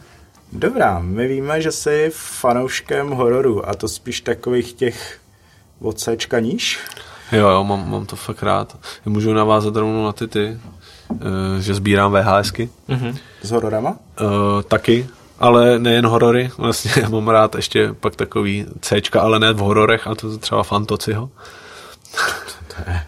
[0.53, 5.19] Dobrá, my víme, že jsi fanouškem hororu a to spíš takových těch
[5.79, 6.79] od Cčka níž.
[7.31, 8.77] Jo, jo, mám, mám to fakt rád.
[9.05, 10.57] Já můžu navázat rovnou na ty ty,
[11.11, 12.69] eh, že sbírám VHSky.
[12.87, 13.17] Mhm.
[13.41, 13.89] S hororama?
[14.21, 15.07] Uh, taky,
[15.39, 20.07] ale nejen horory, vlastně já mám rád ještě pak takový Cčka, ale ne v hororech,
[20.07, 21.29] a to třeba Fantociho.
[22.67, 23.01] To je, To je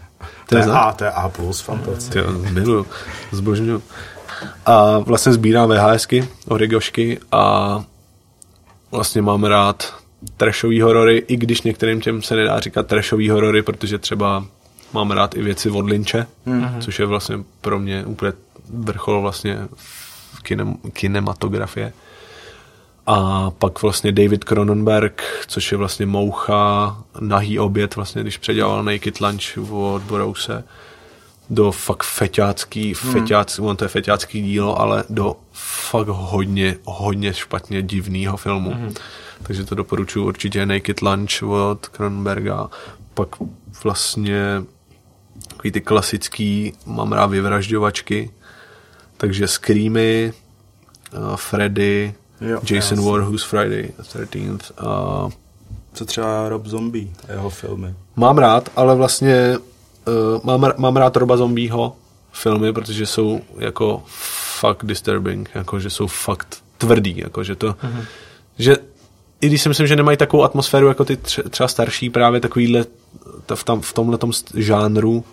[0.46, 0.76] to je znak?
[0.76, 2.12] A, to je A plus fantazie.
[2.12, 2.86] Ty jo, miluju,
[3.32, 3.82] zbožňuju.
[4.66, 7.84] A vlastně sbírám VHSky, origošky a
[8.90, 9.94] vlastně mám rád
[10.36, 14.44] trashový horory, i když některým těm se nedá říkat trashový horory, protože třeba
[14.92, 16.78] mám rád i věci od Lynče, mm-hmm.
[16.80, 18.32] což je vlastně pro mě úplně
[18.74, 19.58] vrchol vlastně
[20.34, 21.92] v kinem, kinematografie.
[23.06, 29.20] A pak vlastně David Cronenberg, což je vlastně moucha, nahý oběd, vlastně když předělal Naked
[29.20, 30.64] Lunch od Brouse
[31.50, 37.82] do fakt feťácký, feťácký, on to je feťácký dílo, ale do fakt hodně, hodně špatně
[37.82, 38.70] divného filmu.
[38.70, 38.94] Mm-hmm.
[39.42, 42.70] Takže to doporučuji určitě Naked Lunch od Cronenberga.
[43.14, 43.28] Pak
[43.84, 44.62] vlastně
[45.48, 48.30] takový ty klasický, mám rád vyvražďovačky,
[49.16, 50.32] takže Screamy,
[51.12, 53.00] uh, Freddy, Jo, Jason.
[53.00, 54.60] Voorhees Friday 13th.
[55.24, 55.30] Uh,
[55.92, 57.94] Co třeba Rob Zombie a jeho filmy.
[58.16, 61.96] Mám rád, ale vlastně uh, mám, mám rád Roba Zombího
[62.32, 64.02] filmy, protože jsou jako
[64.60, 68.04] fakt disturbing, jako že jsou fakt tvrdý, jako že to, mm-hmm.
[68.58, 68.76] že
[69.40, 72.84] i když si myslím, že nemají takovou atmosféru jako ty tře- třeba starší právě takovýhle
[73.54, 74.18] v, tam, v tomhle
[74.54, 75.24] žánru,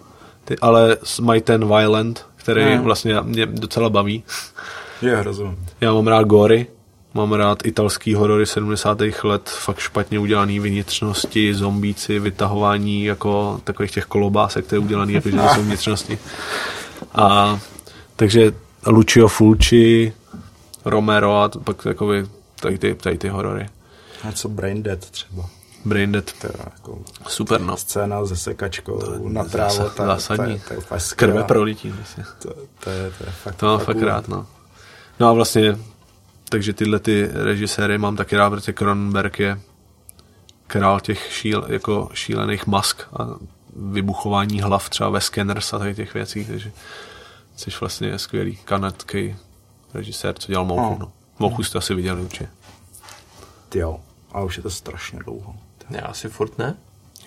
[0.45, 2.81] ty, ale mají ten violent, který Mm.
[2.81, 4.23] vlastně mě docela baví.
[5.01, 5.57] Je rozumím.
[5.81, 6.67] Já mám rád gory,
[7.13, 9.01] mám rád italský horory 70.
[9.23, 15.37] let, fakt špatně udělaný vnitřnosti, zombíci, vytahování jako takových těch kolobásek, které udělaný, jako že
[15.37, 16.19] to jsou vnitřnosti.
[17.15, 17.59] A
[18.15, 18.51] takže
[18.87, 20.13] Lucio Fulci,
[20.85, 22.23] Romero a pak takový,
[22.59, 23.65] tady ty, tady ty horory.
[24.23, 25.49] A co Brain Dead třeba.
[25.85, 27.77] Braindead, To je jako super no.
[27.77, 29.49] scéna se sekačkou na to,
[29.97, 30.59] zásadní.
[30.67, 31.89] To, je úplně Krve prolití.
[31.89, 32.23] Vlastně.
[32.41, 32.53] To,
[32.83, 34.47] to, je, to je fakt, To mám fakt rád, no.
[35.19, 35.77] No a vlastně,
[36.49, 39.59] takže tyhle ty režiséry mám taky rád, protože Cronenberg je
[40.67, 43.27] král těch šíl, jako šílených mask a
[43.75, 46.71] vybuchování hlav třeba ve Scanners a tady těch věcí, takže
[47.55, 49.35] Jsi vlastně skvělý kanadský
[49.93, 50.81] režisér, co dělal Mouchu.
[50.81, 50.97] No.
[50.99, 51.11] No.
[51.39, 52.49] Mouchu jste asi viděli určitě.
[53.75, 53.99] Jo,
[54.31, 55.55] a už je to strašně dlouho.
[55.89, 56.75] Já asi furt ne.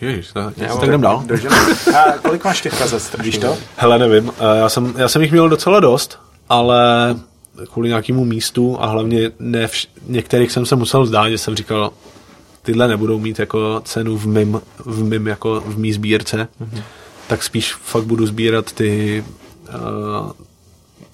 [0.01, 1.25] Ježiš, tak, Já tak mám- jdem dál.
[1.97, 3.57] A kolik máš těch kazet, víš to?
[3.77, 6.19] Hele, nevím, já jsem, já jsem jich měl docela dost,
[6.49, 7.17] ale
[7.73, 11.93] kvůli nějakému místu a hlavně ne vš- některých jsem se musel vzdát, že jsem říkal,
[12.63, 16.83] tyhle nebudou mít jako cenu v mým, v mým jako v mý sbírce, mm-hmm.
[17.29, 19.25] tak spíš fakt budu sbírat ty
[19.69, 20.31] uh,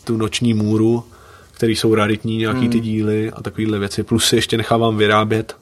[0.04, 1.04] tu noční můru,
[1.52, 4.02] který jsou raritní, nějaký ty díly a takovéhle věci.
[4.02, 5.56] Plus si ještě nechávám vyrábět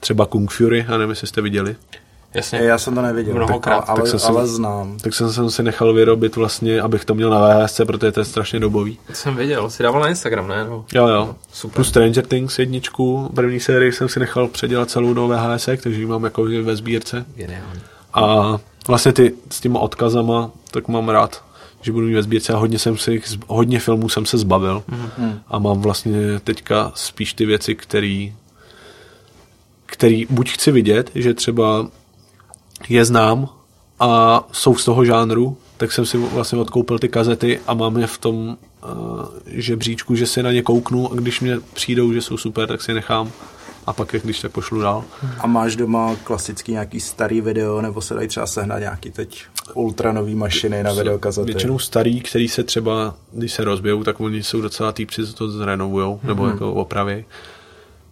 [0.00, 1.76] třeba Kung Fury, já nevím, jestli jste viděli.
[2.34, 2.58] Jasně.
[2.58, 3.74] Já jsem to neviděl, Mnohokrát.
[3.74, 4.96] ale, ale, Tak jsem si- ale znám.
[5.02, 8.24] Tak jsem, jsem si nechal vyrobit vlastně, abych to měl na VHS, protože to je
[8.24, 8.98] strašně dobový.
[9.06, 10.64] To jsem viděl, si dával na Instagram, ne?
[10.64, 10.84] No.
[10.94, 11.34] Jo, jo.
[11.52, 11.74] Super.
[11.74, 16.06] Plus Stranger Things jedničku, první sérii jsem si nechal předělat celou do VHS, takže ji
[16.06, 17.24] mám jako ve sbírce.
[17.34, 17.80] Geniální.
[18.14, 18.56] A
[18.88, 21.44] vlastně ty s těma odkazama, tak mám rád,
[21.82, 24.82] že budu mít ve sbírce a hodně, jsem si, hodně filmů jsem se zbavil.
[24.90, 25.38] Mm-hmm.
[25.48, 28.34] A mám vlastně teďka spíš ty věci, který,
[29.90, 31.88] který buď chci vidět, že třeba
[32.88, 33.48] je znám
[34.00, 38.06] a jsou z toho žánru, tak jsem si vlastně odkoupil ty kazety a mám je
[38.06, 38.56] v tom uh,
[39.46, 42.90] žebříčku, že si na ně kouknu a když mě přijdou, že jsou super, tak si
[42.90, 43.30] je nechám
[43.86, 45.04] a pak je když tak pošlu dál.
[45.38, 49.44] A máš doma klasický nějaký starý video, nebo se dají třeba sehnat nějaký teď
[49.74, 51.46] ultra nový mašiny na videokazety?
[51.52, 55.50] Většinou starý, který se třeba, když se rozbijou, tak oni jsou docela týpci, co to
[55.50, 56.52] zrenovujou, nebo Mhm.
[56.52, 57.24] jako opraví.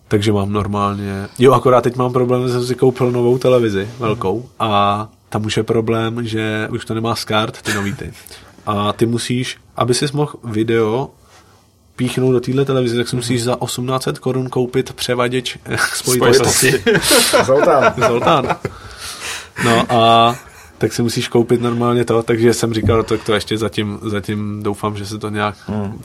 [0.08, 1.28] Takže mám normálně...
[1.38, 5.56] Jo, akorát teď mám problém, že jsem si koupil novou televizi, velkou, a tam už
[5.56, 8.12] je problém, že už to nemá SCART, ty nový ty.
[8.66, 11.10] A ty musíš, aby si mohl video
[11.96, 16.72] píchnout do téhle televize, tak si musíš za 1800 korun koupit převaděč eh, spojitosti.
[16.72, 17.44] Spojitosti.
[17.46, 17.94] Zoltán.
[18.08, 18.56] Zoltán.
[19.64, 20.34] No a
[20.78, 24.96] tak si musíš koupit normálně to, takže jsem říkal, tak to ještě zatím, zatím doufám,
[24.96, 25.56] že se to nějak...
[25.66, 26.02] Hmm.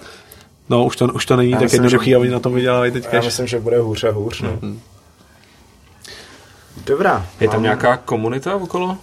[0.69, 2.53] No, už to, už to není Já tak myslím, jednoduchý že- a oni na tom
[2.53, 4.41] vydělávají teď Já myslím, že bude hůř a hůř.
[4.41, 4.59] No.
[6.85, 7.25] Dobrá.
[7.39, 8.97] Je tam máme- nějaká komunita okolo?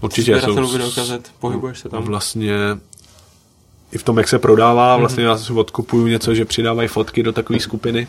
[0.00, 1.30] Určitě jsou videokazet?
[1.40, 2.02] Pohybuješ se tam?
[2.04, 2.52] vlastně
[3.92, 7.32] i v tom, jak se prodává, vlastně já si odkupuju něco, že přidávají fotky do
[7.32, 8.06] takové skupiny.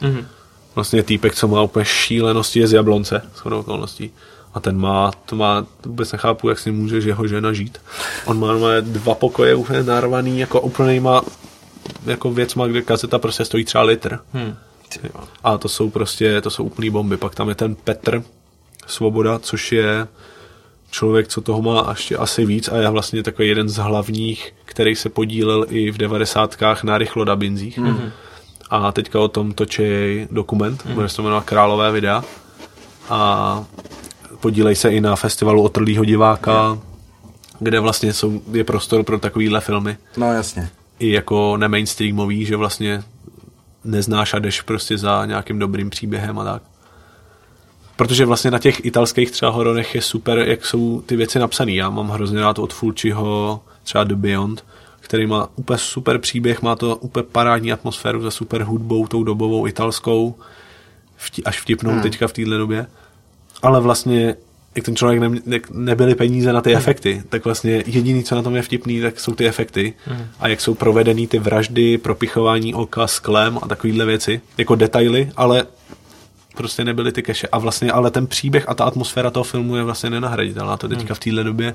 [0.00, 0.26] Mhm.
[0.74, 4.10] Vlastně týpek, co má úplně šílenosti, je z Jablonce, shodou okolností.
[4.54, 7.78] A ten má, to má, to vůbec nechápu, jak si může že jeho žena žít.
[8.24, 11.22] On má, má dva pokoje úplně narvaný, jako úplně má,
[12.06, 14.18] jako věc má, kde kazeta prostě stojí třeba litr.
[14.34, 14.54] Hm.
[15.04, 15.24] Jo.
[15.44, 17.16] A to jsou prostě, to jsou úplný bomby.
[17.16, 18.22] Pak tam je ten Petr
[18.86, 20.06] Svoboda, což je
[20.90, 24.96] člověk, co toho má ještě asi víc a je vlastně takový jeden z hlavních, který
[24.96, 27.78] se podílel i v devadesátkách na rychlodabinzích.
[27.78, 28.10] Mm-hmm.
[28.70, 29.82] A teďka o tom točí
[30.30, 30.94] dokument, mm-hmm.
[30.94, 32.24] bude se to jmenovat Králové videa.
[33.08, 33.64] A
[34.40, 36.78] podílej se i na festivalu Otrlýho diváka,
[37.58, 40.70] kde vlastně jsou, je prostor pro takovýhle filmy No jasně.
[41.02, 43.02] I jako nemainstreamový, že vlastně
[43.84, 46.62] neznáš a jdeš prostě za nějakým dobrým příběhem a tak.
[47.96, 51.72] Protože vlastně na těch italských třeba hororech je super, jak jsou ty věci napsané.
[51.72, 54.64] Já mám hrozně rád od Fulciho třeba The Beyond,
[55.00, 59.66] který má úplně super příběh, má to úplně parádní atmosféru za super hudbou, tou dobovou
[59.66, 60.34] italskou,
[61.16, 62.02] vti, až vtipnou hmm.
[62.02, 62.86] teďka v téhle době.
[63.62, 64.36] Ale vlastně
[64.74, 68.42] jak ten člověk ne, ne, nebyly peníze na ty efekty, tak vlastně jediný, co na
[68.42, 69.94] tom je vtipný, tak jsou ty efekty
[70.40, 75.66] a jak jsou provedený ty vraždy, propichování oka sklem a takovýhle věci, jako detaily, ale
[76.56, 77.48] prostě nebyly ty keše.
[77.48, 80.76] A vlastně, ale ten příběh a ta atmosféra toho filmu je vlastně nenahraditelná.
[80.76, 81.74] To teďka v téhle době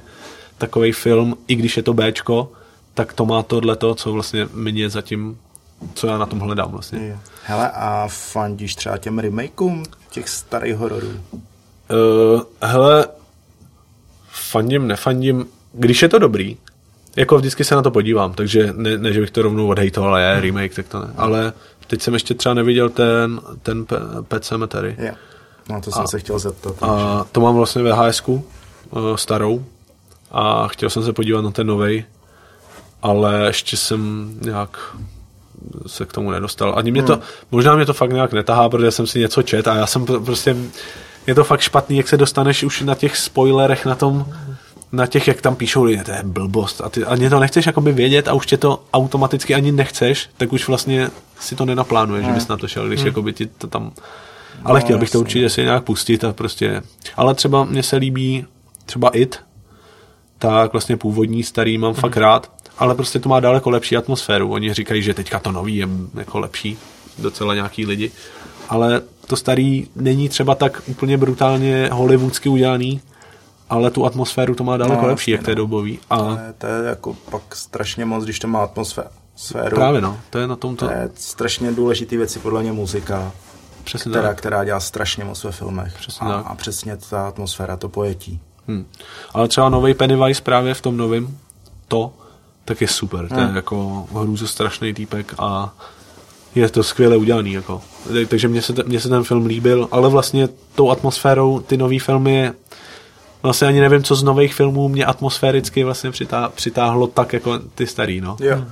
[0.58, 2.52] takový film, i když je to Bčko,
[2.94, 5.38] tak to má tohleto, co vlastně mě zatím,
[5.94, 7.20] co já na tom hledám vlastně.
[7.44, 11.12] Hele, a fandíš třeba těm remakeům těch starých hororů?
[11.90, 13.08] Uh, hele,
[14.30, 16.58] fandím, nefandím, když je to dobrý,
[17.16, 20.24] jako vždycky se na to podívám, takže ne, ne že bych to rovnou odhejtoval, ale
[20.24, 21.14] je remake, tak to ne.
[21.18, 21.54] Ale
[21.88, 24.96] teď jsem ještě třeba neviděl ten, ten Pe- Pet Cemetery.
[25.00, 25.12] Jo.
[25.70, 26.76] No to jsem A- se chtěl zeptat.
[26.82, 28.42] A to mám vlastně VHS uh,
[29.16, 29.66] starou
[30.32, 32.06] a chtěl jsem se podívat na ten novej,
[33.02, 34.96] ale ještě jsem nějak
[35.88, 36.74] se k tomu nedostal.
[36.78, 37.20] Ani mě to,
[37.52, 40.26] možná mě to fakt nějak netahá, protože jsem si něco čet a já jsem pr-
[40.26, 40.56] prostě,
[41.28, 44.26] je to fakt špatný, jak se dostaneš už na těch spoilerech, na tom,
[44.92, 46.82] na těch, jak tam píšou lidi, to je blbost.
[46.82, 50.54] A ty ani to nechceš jakoby vědět a už tě to automaticky ani nechceš, tak
[50.54, 51.10] už vlastně
[51.40, 53.92] si to nenaplánuješ, že bys na to šel, když jakoby ti to tam
[54.64, 55.26] ale No, chtěl bych to jasně.
[55.26, 56.82] určitě si nějak pustit a prostě,
[57.16, 58.46] ale třeba mně se líbí
[58.86, 59.40] třeba It,
[60.40, 64.52] tak vlastně původní starý mám fakt rád, ale prostě to má daleko lepší atmosféru.
[64.52, 66.78] Oni říkají, že teďka to nový je jako lepší,
[67.18, 68.12] docela nějaký lidi,
[68.70, 73.02] ale to starý není třeba tak úplně brutálně hollywoodsky udělaný,
[73.70, 75.62] ale tu atmosféru to má daleko No, lepší, jak to je no.
[75.62, 75.98] dobový.
[75.98, 79.76] To A je, to je jako pak strašně moc, když to má atmosféru.
[79.76, 83.32] právě no, to je na tom to, To je strašně důležitý věci, podle mě muzika,
[83.84, 84.38] přesně která, tak.
[84.38, 85.94] která dělá strašně moc ve filmech.
[86.00, 86.46] Přesně a, tak.
[86.48, 88.40] a přesně ta atmosféra, to pojetí.
[88.68, 88.86] Hm.
[89.34, 91.38] Ale třeba nový Pennywise právě v tom novém,
[91.88, 92.14] to,
[92.66, 93.28] tak je super.
[93.30, 93.56] To je Hmm.
[93.56, 95.74] jako hrůzo strašný týpek a
[96.58, 97.54] je to skvěle udělaný.
[97.54, 97.82] Jako.
[98.14, 102.00] Tak- Takže mně se, mně se ten film líbil, ale vlastně tou atmosférou ty nové
[102.00, 102.52] filmy
[103.44, 107.88] vlastně ani nevím, co z nových filmů mě atmosféricky vlastně přitá, přitáhlo tak jako ty
[107.88, 108.38] starý, no.
[108.40, 108.64] Jo.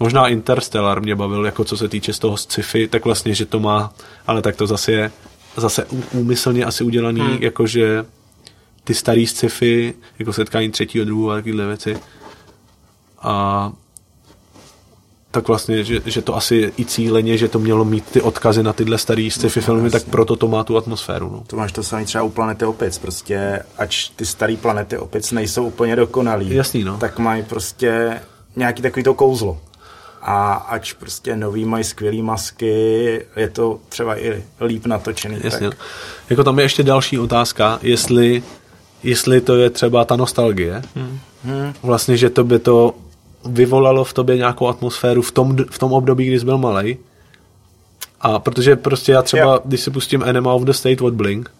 [0.00, 3.60] Možná Interstellar mě bavil, jako co se týče z toho sci-fi, tak vlastně, že to
[3.60, 3.92] má,
[4.26, 5.10] ale tak to zase je
[5.56, 7.38] zase úmyslně asi udělaný, hmm.
[7.40, 8.04] jakože
[8.84, 11.96] ty starý sci-fi, jako setkání třetího druhu a takovéhle věci.
[13.22, 13.72] A
[15.34, 18.72] tak vlastně, že, že to asi i cíleně, že to mělo mít ty odkazy na
[18.72, 21.30] tyhle starý sci-fi filmy, tak proto to má tu atmosféru.
[21.32, 21.42] No.
[21.46, 22.98] To máš to samé třeba u Planety opic.
[22.98, 26.98] Prostě, ač ty staré planety opic nejsou úplně dokonalý, Jasný, no.
[26.98, 28.20] tak mají prostě
[28.56, 29.60] nějaký takový to kouzlo.
[30.22, 35.38] A ač prostě nový mají skvělý masky, je to třeba i líp natočený.
[35.44, 35.70] Jasně.
[35.70, 35.78] Tak
[36.30, 38.42] Jako tam je ještě další otázka, jestli,
[39.02, 40.82] jestli to je třeba ta nostalgie.
[40.94, 41.18] Hmm.
[41.82, 42.94] Vlastně, že to by to
[43.46, 46.96] vyvolalo v tobě nějakou atmosféru v tom, v tom období, kdy jsi byl malý.
[48.20, 49.60] A protože prostě já třeba, Jo.
[49.64, 51.50] když si pustím Enema of the State od Blink,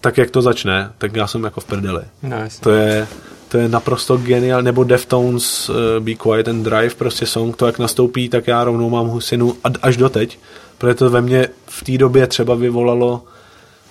[0.00, 2.02] tak jak to začne, tak já jsem jako v prdeli.
[2.22, 2.36] No.
[2.60, 3.06] To je,
[3.48, 7.78] to je naprosto geniál, nebo Deftones uh, Be Quiet and Drive, prostě song, to jak
[7.78, 10.38] nastoupí, tak já rovnou mám husinu a- až doteď,
[10.78, 13.22] protože to ve mně v té době třeba vyvolalo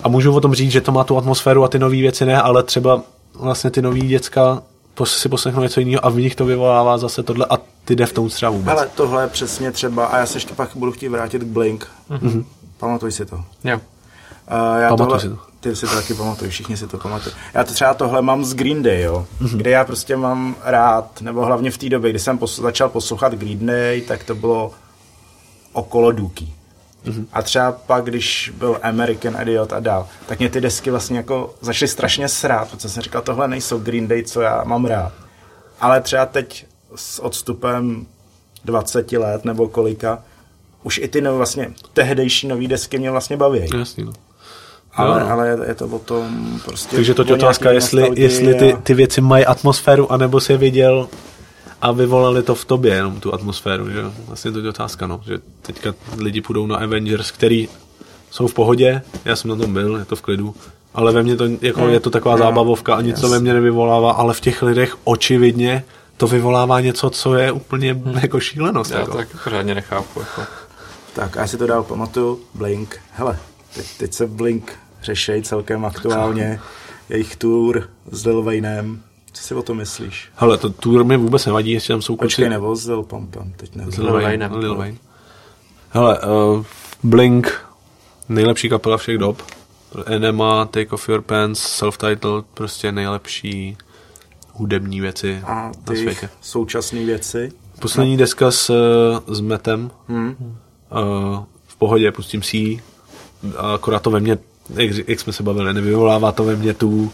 [0.04, 2.42] a můžu o tom říct, že to má tu atmosféru a ty nové věci ne,
[2.42, 3.02] ale třeba
[3.34, 4.64] vlastně ty nový děcka
[5.04, 8.52] si poslechnou něco jiného a v nich to vyvolává zase tohle a ty Deftones třeba
[8.52, 8.78] vůbec.
[8.78, 11.88] Ale tohle je přesně třeba, a já se ještě pak budu chtít vrátit k Blink.
[12.12, 12.46] Mm-hmm.
[12.78, 13.36] Pamatuj si to.
[13.64, 13.78] Jo.
[13.78, 13.82] Uh,
[14.82, 15.38] já Pamatuj tohle, si to.
[15.60, 17.36] Ty si to taky pamatuj, všichni si to pamatují.
[17.54, 19.50] Já to třeba tohle mám z Green Day, jo, Mhm.
[19.50, 19.58] mm-hmm.
[19.58, 23.34] kde já prostě mám rád, nebo hlavně v té době, kdy jsem pos- začal poslouchat
[23.34, 24.72] Green Day, tak to bylo
[25.74, 26.50] okolo Dookie.
[27.06, 27.14] Mhm.
[27.14, 27.26] Mm-hmm.
[27.34, 31.54] A třeba pak, když byl American Idiot a dál, tak mě ty desky vlastně jako
[31.62, 35.12] začaly strašně srát, protože jsem říkal, tohle nejsou Green Day, co já mám rád.
[35.80, 36.66] Ale třeba teď
[36.96, 38.06] s odstupem
[38.66, 40.24] 20 let nebo kolika,
[40.84, 43.70] už i ty no, vlastně tehdejší nový desky mě vlastně baví.
[43.78, 44.12] Jasný, no.
[44.94, 45.32] Ale, no.
[45.32, 46.96] ale je, je to o tom prostě...
[46.96, 50.58] Takže to je otázka, jestli, jestli ty, a- ty věci mají atmosféru, anebo si je
[50.58, 51.08] viděl
[51.82, 54.12] a vyvolali to v tobě, jenom tu atmosféru, že jo?
[54.28, 57.70] Vlastně to je otázka, no, že teďka lidi půjdou na Avengers, který
[58.32, 60.56] jsou v pohodě, já jsem na tom byl, je to v klidu,
[60.94, 63.54] ale ve mně to, jako je to taková No, zábavovka a nic to ve mně
[63.54, 65.84] nevyvolává, ale v těch lidech očividně
[66.18, 68.92] to vyvolává něco, co je úplně jako šílenost.
[68.92, 69.12] Já Jako.
[69.12, 70.20] to taky pořádně nechápu.
[70.20, 70.42] Jako.
[71.14, 73.40] Tak a já si to dál pamatuju, Blink, hele,
[73.76, 76.60] teď, teď se Blink řeší celkem aktuálně,
[77.10, 79.02] jejich tour s Lil Waynem,
[79.34, 80.30] co si o tom myslíš?
[80.36, 82.50] Hele, to tour mi vůbec nevadí, jestli tam jsou Počkej, kluci.
[82.50, 83.92] nebo s Lil Pumpem, teď nevím.
[83.92, 84.50] S Lil Wayne.
[84.54, 84.98] Lil Wayne.
[85.90, 86.64] Hele, uh,
[87.04, 87.66] Blink,
[88.30, 89.42] nejlepší kapela všech dob.
[90.06, 93.78] Enema, Take Off Your Pants, Self-Titled, prostě nejlepší
[94.54, 96.30] hudební věci A na ty světě.
[96.42, 98.74] současné věci, Poslední deska s,
[99.28, 100.36] s Metem, hmm.
[100.40, 102.82] uh, v pohodě, pustím si ji,
[103.74, 104.38] akorát to ve mně,
[104.70, 107.12] jak, jak jsme se bavili, nevyvolává to ve mně tu,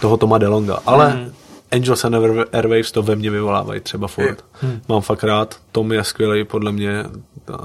[0.00, 1.32] toho Toma DeLonga, ale Mhm.
[1.72, 4.44] Angels and Air- Airwaves to ve mně vyvolávají třeba furt.
[4.88, 7.04] Mám fakt rád, Tom je skvělý podle mě
[7.50, 7.56] uh,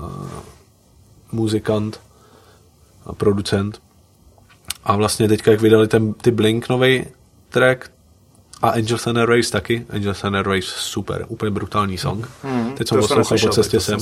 [1.32, 2.00] muzikant
[3.06, 3.82] a producent.
[4.84, 7.06] A vlastně teďka, jak vydali ten, ty Blink nový
[7.50, 7.92] track
[8.62, 12.28] a Angels and Airwaves taky, Angels and Airwaves super, úplně brutální song.
[12.78, 14.00] Teď jsem To poslouchal po cestě sem.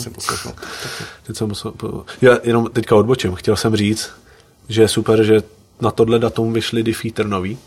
[1.23, 3.35] Teď jsem musel, po- já jenom teďka odbočím.
[3.35, 4.09] Chtěl jsem říct,
[4.69, 5.43] že je super, že
[5.81, 7.57] na tohle datum vyšly Defeater nový.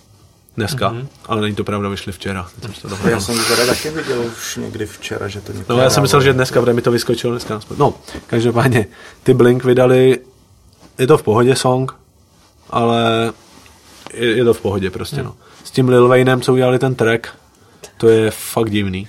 [0.56, 1.06] Dneska, mm-hmm.
[1.26, 2.48] ale není to pravda, vyšly včera.
[2.82, 3.10] To dohledal.
[3.10, 6.02] Já jsem to teda taky viděl už někdy včera, že to někdo No já jsem
[6.02, 7.54] myslel, že dneska, protože mi to vyskočilo dneska.
[7.54, 7.94] na spod- No,
[8.26, 8.86] každopádně,
[9.22, 10.20] ty Blink vydali,
[10.98, 11.92] je to v pohodě song,
[12.70, 13.32] ale
[14.14, 15.34] je, je to v pohodě prostě, no.
[15.64, 17.26] S tím Lil Waynem, co udělali ten track,
[17.96, 19.08] to je fakt divný.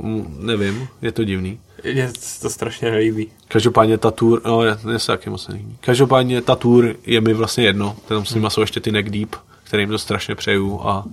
[0.00, 1.60] Mm, nevím, je to divný.
[1.92, 2.10] Mně
[2.42, 3.30] to strašně nelíbí.
[3.48, 5.76] Každopádně ta tour, no je, je se taky moc nelíbí.
[5.80, 9.36] Každopádně ta tour je mi vlastně jedno, tam s nima jsou ještě ty Neck Deep,
[9.66, 11.04] kterým to strašně přeju a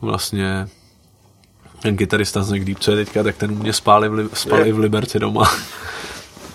[0.00, 0.68] vlastně
[1.82, 4.28] ten kytarista z Deep, co je teďka, tak ten u mě spal i v, Li-
[4.32, 5.50] spal i v Liberci doma.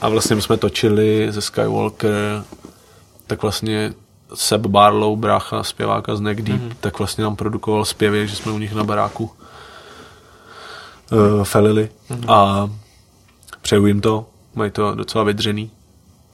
[0.01, 2.43] A vlastně my jsme točili ze Skywalker,
[3.27, 3.93] tak vlastně
[4.33, 6.75] Seb Barlow, brácha zpěváka z Neck Deep, mm-hmm.
[6.79, 9.31] tak vlastně nám produkoval zpěvy, že jsme u nich na baráku
[11.11, 12.33] uh, felili mm-hmm.
[12.33, 12.69] a
[13.61, 14.25] přeju jim to,
[14.55, 15.71] mají to docela vydřený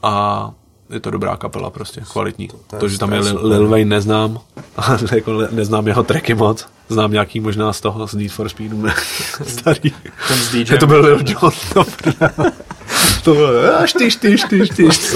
[0.03, 0.51] a
[0.89, 2.47] je to dobrá kapela prostě, kvalitní.
[2.47, 3.39] To, to to že tam je Lil.
[3.47, 4.39] Lil Wayne neznám,
[4.77, 6.67] A jako ne- neznám jeho tracky moc.
[6.89, 8.93] Znám nějaký možná z toho, z Need for Speedu, ne?
[9.47, 9.91] Starý.
[10.27, 11.51] Ten s to byl Lil Jon.
[11.73, 11.83] To,
[13.23, 15.15] to bylo, až tyš, tyš, tyš, tyš.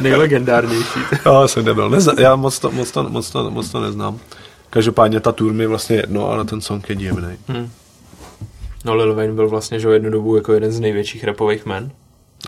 [0.00, 1.00] nejlegendárnější.
[1.24, 1.90] Já jsem nebyl.
[1.90, 4.18] Nezna, já moc to, moc, to, moc, to, moc to neznám.
[4.70, 7.38] Každopádně ta tour mi je vlastně jedno, ale ten song je divný.
[8.84, 11.90] No Lil Wayne byl vlastně, že jednu dobu jako jeden z největších rapových men.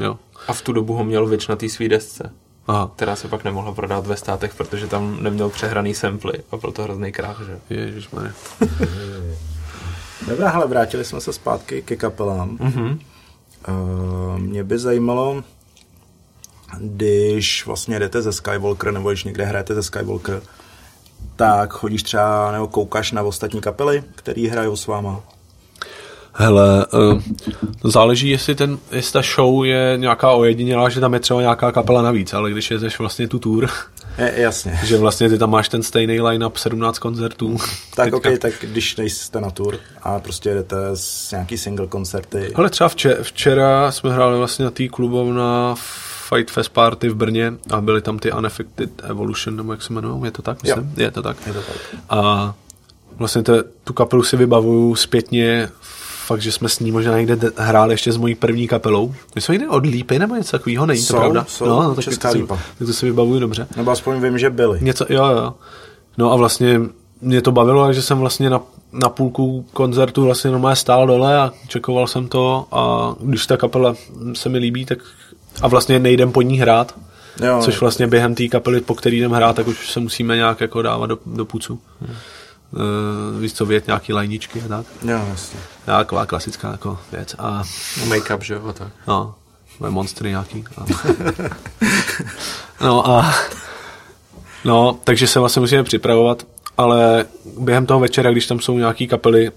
[0.00, 0.18] Jo.
[0.48, 2.32] A v tu dobu ho měl Witch na té svý desce,
[2.66, 2.90] Aha.
[2.96, 6.82] která se pak nemohla prodat ve státech, protože tam neměl přehraný samply a byl to
[6.82, 7.58] hrozný krách, že.
[7.74, 8.32] Ježišmarja.
[10.28, 12.58] Dobrá, hele, vrátili jsme se zpátky ke kapelám.
[12.60, 13.00] Mhm.
[13.68, 15.44] Uh, mě by zajímalo,
[16.78, 20.42] když vlastně jdete ze Skywalker, nebo když někde hrajete ze Skywalker,
[21.36, 25.20] tak chodíš třeba, nebo koukáš na ostatní kapely, který hrajou s váma.
[26.32, 27.23] Hele, uh,
[27.85, 32.02] záleží, jestli, ten, jestli ta show je nějaká ojedinělá, že tam je třeba nějaká kapela
[32.02, 33.69] navíc, ale když jezdeš vlastně tu tour,
[34.19, 34.81] Je, jasně.
[34.85, 37.57] že vlastně ty tam máš ten stejný line-up 17 koncertů.
[37.94, 42.52] Tak ok, tak když nejste na tour a prostě jdete s nějaký single koncerty.
[42.55, 45.74] Ale třeba včera, včera jsme hráli vlastně na té klubovna
[46.35, 50.24] Fight Fest Party v Brně a byly tam ty Unaffected Evolution, nebo jak se jmenují,
[50.24, 50.94] je to tak, myslím?
[50.97, 51.36] Je to tak.
[51.47, 51.77] Je to tak.
[52.11, 52.55] A
[53.16, 55.69] vlastně te, tu kapelu si vybavuju zpětně
[56.31, 59.15] fakt, že jsme s ní možná někde de- hráli ještě s mojí první kapelou.
[59.35, 61.44] My jsme někde od Lípy nebo něco takového, není to pravda?
[61.48, 62.59] jsou, no, no, tak, Česká to si, Lípa.
[62.78, 63.66] tak to si vybavuju dobře.
[63.77, 64.78] Nebo aspoň vím, že byli.
[64.82, 65.55] Něco, jo, jo.
[66.19, 66.81] No a vlastně
[67.20, 68.61] mě to bavilo, že jsem vlastně na,
[68.93, 73.94] na půlku koncertu vlastně normálně stál dole a čekoval jsem to a když ta kapela
[74.32, 74.98] se mi líbí, tak
[75.62, 76.94] a vlastně nejdem po ní hrát,
[77.44, 80.61] Jo, což vlastně během té kapely, po který jdem hrát, tak už se musíme nějak
[80.61, 81.81] jako dávat do, do pucu.
[82.01, 82.16] Hmm.
[82.72, 84.86] Uh, víš co, vědět nějaký lajničky a tak.
[85.02, 85.60] Jo, jasně.
[85.84, 87.34] Taková klasická jako věc.
[87.38, 87.62] A
[88.09, 88.88] Make-up, že jo, a tak.
[89.09, 89.34] No,
[89.88, 90.64] monstry nějaký.
[90.76, 90.84] A...
[92.84, 93.34] no a...
[94.64, 96.47] No, takže se vlastně musíme připravovat,
[96.78, 97.24] ale
[97.59, 99.51] během toho večera, když tam jsou nějaký kapely,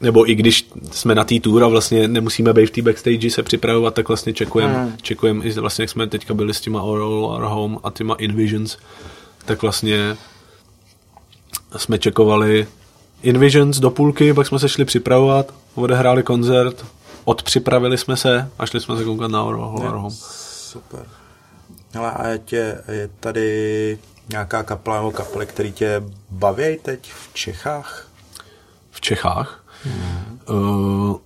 [0.00, 3.42] nebo i když jsme na té tour a vlastně nemusíme být v té backstage se
[3.42, 4.96] připravovat, tak vlastně čekujeme, Mm.
[5.02, 8.76] čekujeme, i vlastně jak jsme teďka byli s těma All Our Home a těma Invisions,
[9.44, 10.16] tak vlastně
[11.76, 12.66] jsme čekovali
[13.22, 16.84] Invisions do půlky, pak jsme se šli připravovat, odehráli koncert,
[17.24, 20.10] odpřipravili jsme se a šli jsme se koukat na Our Home.
[20.10, 21.06] Super.
[21.94, 27.34] Hele, a je, tě, je tady nějaká kapela nebo kapely, který tě baví teď v
[27.34, 28.08] Čechách?
[28.90, 29.64] v Čechách.
[29.86, 30.38] Mm.
[30.50, 31.16] Uh,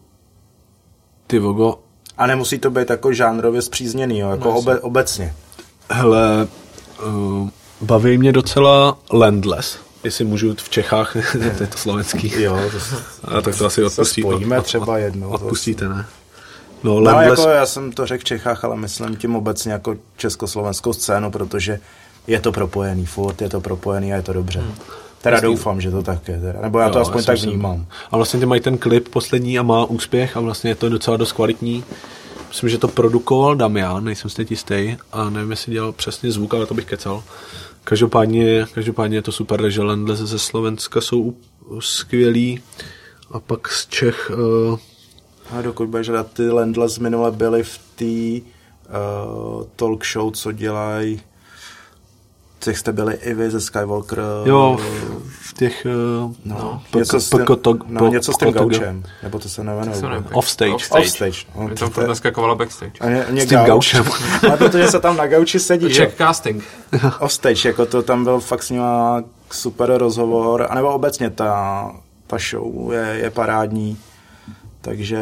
[1.26, 1.78] ty vogo,
[2.18, 5.34] A nemusí to být jako žánrově zpřízněný, jo, jako obe, obecně.
[5.90, 6.48] hele,
[7.06, 7.48] uh,
[7.80, 12.42] baví mě docela Landless, jestli můžu v Čechách, to je to slovenský.
[12.42, 12.96] Jo, to,
[13.36, 15.28] A tak to asi odpustí, spojíme od- od- třeba jednou.
[15.28, 16.06] Odpustíte, ne?
[16.82, 19.96] No, No, Landless, jako já jsem to řekl v Čechách, ale myslím tím obecně jako
[20.16, 21.80] československou scénu, protože
[22.26, 24.60] je to propojený furt, je to propojený a je to dobře.
[24.60, 24.74] Hmm.
[25.22, 26.40] Teda doufám, že to tak je.
[26.40, 26.60] Teda.
[26.62, 27.86] Nebo já to Jo, aspoň si tak vnímám.
[28.10, 31.16] A vlastně ty mají ten klip poslední a má úspěch a vlastně je to docela
[31.16, 31.84] dost kvalitní.
[32.48, 36.54] Myslím, že to produkoval Damian, nejsem si teď jistý a nevím, jestli dělal přesně zvuk,
[36.54, 37.22] ale to bych kecal.
[37.88, 41.34] Každopádně, každopádně je to super, takže Landless ze Slovenska jsou
[41.80, 42.60] skvělí
[43.30, 44.78] a pak z Čech uh,
[45.50, 48.46] A dokud budeš hledat, ty Landless minule byly v té
[48.90, 51.20] uh, talk show, co dělají
[52.66, 54.20] těch jste byli i vy ze Skywalker.
[54.44, 55.25] jo, v
[55.58, 55.86] těch
[56.44, 60.22] no, něco, s tím, poko- no, něco s tím poko- gaučem, nebo to se nemenuje.
[60.32, 60.72] Offstage.
[60.74, 61.02] Offstage.
[61.04, 61.36] Offstage.
[61.56, 62.92] No, to- tam to furt je- naskakovala backstage.
[63.00, 63.06] A
[63.36, 63.66] S tím gauč.
[63.66, 64.04] gaučem.
[64.48, 65.94] Ale protože se tam na gauči sedí?
[65.94, 66.64] Check casting.
[67.20, 69.22] Offstage, jako to tam byl fakt s nima
[69.52, 71.92] super rozhovor, anebo obecně ta,
[72.26, 73.98] ta show je, je parádní,
[74.80, 75.18] takže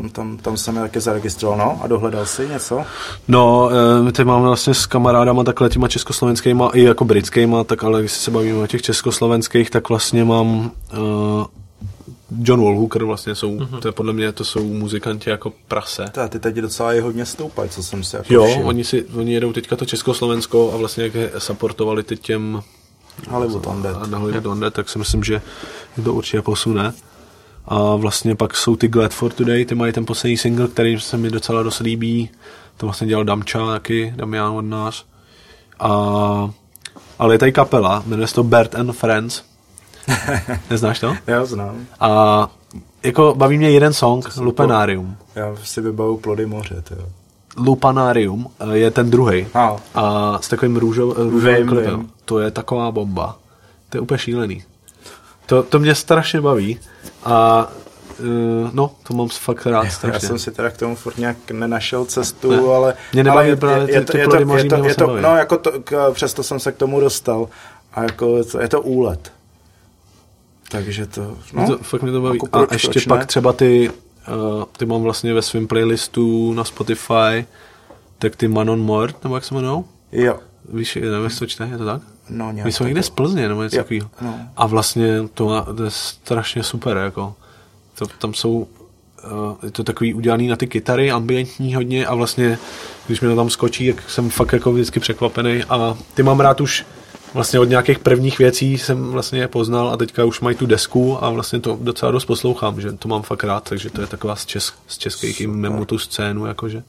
[0.00, 2.82] tam, tam, tam jsem je taky zaregistroval, no a dohledal si něco?
[3.28, 7.84] No, eh, my teď máme vlastně s kamarádama takhle těma československýma i jako britskýma, tak
[7.84, 11.44] ale když se bavíme o těch československých, tak vlastně mám uh,
[12.42, 13.78] John Wallhooker vlastně jsou, mm-hmm.
[13.80, 16.04] to je podle mě, to jsou muzikanti jako prase.
[16.12, 18.68] Ta, ty teď docela i hodně stoupají, co jsem si jako Jo, všiml.
[18.68, 22.62] oni, si, oni jedou teďka to Československo a vlastně jak je supportovali teď těm
[23.30, 23.96] Hollywood Undead.
[24.02, 25.42] a na Hollywood Undead, tak si myslím, že
[25.96, 26.92] je to určitě posune.
[27.70, 31.16] A vlastně pak jsou ty Glad for Today, ty mají ten poslední single, který se
[31.16, 32.30] mi docela dost líbí.
[32.76, 35.04] To vlastně dělal Damča taky, Damian od nás.
[35.80, 36.50] A,
[37.18, 39.42] ale je tady kapela, jmenuje se to Bert and Friends.
[40.70, 41.14] Neznáš to?
[41.26, 41.86] Já znám.
[42.00, 42.50] A
[43.02, 45.16] jako baví mě jeden song, Lupanarium.
[45.34, 47.06] Já si vybavu plody moře, to jo.
[47.56, 49.46] Lupanarium eh, je ten druhý.
[49.54, 52.08] A, A s takovým růžov, růžovým klipem.
[52.24, 53.38] To je taková bomba.
[53.88, 54.64] To je úplně šílený.
[55.48, 56.78] To, to mě strašně baví.
[57.24, 57.68] A
[58.20, 60.28] uh, no, to mám fakt rád já strašně.
[60.28, 62.74] jsem si teda k tomu furt nějak nenašel cestu, Ne.
[62.74, 62.94] ale...
[63.12, 64.88] Mě nebaví ale je, právě je, ty- je, ty to, je, plody to, je, to,
[64.88, 65.22] je to, baví.
[65.22, 67.48] no, jako to, k, přesto jsem se k tomu dostal.
[67.94, 69.32] A jako je to úlet.
[70.70, 72.38] Takže to, no, to, fakt mě to baví.
[72.44, 73.26] jako A ještě proč pak ne?
[73.26, 73.90] třeba ty,
[74.28, 77.46] uh, ty mám vlastně ve svém playlistu na Spotify,
[78.18, 79.84] tak ty Manon Mort, nebo jak se jmenují?
[80.12, 80.38] Jo,
[80.72, 82.02] Víš, nevím, to čte, je to tak?
[82.30, 84.10] No nějak My jsme někde z Plzně, nebo něco takového.
[84.20, 84.40] no.
[84.56, 87.34] A vlastně to, má, to je strašně super, jako.
[87.98, 88.66] To, tam jsou, uh,
[89.62, 92.58] je to takový udělaný na ty kytary, ambientní hodně a vlastně,
[93.06, 96.60] když mi to tam skočí, tak jsem fakt jako vždycky překvapený a ty mám rád
[96.60, 96.86] už
[97.34, 101.24] vlastně od nějakých prvních věcí jsem vlastně je poznal a teďka už mají tu desku
[101.24, 104.36] a vlastně to docela dost poslouchám, že to mám fakt rád, takže to je taková
[104.36, 106.82] z, čes, z českých mimo tu scénu, jakože.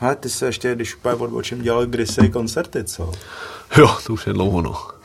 [0.00, 3.12] Ale ty se ještě, když úplně odbočím, dělal kdysi koncerty, co?
[3.76, 4.98] Jo, to už je dlouho, no.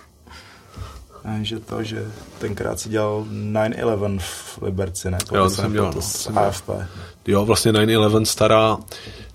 [1.23, 5.17] A že to, že tenkrát si dělal 9-11 v Liberci, ne?
[5.33, 6.37] Jo, to se jsem dělal, nepletu, no, jsem.
[6.37, 6.69] AFP.
[7.27, 8.77] Jo, vlastně 9-11 stará,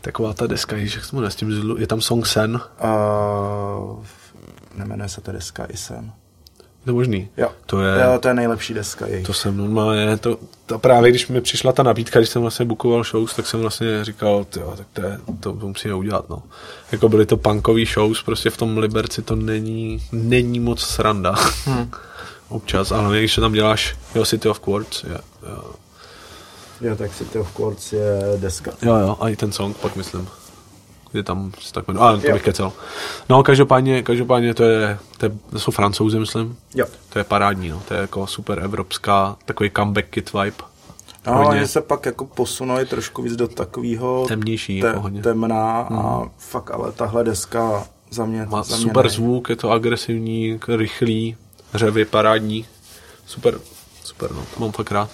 [0.00, 4.04] taková ta deska, jak jmenuje, s tím, je tam song Sen, Uh,
[4.74, 6.12] nemenuje se to deska i sen.
[6.88, 7.28] to možný.
[7.36, 9.26] Jo, To je, jo, to je nejlepší deska jejich.
[9.26, 13.04] to jsem normálně, to, to právě když mi přišla ta nabídka, když jsem vlastně bukoval
[13.04, 16.42] shows, tak jsem vlastně říkal, tyjo, tak to, je, to musíme udělat, no.
[16.92, 21.34] Jako byly to punkový shows, prostě v tom Liberci to není, není moc sranda.
[21.64, 21.90] Hmm.
[22.48, 25.18] Občas, ale když to tam děláš, jo, City of Quartz, je,
[25.50, 25.62] jo.
[26.80, 28.70] Jo, tak City of Quartz je deska.
[28.82, 30.28] Jo, jo, a i ten song pak myslím.
[31.14, 32.06] Je tam se tak jmenuje.
[32.08, 32.72] Ale to bych kecel.
[33.28, 36.56] No, každopádně, každopádně to, je, to, je, to jsou francouzi, myslím.
[36.74, 36.86] Jo.
[37.08, 37.82] To je parádní, no.
[37.88, 40.56] To je jako super evropská, takový comeback kid vibe.
[41.26, 41.48] No, Hodně.
[41.58, 45.22] oni se pak jako posunuli trošku víc do takového Temnější, te, jako hodně.
[45.22, 49.10] temná a fakt ale tahle deska za mě, Má za mě super ne.
[49.10, 51.36] zvuk, je to agresivní, rychlý,
[51.74, 52.66] řevy, parádní.
[53.26, 53.58] Super,
[54.04, 54.40] super, no.
[54.54, 55.10] To mám fakt rád.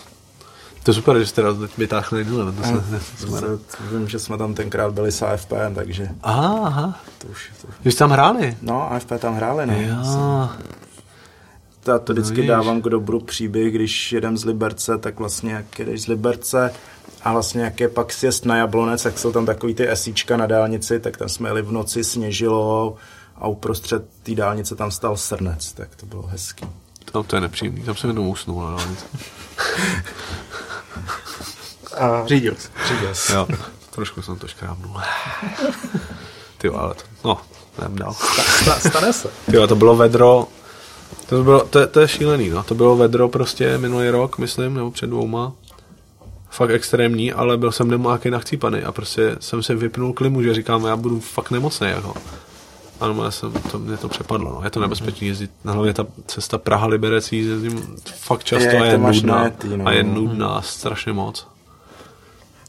[0.84, 3.58] To je super, že jste teď vytáhl na jednu, to se, To
[3.98, 7.00] Vím, že jsme tam tenkrát byli s AFPM, takže Aha, aha.
[7.18, 7.74] to už, to už.
[7.84, 8.56] Vy jste tam hráli?
[8.62, 9.74] No, AFP tam hráli, no.
[9.80, 10.48] Jo.
[11.86, 12.48] Já to vždycky vidíš.
[12.48, 16.72] dávám k dobru příběh, když jedem z Liberce, tak vlastně jak jedeš z Liberce
[17.22, 20.46] a vlastně jak je pak sjezd na Jablonec, tak jsou tam takový ty esíčka na
[20.46, 22.96] dálnici, tak tam jsme jeli v noci, sněžilo
[23.36, 26.66] a uprostřed té dálnice tam stal srnec, tak to bylo hezký.
[27.12, 29.04] Tam to je nepříjemný, tam jsem jednou usnul na dálnici.
[31.98, 32.68] A Řídil jsi.
[32.88, 33.32] řídil jsi.
[33.32, 33.46] Jo,
[33.90, 34.96] trošku jsem to škrábnul.
[36.58, 37.38] Ty ale to, no,
[37.78, 38.14] jdem dál.
[38.62, 39.28] Sta- Stane se.
[39.50, 40.46] Ty jo, to bylo vedro,
[41.26, 42.62] to, bylo, to, je- to je šílený, no.
[42.62, 45.52] To bylo vedro prostě minulý rok, myslím, nebo před dvouma.
[46.50, 50.84] Fakt extrémní, ale byl jsem nemákej nachcípaný a prostě jsem se vypnul klimu, že říkám,
[50.84, 52.14] já budu fakt nemocný, jako.
[53.00, 54.60] A normálně jsem, to, mě to přepadlo, no.
[54.64, 59.36] Je to nebezpečný jezdit, hlavně ta cesta Praha-Liberec jezdím fakt často Je, a je nudná.
[59.38, 59.86] najetý, no.
[59.86, 61.46] A je nudná strašně moc.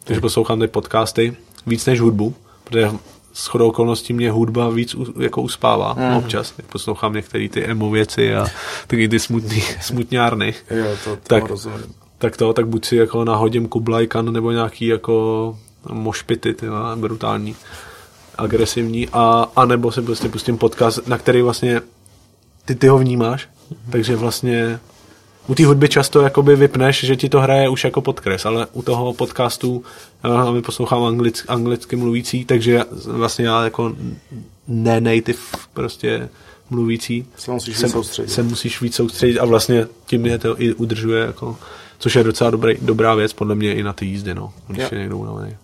[0.04, 1.38] Takže poslouchám ty podcasty
[1.68, 2.92] víc než hudbu, protože
[3.34, 6.16] s chodou okolností mě hudba víc u, jako uspává mm.
[6.16, 6.54] občas.
[6.58, 8.46] Jak poslouchám některé ty emo věci a
[8.88, 10.54] taky ty smutný, smutňárny.
[10.72, 11.50] Jo, to, to Tak- tak.
[11.50, 11.94] rozumím.
[12.18, 15.58] Tak to, tak buď si jako nahodím Kublajkan nebo nějaký jako
[15.92, 16.66] mošpity, ty
[16.96, 17.56] brutální,
[18.38, 21.82] agresivní, a, a nebo si prostě pustím podcast, na který vlastně
[22.66, 23.48] ty, ty ho vnímáš,
[23.90, 24.80] takže vlastně
[25.48, 28.82] u té hudby často jakoby vypneš, že ti to hraje už jako podkres, ale u
[28.82, 29.84] toho podcastu
[30.24, 33.96] já my poslouchám anglicky, anglicky mluvící, takže vlastně já jako
[34.68, 35.38] ne native
[35.74, 36.30] prostě
[36.70, 38.30] mluvící Se musíš se, víc soustředit.
[38.30, 41.58] se musíš víc soustředit a vlastně tím mě to i udržuje, jako,
[42.00, 44.90] což je docela dobrý, dobrá věc podle mě i na ty jízdy, no, když Jo.
[44.92, 45.56] je někdo unavený.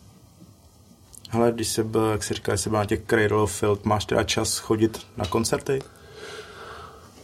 [1.33, 4.05] Hele, když jsi byl, jak jsi říkal, jsi byl na těch Cradle of Filth, máš
[4.05, 5.81] teda čas chodit na koncerty?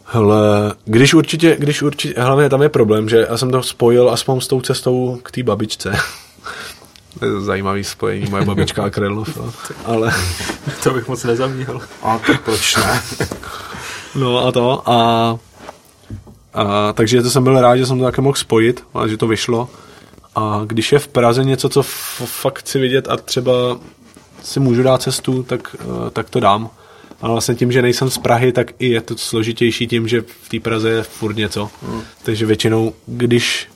[0.06, 4.42] Hele, když určitě, když určitě, hlavně tam je problém, že já jsem to spojil aspoň
[4.42, 5.96] s tou cestou k té babičce.
[7.20, 9.54] To je zajímavý spojení, moje babička a Krylov, no.
[9.86, 10.14] ale
[10.84, 11.82] To bych moc nezamíhal.
[12.04, 13.02] A tak proč ne?
[14.16, 15.38] no a to a,
[16.54, 19.28] a takže to jsem byl rád, že jsem to také mohl spojit a že to
[19.28, 19.70] vyšlo
[20.38, 21.84] a když je v Praze něco, co
[22.26, 23.52] fakt chci vidět a třeba
[24.44, 26.70] si můžu dát cestu, tak, eh, tak to dám.
[27.22, 30.50] Ale vlastně tím, že nejsem z Prahy, tak i je to složitější tím, že v
[30.50, 31.70] té Praze je furt něco.
[31.82, 32.02] Hmm.
[32.24, 33.70] Takže většinou, když,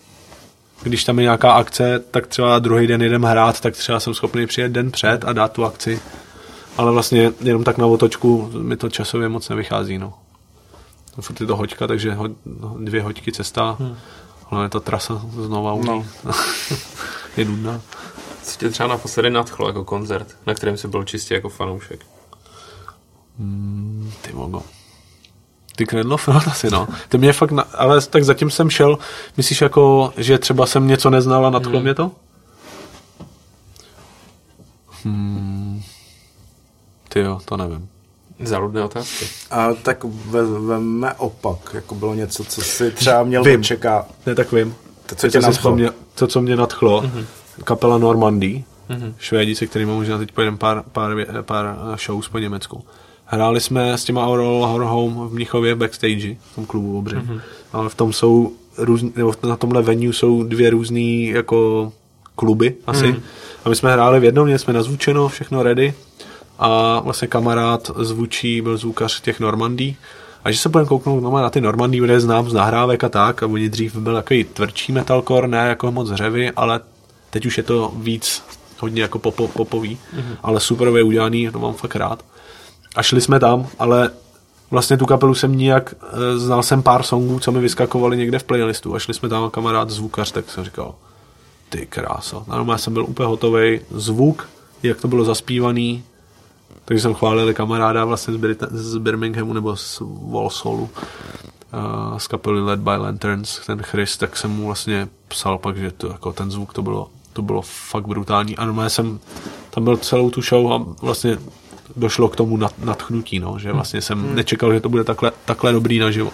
[0.84, 4.48] když tam je nějaká akce, tak třeba druhý den jedem hrát, tak třeba jsem schopný
[4.48, 6.00] přijet den před a dát tu akci.
[6.78, 9.98] Ale vlastně jenom tak na otočku mi to časově moc nevychází.
[9.98, 10.14] No.
[11.18, 12.30] No, Furt je to hoďka, takže ho,
[12.80, 13.76] dvě hoďky cesta.
[13.80, 13.96] Hmm.
[14.52, 15.88] Ale ta trasa znova umí.
[15.88, 16.06] No.
[17.38, 17.82] je nudná.
[18.44, 22.06] Co tě třeba naposledy nadchlo jako koncert, na kterém jsi byl čistě jako fanoušek?
[24.22, 24.64] Ty mogo.
[25.76, 26.88] Ty Kredlov, no asi no.
[27.10, 28.98] Ty mě fakt, na, ale tak zatím jsem šel,
[29.38, 31.84] myslíš jako, že třeba jsem něco neznal a nadchlo hmm.
[31.84, 32.12] mě to?
[35.04, 35.82] Hmm.
[37.10, 37.91] Ty jo, to nevím.
[38.44, 39.26] Zaludné otázky.
[39.52, 43.60] A tak ve, veme opak, jako bylo něco, co si třeba měl Vím.
[43.60, 44.06] očeká.
[44.26, 44.76] Ne, tak vím.
[45.06, 45.54] To, co tě nadchlo.
[45.54, 47.12] vzpomněl, to, co mě nadchlo, Mhm.
[47.20, 47.64] mm-hmm.
[47.64, 49.14] kapela Normandy, mm-hmm.
[49.20, 51.12] Švédi, se kterými možná teď pojedeme pár, pár,
[51.42, 52.84] pár eh, shows po Německu.
[53.26, 57.02] Hráli jsme s těma Oral Horror Home v Mnichově backstage, v tom klubu.
[57.02, 57.22] Mhm.
[57.22, 57.42] Mm-hmm.
[57.74, 61.92] Ale v tom jsou různý, nebo na tomhle venue jsou dvě různý jako
[62.36, 63.08] kluby asi.
[63.08, 63.22] Mm.
[63.66, 65.94] A my jsme hráli v jednom, měli jsme nazvučeno, všechno ready.
[66.60, 69.98] A vlastně kamarád zvučí, byl zvukař těch Normandí.
[70.44, 73.10] A že se budeme kouknout no, na ty Normandí, kde je znám z nahrávek a
[73.10, 76.80] tak, a oni dřív byl takový tvrdší metalcore, ne jako moc hřevy, ale
[77.30, 78.44] teď už je to víc
[78.80, 80.36] hodně jako popo, popový, mm-hmm.
[80.44, 82.26] ale superově udělaný, to mám fakt rád.
[82.96, 84.10] A šli jsme tam, ale
[84.72, 88.44] vlastně tu kapelu jsem nijak, eh, znal jsem pár songů, co mi vyskakovali někde v
[88.44, 90.96] playlistu a šli jsme tam a kamarád zvukař, tak jsem říkal,
[91.70, 92.44] ty kráso.
[92.48, 93.80] Normálně jsem byl úplně hotový.
[93.92, 94.50] Zvuk,
[94.84, 96.04] jak to bylo zaspívaný,
[96.92, 100.02] takže jsem chválil kamaráda vlastně z, Brit- z Birminghamu nebo z
[100.32, 105.78] Walsallu uh, z kapely Led by Lanterns, ten Chris, tak jsem mu vlastně psal pak,
[105.78, 108.58] že to, jako ten zvuk to bylo, to bylo fakt brutální.
[108.58, 109.20] A normálně jsem
[109.70, 111.38] tam byl celou tu show a vlastně
[111.96, 115.72] došlo k tomu nad, nadchnutí, no, že vlastně jsem nečekal, že to bude takhle, takhle
[115.72, 116.32] dobrý naživo.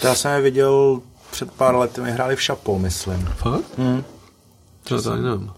[0.00, 1.00] To já jsem je viděl
[1.30, 3.28] před pár lety, my hráli v Šapo, myslím.
[3.36, 3.78] Fakt?
[3.78, 4.04] Hmm.
[4.84, 5.50] To, to nevím.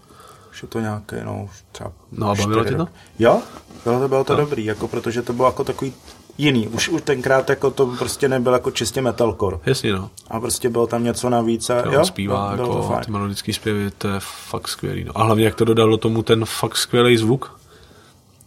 [0.57, 2.87] Už je to nějaké, no, třeba No a bavilo tě to?
[3.19, 3.41] Jo,
[3.83, 5.93] bylo to, bylo to dobrý, jako protože to bylo jako takový
[6.37, 6.67] jiný.
[6.67, 9.57] Už, už tenkrát jako to prostě nebyl jako čistě metalcore.
[9.65, 10.09] Jasně, no.
[10.27, 11.69] A prostě bylo tam něco navíc.
[11.69, 13.03] A, Jo, jo, zpívá bylo to jako fajn.
[13.05, 15.03] ty melodické zpěvy, to je fakt skvělý.
[15.03, 15.11] No.
[15.17, 17.59] A hlavně, jak to dodalo tomu ten fakt skvělý zvuk,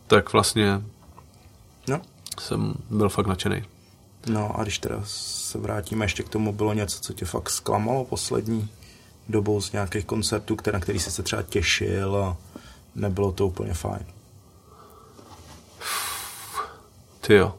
[0.06, 0.82] tak vlastně
[1.88, 2.00] No.
[2.40, 3.62] jsem byl fakt nadšený.
[4.26, 8.04] no a když teda se vrátíme ještě k tomu, bylo něco, co tě fakt zklamalo
[8.04, 8.68] poslední
[9.30, 12.36] dobou z nějakých koncertů, které, na který jsi se třeba těšil a
[12.94, 14.04] nebylo to úplně fajn.
[17.20, 17.54] Ty jo.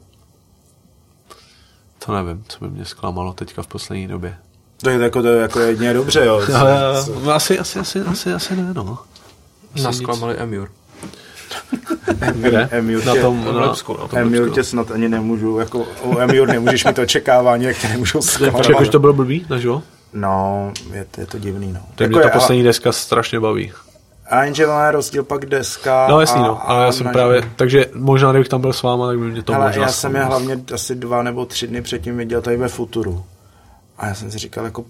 [2.06, 4.36] To nevím, co by mě zklamalo teďka v poslední době.
[4.80, 6.42] To je jako, to je jako jedině dobře, jo.
[7.24, 8.98] No, asi, asi, asi, asi, asi ne, no.
[9.74, 10.70] Asi Nás zklamali Emure.
[12.34, 12.68] Kde?
[12.70, 14.08] Emil na tě- tom, na, Lepsku, no.
[14.12, 18.18] na tom tě snad ani nemůžu, jako u Emil nemůžeš mít očekávání, jak tě nemůžou
[18.18, 18.68] Počkej, zklamat.
[18.68, 19.82] jakože to bylo blbý, naživo?
[20.12, 21.80] No, je to, je to divný, no.
[21.98, 23.72] Mě Jako ta je, poslední deska strašně baví.
[24.30, 26.06] A, a jenže má rozdíl pak deska.
[26.10, 28.82] No jasný, a, no, ale já jsem na- právě, takže možná, kdybych tam byl s
[28.82, 30.40] váma, tak by mě to Ale možná já jsem je zklamalo.
[30.44, 33.24] hlavně asi dva nebo tři dny předtím viděl tady ve Futuru.
[33.98, 34.84] A já jsem si říkal, jako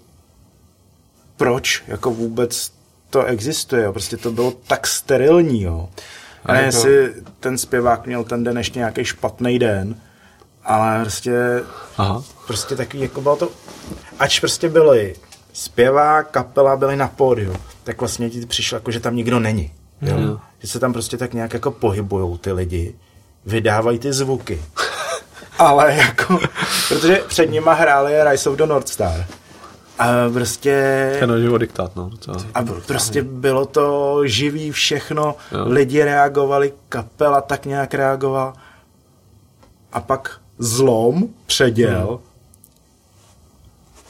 [1.37, 2.73] proč jako vůbec
[3.11, 3.93] to existuje, jo?
[3.93, 5.89] prostě to bylo tak sterilní, jo.
[6.47, 9.95] A ne, jako- jestli ten zpěvák měl ten den ještě nějaký špatný den,
[10.65, 11.63] ale prostě,
[11.99, 12.23] Aha.
[12.47, 13.49] prostě takový, jako bylo to,
[14.19, 15.15] ač prostě byli
[15.53, 19.73] zpěvák, kapela byli na pódiu, tak vlastně ti přišlo, jako, že tam nikdo není.
[20.03, 20.17] Jo?
[20.17, 20.39] Mhm.
[20.59, 22.95] Že se tam prostě tak nějak jako pohybujou ty lidi,
[23.47, 24.63] vydávají ty zvuky.
[25.59, 26.39] Ale jako,
[26.89, 29.27] protože před nima hráli Rise of the North Star.
[29.99, 31.17] A prostě...
[31.21, 32.09] Ten naživo diktát, no.
[32.09, 32.37] Docela.
[32.55, 35.65] A prostě bylo to živý všechno, jo.
[35.67, 38.53] lidi reagovali, kapela tak nějak reagovala.
[39.93, 42.19] A pak zlom, předěl Hmm.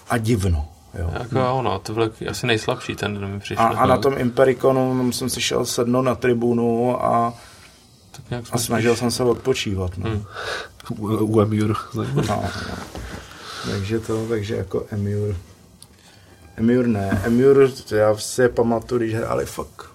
[0.08, 0.68] a divno.
[0.98, 1.10] Jo.
[1.18, 3.64] Jako jo, no, to byl asi nejslabší ten, kdo mi přišel.
[3.64, 7.34] A, a na tom Impericonu jsem si šel sednout na tribunu a,
[8.10, 9.98] tak nějak a snažil jsem se odpočívat.
[9.98, 10.10] No.
[10.10, 10.24] Hmm.
[10.98, 11.74] U, u Emir.
[11.94, 12.44] No, no.
[13.70, 15.36] Takže to, takže jako Emir.
[16.56, 19.91] Emir ne, Emir, já si pamatuju, když hráli fakt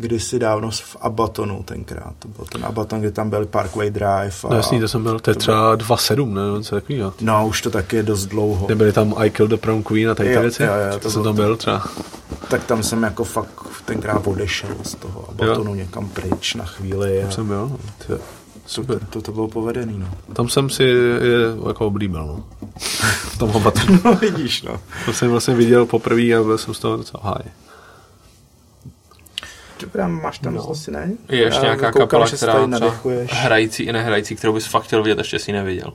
[0.00, 2.12] kdysi dávno v Abatonu tenkrát.
[2.18, 4.32] To byl ten Abaton, kde tam byl Parkway Drive.
[4.44, 7.12] A, No jasný, to jsem byl, to je třeba 2.7, ne, něco takového.
[7.20, 8.66] No, už to taky je dost dlouho.
[8.68, 10.62] Nebyly tam I Killed the Prom Queen a tady ty Jo, věci?
[10.62, 11.42] jo, jo, to, to jsem tam to.
[11.42, 11.84] byl třeba.
[12.48, 13.52] Tak tam jsem jako fakt
[13.84, 17.22] tenkrát odešel z toho Abatonu někam pryč na chvíli.
[17.22, 17.78] A Jsem byl, no.
[18.06, 18.12] Ty,
[18.66, 18.98] super.
[19.10, 20.08] to, to bylo povedený, no.
[20.34, 22.44] Tam jsem si je jako oblíbil, no.
[23.32, 23.80] V tom hobatu.
[24.04, 24.76] No vidíš, no.
[25.04, 27.42] To jsem vlastně viděl poprvé a byl jsem z toho docela háj.
[29.80, 30.70] Dobrá, máš tam no.
[30.70, 31.12] asi ne?
[31.28, 33.30] Je ještě Já nějaká koukám, kapela, která třeba nadechuješ.
[33.32, 35.92] hrající i nehrající, kterou bys fakt chtěl vidět, ještě si ji neviděl.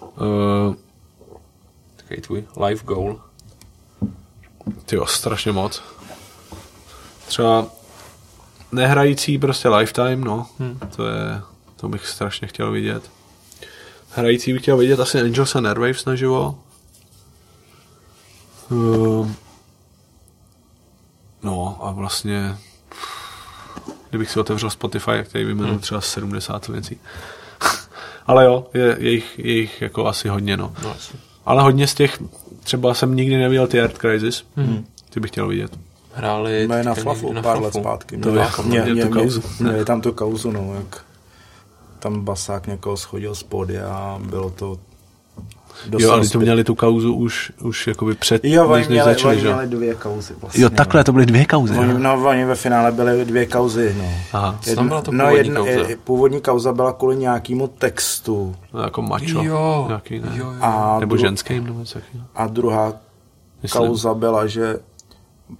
[0.00, 0.74] Uh,
[1.96, 3.20] Takový tvůj life goal.
[4.84, 5.82] ty strašně moc.
[7.26, 7.66] Třeba
[8.72, 10.46] nehrající prostě Lifetime, no.
[10.58, 10.78] Hmm.
[10.96, 11.40] To je,
[11.76, 13.10] to bych strašně chtěl vidět.
[14.10, 16.58] Hrající bych chtěl vidět asi Angels and Airwaves naživo.
[18.70, 19.28] Uh,
[21.44, 22.56] no a vlastně
[24.10, 27.00] kdybych si otevřel Spotify, jak tady vyjmenuji třeba 70 věcí.
[28.26, 30.72] Ale jo, je, je, jich, je jich jako asi hodně, no.
[30.82, 31.12] No, asi.
[31.46, 32.22] Ale hodně z těch,
[32.62, 34.86] třeba jsem nikdy neviděl ty Earth Crisis, hmm.
[35.10, 35.78] ty bych chtěl vidět.
[36.14, 38.18] Hráli Jsme na teďka Flafu pár let zpátky.
[38.18, 38.82] To je- mě,
[39.60, 41.04] mě tam tu kauzu, no, jak
[41.98, 44.78] tam basák někoho schodil z pódia a bylo to
[45.98, 49.04] Jo, ale to měli tu kauzu už, už jakoby před, Jo, oni než, než měli,
[49.14, 49.48] začali, oni že?
[49.48, 49.52] jo?
[49.54, 50.62] měli dvě kauzy vlastně.
[50.62, 51.78] Jo, takhle, to byly dvě kauzy.
[51.78, 54.04] Oni, no, oni ve finále byly dvě kauzy, no.
[54.32, 55.70] Aha, Co tam byla to no, původní kauza?
[55.70, 59.42] je- původní kauza byla kvůli nějakému textu No, jako macho.
[59.42, 60.28] Jo, Nějaký, ne?
[60.34, 60.52] jo, jo.
[60.60, 61.84] a, Nebo dru- ženským, nebo
[62.34, 62.92] a druhá
[63.62, 63.82] Myslím.
[63.86, 64.76] kauza byla, že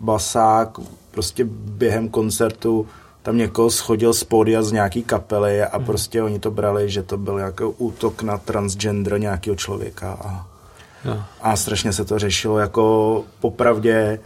[0.01, 0.79] Basák
[1.11, 2.87] prostě během koncertu
[3.25, 5.87] tam někoho schodil z pódia z nějaký kapely a Mhm.
[5.87, 10.47] prostě oni to brali, že to byl jako útok na transgender nějakého člověka a,
[11.05, 11.17] Jo.
[11.43, 14.19] a strašně se to řešilo jako popravdě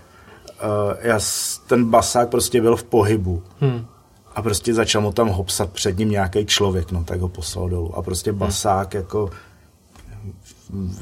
[0.62, 1.18] uh, já,
[1.66, 3.86] ten basák prostě byl v pohybu Hmm.
[4.34, 7.96] a prostě začal mu tam hopsat před ním nějaký člověk, no tak ho poslal dolů
[7.98, 9.30] a prostě basák jako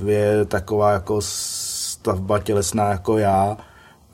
[0.05, 3.57] je taková jako stavba tělesná jako já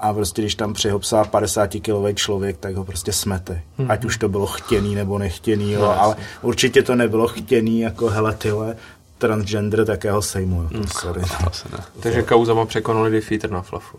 [0.02, 3.62] a prostě když tam přihopsá 50 kilový člověk, tak ho prostě smete.
[3.88, 8.34] Ať už to bylo chtěný nebo nechtěný, jo, ale určitě to nebylo chtěný jako hele
[8.34, 8.76] tyhle
[9.18, 11.22] transgender, tak já ho sejmu, jako, sorry.
[11.46, 11.78] Asi ne.
[12.00, 13.98] Takže kauzama překonali Defeater na flafu.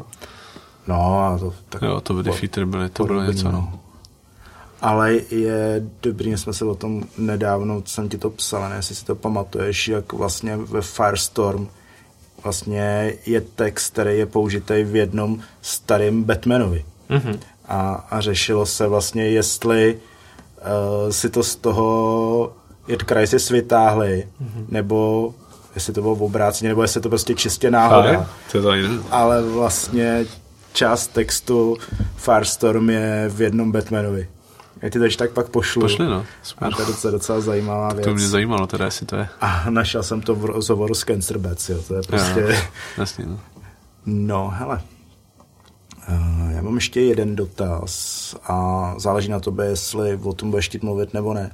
[0.88, 3.80] No a to tak Jo, to by Defeater byly, to bylo něco, no.
[4.82, 9.06] Ale je dobrý, jsme se o tom nedávno, jsem ti to psal, ne, jestli si
[9.06, 11.68] to pamatuješ, jak vlastně ve Firestorm
[12.44, 16.86] vlastně je text, který je použitý v jednom starém Batmanovi.
[17.10, 17.40] Mhm.
[17.68, 22.54] A, a řešilo se vlastně, jestli uh, si to z toho
[22.88, 24.66] Jet Crisis vytáhli, Mhm.
[24.70, 25.34] nebo
[25.76, 28.10] jestli to bylo v obráceně, nebo jestli to prostě čistě náhoda.
[28.18, 28.70] Ale, to to.
[29.12, 30.26] Ale vlastně
[30.74, 31.78] část textu
[32.16, 34.28] Firestorm je v jednom Batmanovi.
[34.84, 35.82] Já ti to ještě tak pak pošlu.
[35.82, 36.16] Pošli, no.
[36.16, 36.74] A Super.
[36.74, 38.06] to je docela, docela zajímavá věc.
[38.06, 39.28] To mě zajímalo teda, jestli to je.
[39.42, 41.78] A našel jsem to v rozhovoru s Cancer Bats, jo.
[41.88, 42.40] To je prostě...
[42.40, 42.56] Jo,
[42.98, 43.40] jasně, no.
[44.06, 44.82] No, hele.
[46.10, 50.84] Uh, já mám ještě jeden dotaz a záleží na tobě, jestli o tom budeš chtít
[50.84, 51.52] mluvit nebo ne.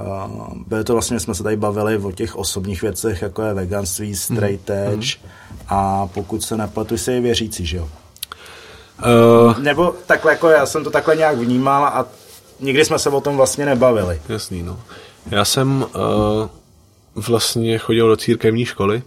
[0.00, 4.16] Uh, bylo to vlastně, jsme se tady bavili o těch osobních věcech, jako je veganství,
[4.16, 5.16] straight edge
[5.68, 7.88] a pokud se nepletu, jsi věřící, že jo?
[9.46, 12.06] Uh, Nebo takhle, jako já jsem to takhle nějak vnímal a
[12.60, 14.20] nikdy jsme se o tom vlastně nebavili.
[14.28, 14.80] jasný, no.
[15.30, 19.02] Já jsem uh, vlastně chodil do církevní školy,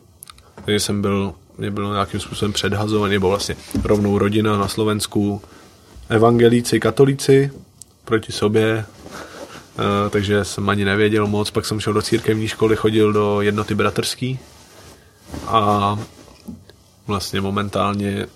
[0.66, 5.42] takže jsem byl, mě bylo nějakým způsobem předhazovaný, nebo vlastně rovnou rodina na Slovensku,
[6.10, 7.52] evangelíci, katolíci
[8.06, 8.86] proti sobě,
[9.80, 13.76] uh, takže jsem ani nevěděl moc, pak jsem šel do církevní školy, chodil do jednoty
[13.76, 14.40] bratrský
[15.48, 16.00] a
[17.08, 18.28] vlastně momentálně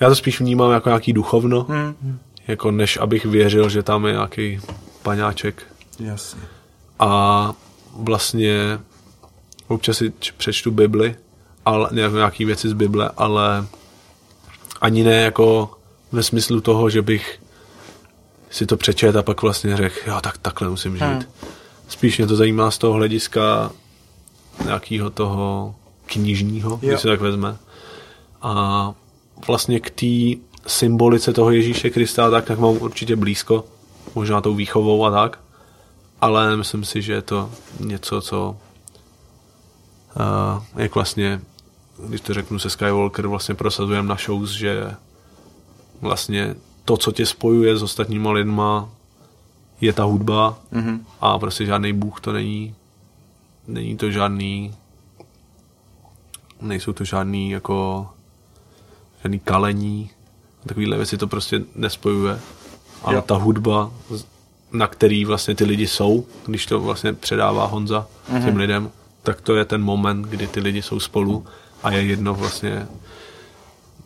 [0.00, 2.18] já to spíš vnímám jako nějaký duchovno, Hmm.
[2.48, 4.60] Jako než abych věřil, že tam je nějaký
[5.02, 5.62] paňáček.
[5.98, 6.42] Jasně.
[6.98, 7.52] A
[7.98, 8.78] vlastně
[9.68, 11.16] občas si přečtu Bibli,
[11.64, 13.66] ale nějaký věci z Bible, ale
[14.80, 15.70] ani ne jako
[16.12, 17.40] ve smyslu toho, že bych
[18.50, 21.02] si to přečet a pak vlastně řekl, jo, tak takhle musím žít.
[21.02, 21.22] Hmm.
[21.88, 23.70] Spíš mě to zajímá z toho hlediska
[24.64, 25.74] nějakého toho
[26.06, 26.88] knižního, Jo.
[26.88, 27.56] když se tak vezme.
[28.42, 28.92] A
[29.46, 33.64] vlastně k té symbolice toho Ježíše Krista tak, tak mám určitě blízko,
[34.14, 35.38] možná tou výchovou a tak,
[36.20, 38.56] ale myslím si, že je to něco, co
[40.16, 41.40] uh, jak vlastně,
[42.08, 44.94] když to řeknu se Skywalker, vlastně prosazujeme na shows, že
[46.00, 48.88] vlastně to, co tě spojuje s ostatníma lidma,
[49.80, 51.06] je ta hudba Mhm.
[51.20, 52.74] a prostě žádný bůh to není.
[53.66, 54.74] Není to žádný
[56.60, 58.06] nejsou to žádný jako
[59.22, 60.10] žádný kalení
[60.66, 62.40] takovýhle věci to prostě nespojuje
[63.02, 63.22] ale Jo.
[63.22, 63.90] ta hudba
[64.72, 68.44] na který vlastně ty lidi jsou když to vlastně předává Honza mm-hmm.
[68.44, 68.90] těm lidem
[69.26, 71.44] tak to je ten moment, kdy ty lidi jsou spolu
[71.82, 72.86] a je jedno vlastně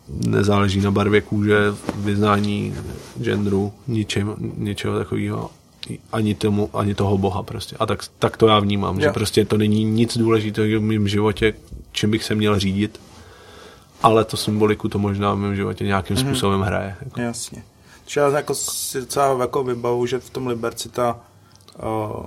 [0.07, 1.57] nezáleží na barvě kůže,
[1.95, 2.75] vyznání,
[3.21, 5.49] genderu, ničem, ničeho takového,
[6.11, 7.75] ani, tomu, ani toho boha prostě.
[7.79, 9.01] A tak, tak to já vnímám, jo.
[9.01, 11.53] že prostě to není nic důležitého v mém životě,
[11.91, 12.99] čím bych se měl řídit,
[14.03, 16.27] ale to symboliku to možná v mém životě nějakým mm-hmm.
[16.27, 16.95] způsobem hraje.
[17.01, 17.21] Jako.
[17.21, 17.63] Jasně.
[18.05, 21.19] Třeba jako si docela jako vybavu, že v tom Liberci ta
[21.83, 22.25] uh,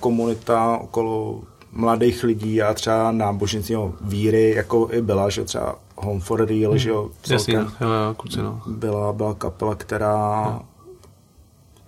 [0.00, 1.40] komunita okolo
[1.72, 6.70] mladých lidí a třeba náboženství no, víry jako i byla, že třeba Home for Real,
[6.70, 6.78] hmm.
[6.78, 8.62] že jo, Jasně, jo, jo, kluci, no.
[8.66, 10.60] byla, byla kapela, která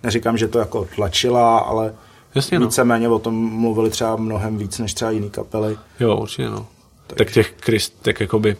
[0.03, 1.93] neříkám, že to jako tlačila, ale
[2.35, 2.65] Jasně, no.
[2.65, 5.77] víceméně o tom mluvili třeba mnohem víc než třeba jiný kapely.
[5.99, 6.67] Jo, určitě, no.
[7.07, 8.57] Tak, tak těch Krist, tak jakoby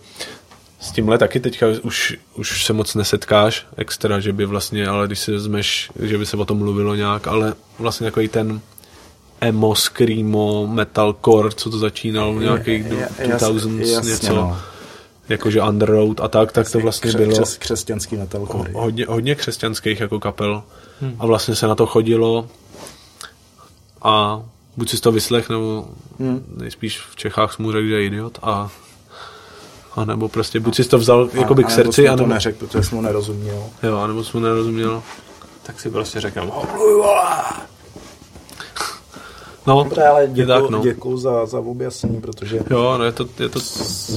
[0.80, 5.20] s tímhle taky teďka už, už se moc nesetkáš extra, že by vlastně, ale když
[5.20, 8.62] si vezmeš, že by se o tom mluvilo nějak, ale vlastně takový ten
[9.42, 14.58] emo, screamo, metalcore, co to začínalo v nějakých Je- je- 2000s jasně, něco, no.
[15.30, 18.72] jakože Underroad a tak, tak to vlastně Kře- bylo Křes, křesťanský metalcore.
[18.74, 20.64] hodně, hodně křesťanských jako kapel
[21.20, 22.48] a vlastně se na to chodilo
[24.02, 24.44] a
[24.78, 25.88] buď si to vyslech, nebo
[26.20, 26.44] hmm.
[26.58, 28.70] nejspíš v Čechách mu řekl, že je idiot a
[30.00, 32.24] a nebo prostě buď si to vzal jako by k srdci, a nebo...
[32.24, 33.64] to neřekl, protože jsi mu nerozuměl.
[33.84, 35.04] Jo, a nebo jsi mu nerozuměl.
[35.64, 36.52] Tak si prostě řekl,
[39.68, 40.80] No, Dobře, ale děkuji tak, no.
[40.82, 42.60] děkuju za, za objasnění, protože...
[42.70, 43.28] Jo, no je to...
[43.40, 43.60] Je to,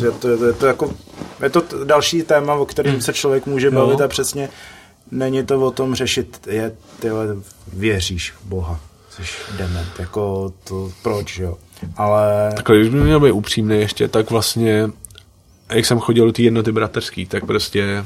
[0.03, 0.91] je to, je to, je to jako...
[1.43, 4.05] Je to další téma, o kterém se člověk může bavit jo.
[4.05, 4.49] a přesně
[5.11, 7.27] není to o tom řešit, je, tyhle,
[7.73, 8.81] věříš v Boha,
[9.11, 9.23] jsi
[9.59, 11.57] dement, jako to, proč, jo.
[11.97, 12.53] Ale...
[12.57, 14.91] Takhle, když by měl být upřímný ještě, tak vlastně,
[15.75, 18.05] jak jsem chodil do té jednoty bratrský, tak prostě,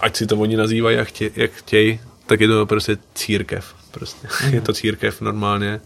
[0.00, 3.74] ať si to oni nazývají, jak, chtě, jak chtějí, tak je to prostě církev.
[3.90, 4.28] Prostě.
[4.50, 5.80] Je to církev normálně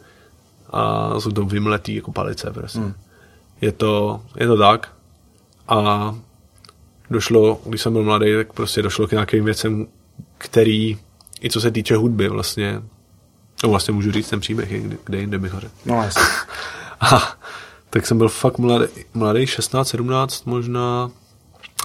[0.71, 2.79] a jsou to vymletý jako palice prostě.
[2.79, 2.95] Hmm.
[3.61, 4.93] Je, to, je to tak
[5.69, 6.15] a
[7.11, 9.87] došlo, když jsem byl mladý, tak prostě došlo k nějakým věcem,
[10.39, 10.99] který,
[11.41, 12.83] i co se týče hudby vlastně,
[13.63, 15.75] no vlastně můžu říct ten příběh, kde, kde jinde bych ho řekl.
[15.85, 16.23] No jasně.
[17.01, 17.37] a,
[17.91, 21.11] tak jsem byl fakt mladý, mladý 16, 17 možná.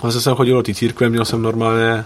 [0.01, 2.05] Vlastně jsem chodil do té církve, měl jsem normálně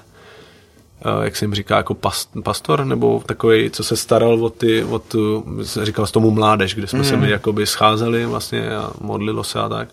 [1.02, 4.84] Eh, jak se jim říká, jako past, pastor, nebo takový, co se staral o ty,
[4.84, 5.46] o tu,
[5.84, 7.06] říkal z tomu mládež, kde jsme mm.
[7.06, 9.90] se my jakoby scházeli vlastně a modlilo se a tak.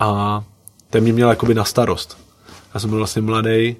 [0.00, 0.42] A
[0.90, 2.18] ten mě měl jakoby na starost.
[2.74, 3.76] Já jsem byl vlastně mladý,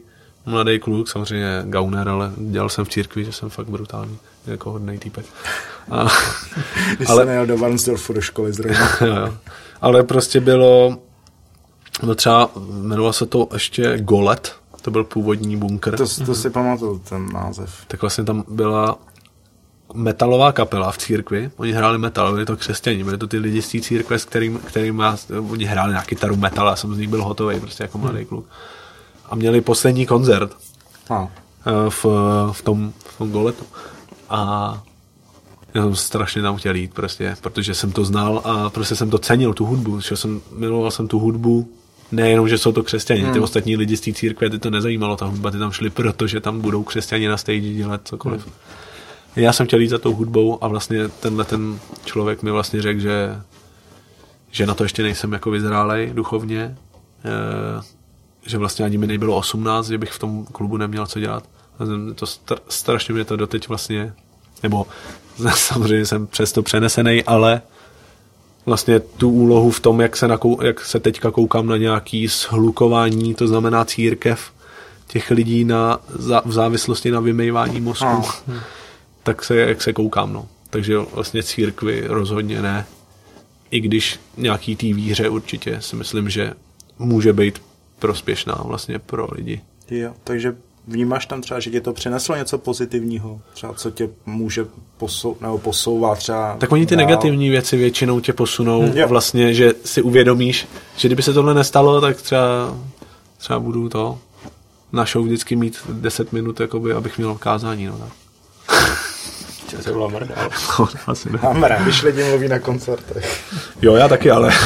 [0.46, 4.98] mladý kluk, samozřejmě gauner, ale dělal jsem v církvi, že jsem fakt brutální, jako hodný
[4.98, 5.26] týpek.
[5.90, 6.08] A,
[6.96, 8.88] Když ale, nejel do Varnsdorfu do školy zrovna.
[9.80, 10.98] ale prostě bylo,
[12.02, 15.96] no třeba jmenovalo se to ještě Golet, to byl původní bunkr.
[15.96, 17.84] To, to si pamatuju, ten název.
[17.86, 18.98] Tak vlastně tam byla
[19.94, 23.72] metalová kapela v církvi, oni hráli metal, byli to křesťani, byli to ty lidi z
[23.72, 25.18] té církve, s kterým, kterým já,
[25.50, 28.26] oni hráli na kytaru metal, já jsem z nich byl hotový, prostě jako mladý hmm.
[28.26, 28.46] kluk.
[29.30, 30.50] A měli poslední koncert
[31.10, 31.28] a.
[31.66, 32.04] Eh, v,
[32.52, 33.64] v, tom, v tom goletu.
[34.30, 34.82] A
[35.74, 39.18] já jsem strašně tam chtěl jít, prostě, protože jsem to znal a prostě jsem to
[39.18, 41.68] cenil, tu hudbu, že jsem, miloval jsem tu hudbu,
[42.12, 43.32] nejenom, že jsou to křesťani, hmm.
[43.32, 46.40] ty ostatní lidi z té církve, ty to nezajímalo, ta hudba, ty tam šli, protože
[46.40, 48.44] tam budou křesťani na stage dělat cokoliv.
[48.44, 48.54] Hmm.
[49.36, 53.00] Já jsem chtěl jít za tou hudbou a vlastně tenhle ten člověk mi vlastně řekl,
[53.00, 53.40] že,
[54.50, 56.76] že na to ještě nejsem jako vyzrálej duchovně, e,
[58.46, 61.48] že vlastně ani mi nebylo 18, že bych v tom klubu neměl co dělat.
[62.14, 64.14] To stra, strašně mě to doteď vlastně,
[64.62, 64.86] nebo
[65.54, 67.62] samozřejmě jsem přesto přenesený, ale
[68.66, 73.34] vlastně tu úlohu v tom, jak se, nakou, jak se teďka koukám na nějaký shlukování,
[73.34, 74.52] to znamená církev
[75.06, 75.98] těch lidí na,
[76.44, 78.24] v závislosti na vymývání mozku, no.
[79.22, 80.48] tak se, jak se koukám, no.
[80.70, 82.86] Takže vlastně církvy rozhodně ne.
[83.70, 86.52] I když nějaký té víře určitě si myslím, že
[86.98, 87.62] může být
[87.98, 89.60] prospěšná vlastně pro lidi.
[89.90, 90.56] Jo, takže
[90.86, 93.40] vnímáš tam třeba, že tě to přineslo něco pozitivního?
[93.54, 97.06] Třeba co tě může posou, nebo posouvá třeba Tak oni ty dál.
[97.06, 102.00] negativní věci většinou tě posunou hmm, vlastně, že si uvědomíš, že kdyby se tohle nestalo,
[102.00, 102.76] tak třeba,
[103.38, 104.18] třeba budu to
[104.92, 107.86] na show vždycky mít 10 minut, jakoby, abych měl kázání.
[107.86, 108.08] No, tak.
[109.84, 110.34] to byla mrda.
[110.78, 111.38] No, asi ne.
[111.42, 113.44] Mám rád, když lidi mluví na koncertech.
[113.82, 114.52] Jo, já taky, ale...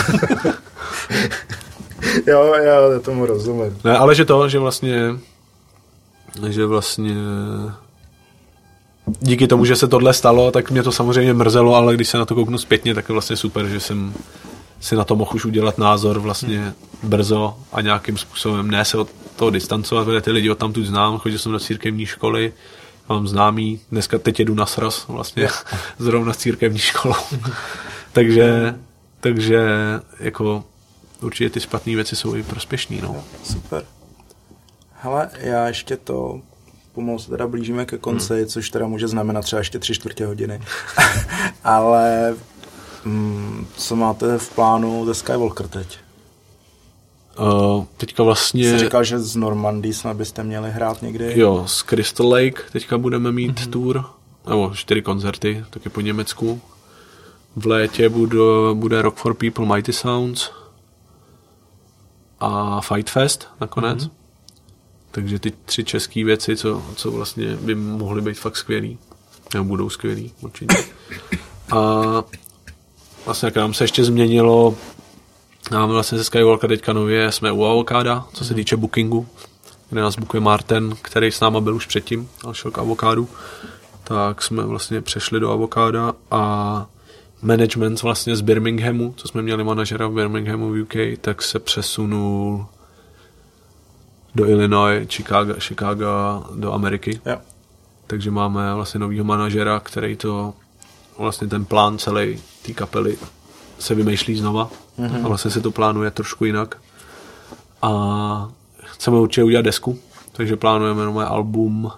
[2.26, 3.78] jo, já tomu rozumím.
[3.84, 4.96] Ne, ale že to, že vlastně
[6.48, 7.14] že vlastně
[9.20, 12.24] díky tomu, že se tohle stalo, tak mě to samozřejmě mrzelo, ale když se na
[12.24, 14.14] to kouknu zpětně, tak je vlastně super, že jsem
[14.80, 16.72] si na to mohl už udělat názor vlastně
[17.02, 20.84] brzo a nějakým způsobem ne se od toho distancovat, protože ty lidi od tam tu
[20.84, 22.52] znám, chodil jsem do církevní školy,
[23.08, 25.48] mám známý, dneska teď jedu na sraz vlastně
[25.98, 27.14] zrovna s církevní školou.
[28.12, 28.74] takže,
[29.20, 29.68] takže
[30.20, 30.64] jako
[31.20, 32.96] určitě ty špatné věci jsou i prospěšné.
[33.02, 33.24] No.
[33.44, 33.84] Super.
[35.02, 36.40] Hele, já ještě to
[36.92, 38.46] pomalu se teda blížíme ke konci, hmm.
[38.46, 40.62] což teda může znamenat třeba ještě tři čtvrtě hodiny.
[41.64, 42.34] Ale
[43.04, 45.98] mm, co máte v plánu ze Skywalker teď?
[47.38, 48.70] Uh, teďka vlastně...
[48.70, 51.32] Jsi říkal, že z Normandii snad byste měli hrát někdy?
[51.36, 53.70] Jo, z Crystal Lake teďka budeme mít mm-hmm.
[53.70, 54.04] tour,
[54.48, 56.60] nebo čtyři koncerty, taky po Německu.
[57.56, 58.38] V létě bude,
[58.74, 60.50] bude Rock for People Mighty Sounds
[62.40, 63.98] a Fight Fest nakonec.
[63.98, 64.19] Mm-hmm.
[65.10, 68.98] Takže ty tři české věci, co, co vlastně by mohly být fakt skvělý,
[69.54, 70.76] nebo budou skvělý určitě.
[71.72, 71.78] A
[73.24, 74.76] vlastně jak nám se ještě změnilo,
[75.70, 79.26] máme vlastně ze Skywalker teďka nově, jsme u Avokáda, co se týče bookingu,
[79.90, 83.28] kde nás bookuje Martin, který s náma byl už předtím, ale šel k Avokádu,
[84.04, 86.86] tak jsme vlastně přešli do Avokáda a
[87.42, 92.66] management vlastně z Birminghamu, co jsme měli manažera v Birminghamu v UK, tak se přesunul
[94.34, 96.06] do Illinois, Chicago, Chicago
[96.54, 97.20] do Ameriky.
[97.26, 97.36] Jo.
[98.06, 100.54] Takže máme vlastně novýho manažera, který to
[101.18, 103.18] vlastně ten plán celý té kapely
[103.78, 105.24] se vymýšlí znova mm-hmm.
[105.24, 106.78] a vlastně se to plánuje trošku jinak.
[107.82, 108.50] A
[108.84, 109.98] chceme určitě udělat desku,
[110.32, 111.92] takže plánujeme nové album,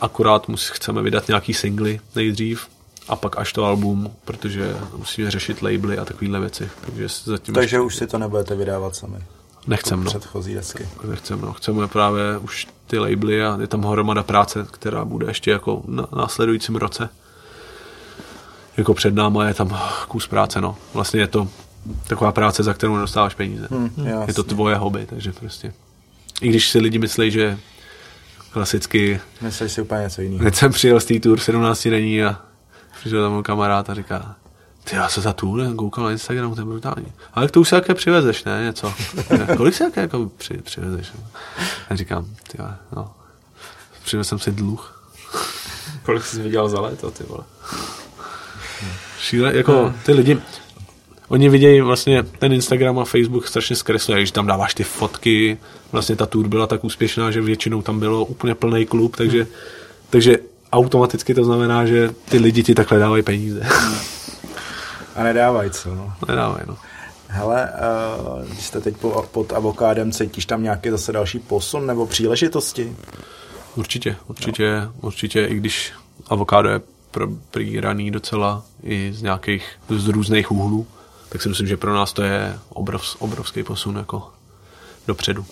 [0.00, 2.68] akorát musí, chceme vydat nějaký singly nejdřív
[3.08, 6.70] a pak až to album, protože musíme řešit labely a takovéhle věci.
[6.80, 7.80] Takže, zatím takže ještě...
[7.80, 9.18] už si to nebudete vydávat sami.
[9.66, 10.10] Nechcem, no.
[10.10, 10.88] Předchozí desky.
[11.04, 11.52] Nechcem, no.
[11.52, 16.06] Chceme právě už ty labely a je tam hromada práce, která bude ještě jako na
[16.16, 17.08] následujícím roce.
[18.76, 20.76] Jako před náma je tam kus práce, no.
[20.94, 21.48] Vlastně je to
[22.06, 23.68] taková práce, za kterou nedostáváš peníze.
[23.70, 25.72] Hmm, je to tvoje hobby, takže prostě.
[26.40, 27.58] I když si lidi myslí, že
[28.50, 29.20] klasicky...
[29.40, 30.44] Myslíš si úplně něco jiného.
[30.44, 32.40] Teď jsem přijel z té tour 17 dení a
[33.00, 34.36] přišel tam můj kamarád a říká,
[34.90, 37.06] ty já se za tour koukal na Instagramu, to je brutální.
[37.34, 38.94] Ale k tomu se jaké přivezeš, ne, něco.
[39.56, 41.12] Kolik se jaké jako při, přivezeš?
[41.90, 42.58] A říkám, ty
[42.96, 43.10] no,
[44.04, 45.10] přivezl jsem si dluh.
[46.02, 47.44] Kolik jsi viděl za léto, ty vole?
[49.20, 50.38] Šíle, jako ty lidi,
[51.28, 55.58] oni vidějí vlastně ten Instagram a Facebook strašně zkresluje, když tam dáváš ty fotky,
[55.92, 59.46] vlastně ta tour byla tak úspěšná, že většinou tam bylo úplně plný klub, takže,
[60.10, 60.36] takže
[60.72, 63.66] automaticky to znamená, že ty lidi ti takhle dávají peníze.
[65.18, 66.12] A nedávají co, no.
[66.28, 66.76] Nedávají, no.
[67.28, 67.72] Hele,
[68.30, 72.96] uh, když jste teď po, pod avokádem, cítíš tam nějaký zase další posun nebo příležitosti?
[73.76, 74.92] Určitě, určitě, no.
[75.00, 75.92] určitě, i když
[76.26, 76.80] avokádo je
[77.10, 80.86] probíraný docela i z nějakých, z různých úhlů,
[81.28, 84.30] tak si myslím, že pro nás to je obrov, obrovský posun jako
[85.06, 85.46] dopředu.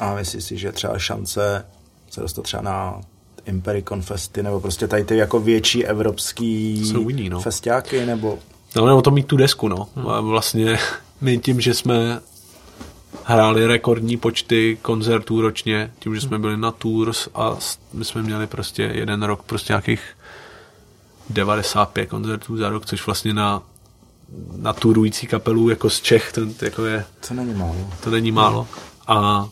[0.00, 1.66] A myslíš si, že třeba šance
[2.10, 3.00] se dostat třeba na
[3.44, 7.40] Impericon Festy, nebo prostě tady ty jako větší evropský jiný, no.
[7.40, 8.38] festiáky, nebo...
[8.76, 9.88] No, nebo to mít tu desku, no.
[9.96, 10.08] Hmm.
[10.08, 10.78] A vlastně
[11.20, 12.20] my tím, že jsme
[13.24, 17.56] hráli rekordní počty koncertů ročně, tím, že jsme byli na tours a
[17.92, 20.02] my jsme měli prostě jeden rok prostě nějakých
[21.30, 23.62] 95 koncertů za rok, což vlastně na
[24.56, 27.90] na turující kapelu jako z Čech, to, jako je, to není málo.
[28.04, 28.68] To není málo.
[29.06, 29.48] A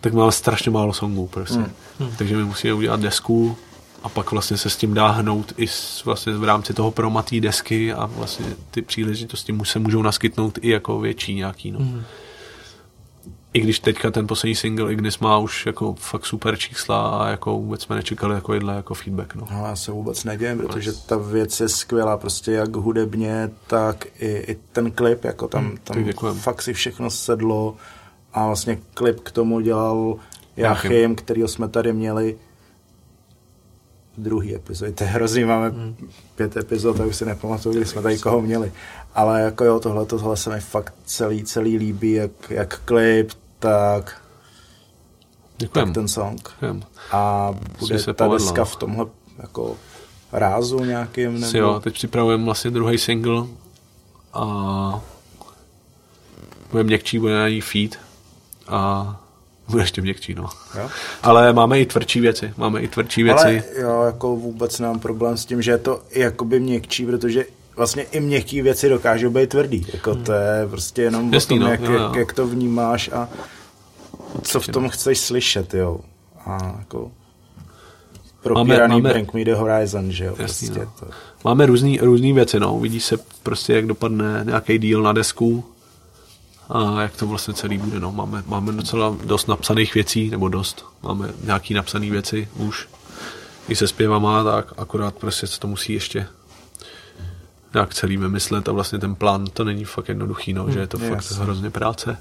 [0.00, 1.58] tak máme strašně málo songů prostě.
[1.58, 1.72] Hmm.
[2.00, 2.10] Hmm.
[2.18, 3.56] Takže my musíme udělat desku
[4.04, 7.40] a pak vlastně se s tím dá hnout i s, vlastně v rámci toho promatý
[7.40, 11.70] desky a vlastně ty příležitosti se můžou naskytnout i jako větší nějaký.
[11.70, 11.78] No.
[11.78, 12.02] Hmm
[13.54, 17.52] i když teďka ten poslední single Ignis má už jako fakt super čísla a jako
[17.52, 19.34] vůbec jsme nečekali jako jedle jako feedback.
[19.34, 19.46] No.
[19.50, 24.26] no já se vůbec nevím, protože ta věc je skvělá, prostě jak hudebně, tak i,
[24.26, 27.76] i ten klip, jako tam, hmm, tam fakt si všechno sedlo
[28.32, 30.16] a vlastně klip k tomu dělal
[30.56, 32.38] Jachim, kterýho jsme tady měli
[34.16, 34.94] druhý epizod.
[34.94, 35.96] To je hrozný, máme hmm.
[36.34, 38.72] pět epizod, tak už si nepamatuju, kdy jsme tady koho měli.
[39.14, 44.20] Ale jako jo, tohle, tohle se mi fakt celý, celý líbí, jak, jak klip, tak,
[45.58, 45.86] Děkujem.
[45.86, 46.50] tak ten song.
[46.54, 46.82] Děkujem.
[47.12, 47.50] A
[47.80, 48.46] bude se ta povedla.
[48.46, 49.06] deska v tomhle
[49.38, 49.76] jako
[50.32, 51.40] rázu nějakým?
[51.40, 51.58] Nebo...
[51.58, 53.46] jo, teď připravujeme vlastně druhý single
[54.32, 55.00] a
[56.70, 57.98] bude měkčí, bude na ní feed
[58.68, 59.23] a
[59.68, 60.48] bude ještě měkčí, no.
[60.78, 60.88] Jo?
[61.22, 63.44] Ale máme i tvrdší věci, máme i tvrdší věci.
[63.44, 67.44] Ale jo, jako vůbec nemám problém s tím, že je to jakoby měkčí, protože
[67.76, 69.86] vlastně i měkký věci dokážou být tvrdý.
[69.92, 72.02] Jako to je prostě jenom Jasný, o tom, no, jak, jo, jo.
[72.02, 73.28] Jak, jak, to vnímáš a
[74.42, 76.00] co v tom chceš slyšet, jo.
[76.46, 77.10] A jako
[78.42, 80.34] propíraný máme, máme, Bring Me The Horizon, že jo.
[80.38, 80.92] Jasný, prostě no.
[81.00, 81.14] to.
[81.44, 82.76] Máme různý, různý věci, no.
[82.76, 85.64] Uvidí se prostě, jak dopadne nějaký díl na desku
[86.68, 88.12] a jak to vlastně celý bude, no.
[88.12, 90.84] Máme, máme docela dost napsaných věcí, nebo dost.
[91.02, 92.88] Máme nějaký napsané věci už.
[93.68, 96.26] I se zpěvama, tak akorát prostě se to musí ještě
[97.74, 100.98] nějak celý vymyslet a vlastně ten plán to není fakt jednoduchý, no, že je to
[100.98, 101.06] yes.
[101.06, 102.18] Hmm, fakt hrozně práce.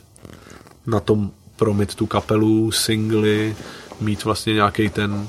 [0.86, 3.56] Na tom promit tu kapelu, singly,
[4.02, 5.28] mít vlastně nějaký ten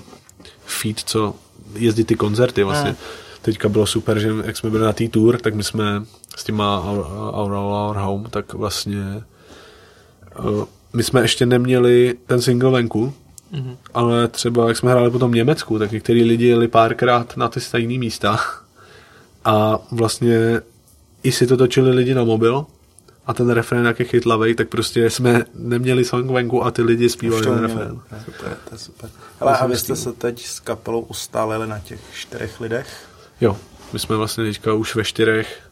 [0.67, 1.35] feed, co
[1.75, 2.91] jezdit ty koncerty vlastně.
[2.91, 2.97] Mm.
[3.43, 6.05] Teďka bylo super, že jak jsme byli na té tour, tak my jsme
[6.37, 9.23] s těma Our, Our, Our Home, tak vlastně
[10.45, 13.15] uh, my jsme ještě neměli ten single venku,
[13.53, 13.77] mm-hmm.
[13.95, 17.61] ale třeba jak jsme hráli potom v Německu, tak některý lidi jeli párkrát na ty
[17.61, 18.41] stejné místa
[19.45, 20.61] a vlastně
[21.23, 22.67] i si to točili lidi na mobil
[23.27, 27.09] a ten refrén jak je chytlavej, tak prostě jsme neměli song venku a ty lidi
[27.09, 28.01] zpívali ten refrén.
[28.25, 29.11] Super, to je super.
[29.41, 33.09] Ale a vy jste se teď s kapelou ustálili na těch čtyřech lidech?
[33.41, 33.57] Jo,
[33.93, 35.71] my jsme vlastně teďka už ve čtyřech.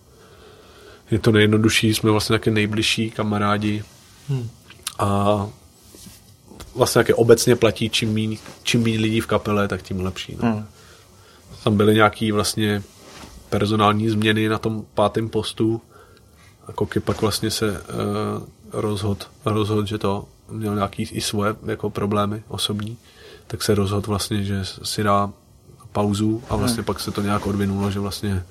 [1.12, 3.84] Je to nejjednodušší, jsme vlastně také nejbližší kamarádi.
[4.28, 4.50] Hmm.
[4.98, 5.46] A
[6.74, 10.36] vlastně také obecně platí, čím méně čím méně lidí v kapele, tak tím lepší.
[10.42, 10.52] No.
[10.52, 10.66] Hmm.
[11.64, 12.82] Tam byly nějaký vlastně
[13.50, 15.80] personální změny na tom pátém postu
[16.66, 17.76] a Koky pak vlastně se uh,
[18.72, 22.96] rozhod, rozhod, že to měl nějaký i svoje jako problémy osobní,
[23.46, 25.32] tak se rozhodl vlastně, že si dá
[25.92, 26.84] pauzu a vlastně hmm.
[26.84, 28.44] pak se to nějak odvinulo, že vlastně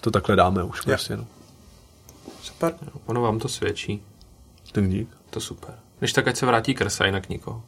[0.00, 1.16] to takhle dáme už prostě.
[1.16, 1.26] No.
[2.42, 2.74] Super.
[3.06, 4.02] Ono vám to svědčí.
[4.72, 5.08] Tak dík.
[5.30, 5.74] To super.
[5.98, 7.62] Když tak, ať se vrátí krsa, jinak nikoho.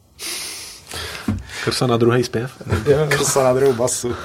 [1.65, 2.63] Krsa na druhý zpěv.
[3.09, 4.15] Krsa na druhou basu.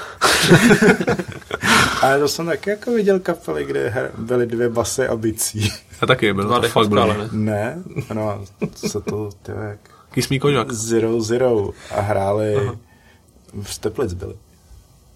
[2.02, 5.72] Ale to jsem taky jako viděl kapely, kde byly dvě basy a bicí.
[6.00, 7.02] Já taky byl, Dva to fakt bylo.
[7.02, 7.32] ale ne.
[7.32, 7.82] Ne,
[8.14, 8.44] no,
[8.74, 9.78] co to, ty jak
[10.10, 10.72] Kiss me kožak.
[10.72, 12.70] Zero Zero a hráli,
[13.62, 14.34] v Teplic byli.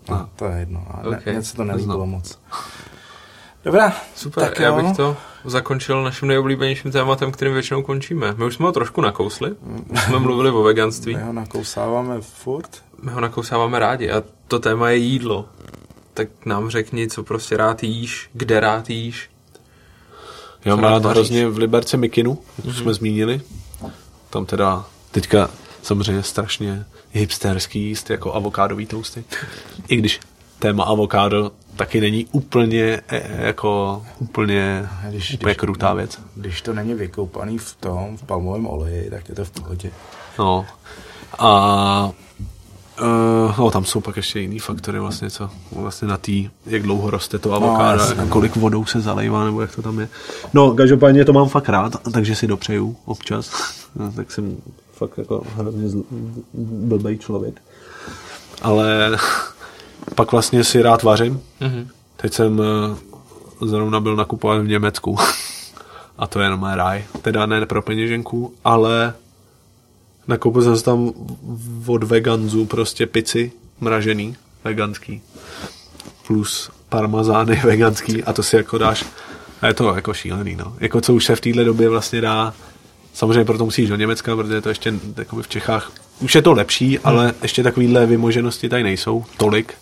[0.09, 2.38] No, to je jedno, a ne, Ok, okay, něco to nelíbilo moc.
[3.64, 4.76] Dobrá, Super, tak já jo.
[4.76, 8.34] bych to zakončil naším nejoblíbenějším tématem, kterým většinou končíme.
[8.36, 9.51] My už jsme ho trošku nakousli,
[9.89, 12.82] už jsme mluvili o veganství, My ho nakousáváme furt.
[13.02, 15.48] my ho nakousáváme rádi a to téma je jídlo.
[16.14, 19.30] Tak nám řekni, co prostě rád jíš, kde rád jíš.
[20.64, 23.40] Já mám rád hrozně v Liberci Mikinu, jak už jsme zmínili.
[24.30, 25.51] Tam teda teďka
[25.82, 29.24] samozřejmě strašně hipsterský jíst jako avokádový toasty.
[29.89, 30.20] I když
[30.59, 36.19] téma avokádo taky není úplně eh, jako úplně, Když- úplně když- krutá věc.
[36.36, 39.90] Když to není vykoupaný v tom, v palmovém oleji, tak je to v pohodě.
[40.39, 40.66] No.
[41.39, 42.11] A
[43.03, 47.11] Uh, no, tam jsou pak ještě jiný faktory vlastně, co vlastně na tý, jak dlouho
[47.11, 50.09] roste to avokádo, no, kolik vodou se zalejvá, nebo jak to tam je.
[50.55, 53.51] No, každopádně to mám fakt rád, takže si dopřeju občas.
[53.97, 54.57] No, tak jsem
[54.93, 56.05] fakt jako hrozně zl-
[56.55, 57.62] blbej člověk.
[58.62, 59.19] Ale
[60.15, 61.41] pak vlastně si rád vařím.
[61.61, 61.89] Mhm.
[62.16, 65.16] Teď jsem eh, zrovna byl nakupovat v Německu.
[66.19, 67.05] A to je jenom ráj.
[67.23, 69.15] Teda ne pro peněženku, ale
[70.29, 71.12] nakoupil jsem tam
[71.87, 75.23] od veganzů prostě pici mražený, veganský.
[76.27, 79.05] Plus parmazány veganský a to si jako dáš.
[79.61, 80.77] A je to jako šílený, no.
[80.81, 82.55] Jako co už se v téhle době vlastně dá
[83.15, 86.99] Samozřejmě proto musíš do Německa, protože to ještě jakoby v Čechách už je to lepší,
[86.99, 89.74] ale ještě takovýhle vymoženosti tady nejsou tolik.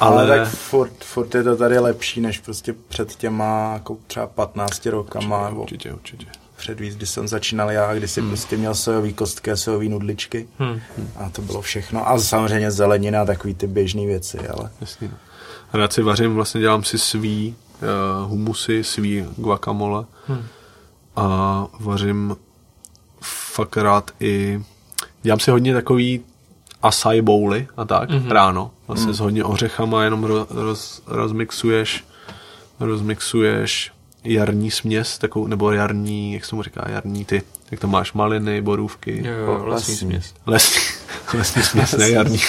[0.00, 4.26] Ale, Ale, tak furt, furt je to tady lepší, než prostě před těma jako třeba
[4.26, 6.26] 15 rokama, nebo určitě, určitě.
[6.56, 10.48] před víc, když jsem začínal já, kdy jsem prostě měl sojový kostky a sojový nudličky.
[10.58, 10.80] Hmm.
[11.16, 12.08] A to bylo všechno.
[12.08, 15.08] A samozřejmě zelenina, takový ty běžné věci, ale Jasně.
[15.08, 15.14] no.
[15.72, 17.54] Rád si vařím, vlastně dělám si svý
[18.22, 20.42] uh, humusy, svý guacamole Hmm.
[21.16, 22.36] a vařím
[23.22, 24.60] fakt rád i,
[25.22, 26.20] dělám si hodně takový
[26.82, 28.30] acai bowly a tak, mm-hmm.
[28.30, 29.14] ráno, vlastně mm.
[29.14, 32.04] s hodně ořechama, jenom ro, roz, rozmixuješ,
[32.80, 33.92] rozmixuješ
[34.24, 38.62] jarní směs, takovou, nebo jarní, jak se mu říká, jarní ty, jak to máš, maliny,
[38.62, 40.34] borůvky, Jo, jo, lesní směs.
[40.46, 40.82] Lesní,
[41.34, 42.40] lesní směs, ne jarní.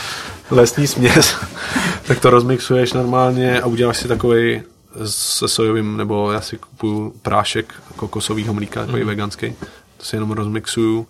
[0.50, 1.36] Lesní směs.
[2.06, 4.62] tak to rozmixuješ normálně a uděláš si takový
[5.04, 9.08] se sojovým, nebo já si kupuju prášek kokosového mlíka, takový mm.
[9.08, 9.54] veganský.
[9.96, 11.06] To si jenom rozmixuju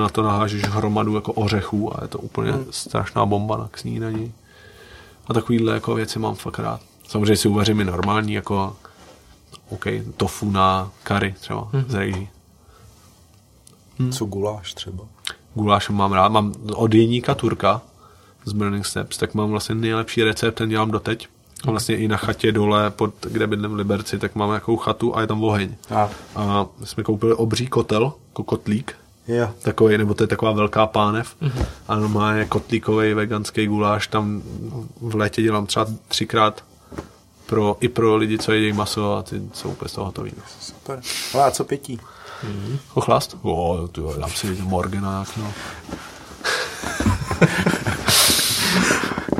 [0.00, 2.64] na to nahážeš hromadu jako ořechů a je to úplně mm.
[2.70, 4.32] strašná bomba na k snídaní.
[5.26, 6.80] A takovýhle jako věci mám fakt rád.
[7.08, 8.76] Samozřejmě si uvařím i normální, jako
[9.68, 9.84] OK,
[10.16, 11.84] tofu na curry třeba mm.
[11.88, 12.28] z rejží.
[14.12, 15.04] co guláš třeba.
[15.54, 16.28] Guláš mám rád.
[16.28, 17.80] Mám od Jeníka Turka
[18.44, 21.28] z Burning Steps, tak mám vlastně nejlepší recept, ten dělám doteď.
[21.64, 25.16] A vlastně i na chatě dole, pod, kde bydlím v Liberci, tak mám nějakou chatu
[25.16, 25.74] a je tam oheň.
[25.90, 28.96] A A my jsme koupili obří kotel, jako kotlík,
[29.36, 31.36] jo, takový, nebo to je taková velká pánev.
[31.42, 31.64] Mm-hmm.
[31.88, 34.42] A normálně kotlíkový veganský guláš, tam
[35.00, 36.64] v létě dělám třeba třikrát
[37.46, 40.32] pro, i pro lidi, co jedí maso a ty jsou úplně z toho hotový.
[40.36, 40.42] No.
[40.60, 41.00] super.
[41.34, 42.00] Ale a co pití?
[42.94, 43.36] Ochlast?
[43.44, 45.52] Jo, ty jo, dám si Morgana no.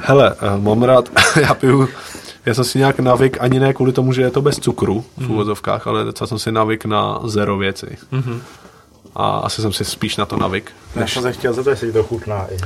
[0.05, 1.09] Hele, eh, mám rád,
[1.41, 1.89] já piju,
[2.47, 5.31] já jsem si nějak navyk, ani ne kvůli tomu, že je to bez cukru v
[5.31, 7.97] úvozovkách, ale docela jsem si navyk na zero věci.
[9.15, 10.73] A asi jsem si spíš na to navyk.
[10.95, 12.57] Já jsem se chtěl zeptat, jestli to chutná i.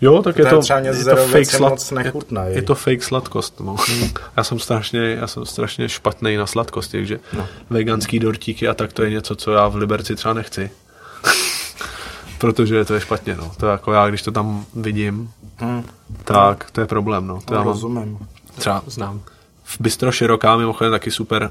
[0.00, 2.62] Jo, tak je je to, je to fake slad, nechutná, je, je.
[2.62, 3.60] to fake sladkost.
[3.60, 3.76] No.
[4.36, 7.46] já jsem strašně, já jsem strašně špatný na sladkosti, takže no.
[7.70, 10.70] veganský dortíky a tak to je něco, co já v Liberci třeba nechci.
[12.38, 13.52] Protože to je špatně, no.
[13.56, 15.82] To je jako já, když to tam vidím, Hm,
[16.24, 17.40] tak to je problém, no.
[17.44, 18.18] To já no, mám rozumím.
[18.56, 19.20] třeba Znám.
[19.64, 21.50] v Bystro Široká mimochodem taky super,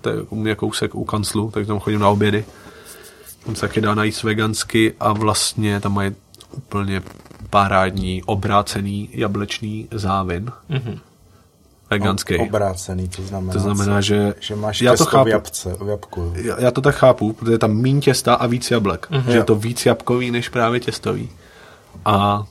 [0.00, 2.44] to je u mě kousek u kanclu, tak tam chodím na obědy.
[3.48, 6.14] Tam se taky dá najít vegansky a vlastně tam mají
[6.50, 7.02] úplně
[7.50, 10.52] parádní obrácený jablečný závin.
[10.68, 10.98] Mhm.
[11.90, 12.36] Veganský.
[12.36, 14.02] Obrácený, to znamená, To znamená, co?
[14.02, 16.32] že, že máš já to těsto v chápu, jabce, v jabku.
[16.36, 19.10] já, já to tak chápu, protože je tam míň těsta a víc jablek.
[19.10, 19.30] Mm-hmm.
[19.30, 21.30] Že je to víc jabkový než právě těstový.
[22.04, 22.44] A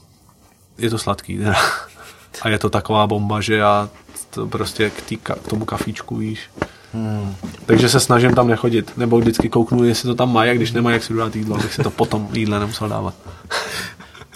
[0.78, 1.38] je to sladký.
[1.38, 1.54] teda.
[2.42, 3.88] A je to taková bomba, že já
[4.30, 6.50] to prostě k, tý, k tomu kafíčku, víš.
[6.94, 7.34] Hmm.
[7.66, 8.96] Takže se snažím tam nechodit.
[8.96, 11.74] Nebo vždycky kouknu, jestli to tam mají, a když nemají, jak si dát jídlo, abych
[11.74, 13.14] si to potom jídle nemusel dávat.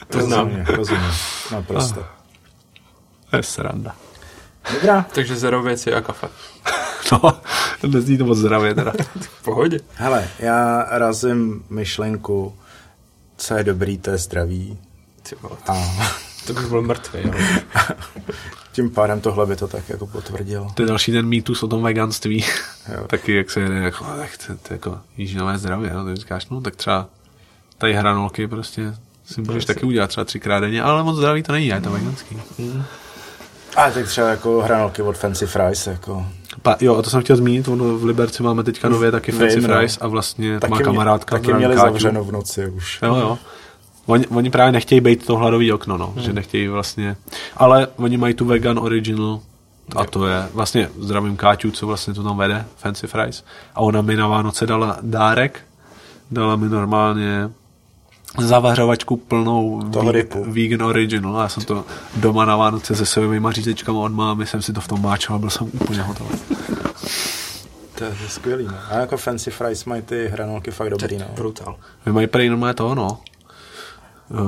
[0.08, 0.46] To znám.
[0.46, 1.10] Rozumím, rozumím.
[1.52, 2.04] Naprosto.
[3.30, 3.94] To je sranda.
[4.74, 5.06] Dobrá.
[5.14, 6.28] Takže zero věci a kafe.
[7.12, 7.40] No,
[7.86, 8.92] nezní to moc zdravě teda.
[9.20, 9.80] V pohodě.
[9.94, 12.54] Hele, já razím myšlenku,
[13.36, 14.18] co je dobrý, to je
[15.42, 15.72] vole, A
[16.46, 17.20] to bych byl mrtvý.
[17.24, 17.32] Jo.
[18.72, 20.70] tím pádem tohle by to tak jako potvrdilo.
[20.74, 22.44] To je další ten mýtus o tom veganství.
[22.94, 23.04] Jo.
[23.06, 26.48] Taky jak se jede, jako, tak to, to, jako jíš nové zdravě, no, tak říkáš,
[26.48, 27.06] no tak třeba
[27.78, 28.94] tady hranolky prostě
[29.24, 31.90] si můžeš taky udělat třeba třikrát denně, ale moc zdraví to není, a je to
[31.90, 32.36] veganský.
[33.76, 36.26] A tak třeba jako hranolky od Fancy Fries, jako
[36.62, 39.60] Pa, jo, a to jsem chtěl zmínit, ono v Liberci máme teďka nově taky Fancy
[39.60, 39.74] Vím, no.
[39.74, 41.38] Fries a vlastně to má taky, kamarádka.
[41.38, 42.98] taky měli zavřeno v noci už.
[43.02, 43.38] Jo, jo.
[44.06, 46.22] Oni, oni právě nechtějí být to hladový okno, no, Hmm.
[46.22, 47.16] že nechtějí vlastně,
[47.56, 49.40] ale oni mají tu vegan original
[49.96, 53.44] a to je vlastně zdravím Káťu, co vlastně to tam vede, Fancy Fries.
[53.74, 55.60] A ona mi na Vánoce dala dárek,
[56.30, 57.50] dala mi normálně
[58.38, 59.82] zavařovačku plnou
[60.46, 61.40] vegan original.
[61.42, 61.84] Já jsem to
[62.16, 65.38] doma na Vánoce se sojovými řízečkama od mámy, jsem si to v tom máčel a
[65.38, 66.38] byl jsem úplně hotový.
[67.94, 68.74] To je, skvělý, no.
[68.90, 71.26] A jako Fancy Fries mají ty hranolky fakt dobrý, no.
[71.36, 71.76] Brutál.
[72.06, 73.18] Vy mají prej normálně to, no.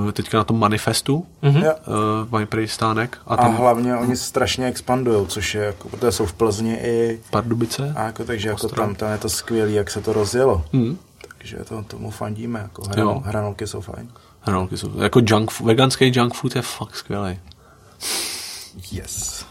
[0.08, 1.62] Eh, Teďka na tom manifestu Mhm.
[1.62, 1.72] Jo.
[1.86, 6.26] uh, mají stánek a A tam hlavně oni strašně expandují, což je jako, protože jsou
[6.26, 7.92] v Plzni i Pardubice.
[7.96, 8.86] a jako, takže jako Ostrov.
[8.86, 10.64] tam, tam je to skvělý, jak se to rozjelo.
[10.72, 10.98] Hmm.
[11.38, 12.88] Takže to, tomu fandíme, jako Jo.
[12.92, 14.10] hranol, hranolky jsou fajn.
[14.40, 17.38] Hranolky jsou, jako junk, food- veganský junk food je fakt skvělý.
[18.92, 19.46] Yes.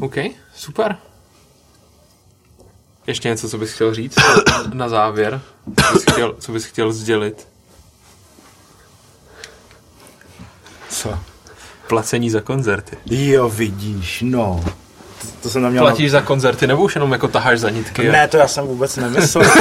[0.00, 0.14] OK,
[0.54, 0.96] super.
[3.06, 4.14] Ještě něco, co bys chtěl říct
[4.72, 5.40] na závěr?
[5.86, 7.48] Co bys chtěl, co bys chtěl sdělit?
[10.94, 11.18] Co?
[11.88, 12.96] Placení za koncerty.
[13.06, 14.64] Jo, vidíš, no.
[15.20, 15.82] To, to jsem tam měl...
[15.84, 18.08] Platíš za koncerty nebo už jenom jako taháš za nitky?
[18.08, 19.44] Ne, to já jsem vůbec nemyslel.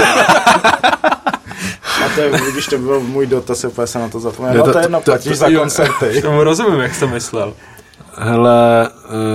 [2.06, 4.54] A to je, když to byl můj dotaz, úplně jsem na to zapomněl.
[4.58, 5.60] No to- to je jedno, to- platíš to- za jo.
[5.60, 6.22] koncerty.
[6.22, 7.54] Tomu rozumím, jak jsi to myslel.
[8.18, 8.90] Hele,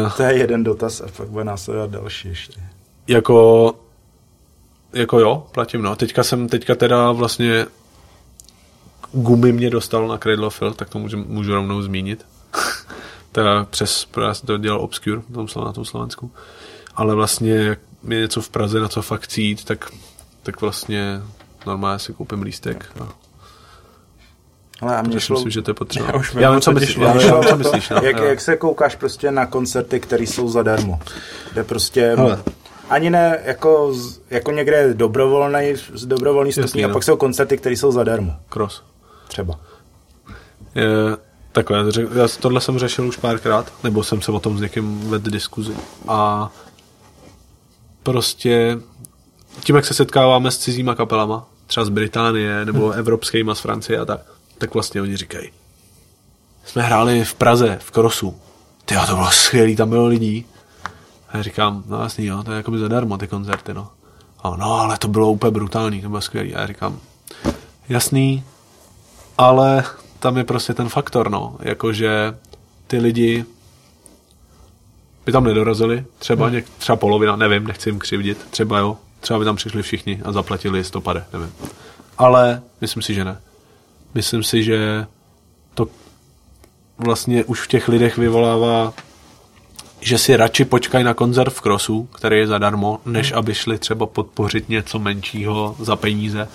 [0.05, 2.61] uh, To je jeden dotaz a pak bude následovat další ještě.
[3.09, 3.75] jako,
[4.93, 5.97] jako jo, platím, no.
[5.97, 7.67] Teďka jsem, teďka teda vlastně
[9.13, 12.27] gumy mě dostal na Cradlefield, tak to můžu, můžu rovnou zmínit.
[13.33, 16.31] teda přes, já jsem to dělal Obscure na tom, na tom Slovensku.
[16.95, 17.79] Ale vlastně, jak
[18.09, 19.91] je něco v Praze, na co fakt chci jít, tak,
[20.43, 21.23] tak vlastně
[21.67, 22.93] normálně si koupím lístek.
[23.01, 23.09] A
[24.81, 26.07] Ale a mě šlo, myslím, že to je potřeba.
[26.07, 27.97] Já už já vím, co myslíš, já vím, co myslíš, no.
[28.03, 31.01] jak, jak se koukáš prostě na koncerty, které jsou zadarmo.
[31.53, 32.15] Kde prostě...
[32.17, 32.43] Hele.
[32.91, 33.95] Ani ne jako,
[34.31, 36.95] jako někde dobrovolný, z dobrovolný stupní, a no.
[36.95, 38.37] pak jsou koncerty, které jsou zadarmo.
[38.49, 38.83] Cross.
[39.29, 39.61] Třeba.
[40.75, 40.87] Je,
[41.53, 44.61] takhle, já, řek- já tohle jsem řešil už párkrát, nebo jsem se o tom s
[44.61, 45.77] někým vedl diskuzi.
[46.09, 46.51] A
[48.03, 48.79] prostě
[49.61, 52.99] tím, jak se setkáváme s cizíma kapelama, třeba z Británie, nebo hmm.
[52.99, 54.21] evropskýma z Francie a tak,
[54.59, 55.51] tak vlastně oni říkají,
[56.65, 58.41] jsme hráli v Praze, v Krosu.
[58.85, 60.47] Ty to bylo skvělý, tam bylo lidí.
[61.29, 63.89] A já říkám, no jasný, jo, to je jakoby zadarmo ty koncerty, no.
[64.43, 66.55] A no, ale to bylo úplně brutální, to bylo skvělý.
[66.55, 66.99] A já říkám,
[67.89, 68.45] jasný,
[69.39, 69.85] ale
[70.19, 72.35] tam je prostě ten faktor, no, jakože
[72.87, 73.45] ty lidi
[75.27, 76.55] by tam nedorazili, třeba, hmm.
[76.55, 80.33] něk, třeba polovina, nevím, nechci jim křivdit, třeba jo, třeba by tam přišli všichni a
[80.33, 81.53] zaplatili listopade, nevím.
[82.19, 83.41] Ale myslím si, že ne.
[84.15, 85.07] Myslím si, že
[85.75, 85.87] to
[86.99, 88.93] vlastně už v těch lidech vyvolává,
[90.01, 94.07] že si radši počkají na koncert v Krosu, který je zadarmo, než aby šli třeba
[94.07, 96.49] podpořit něco menšího za peníze.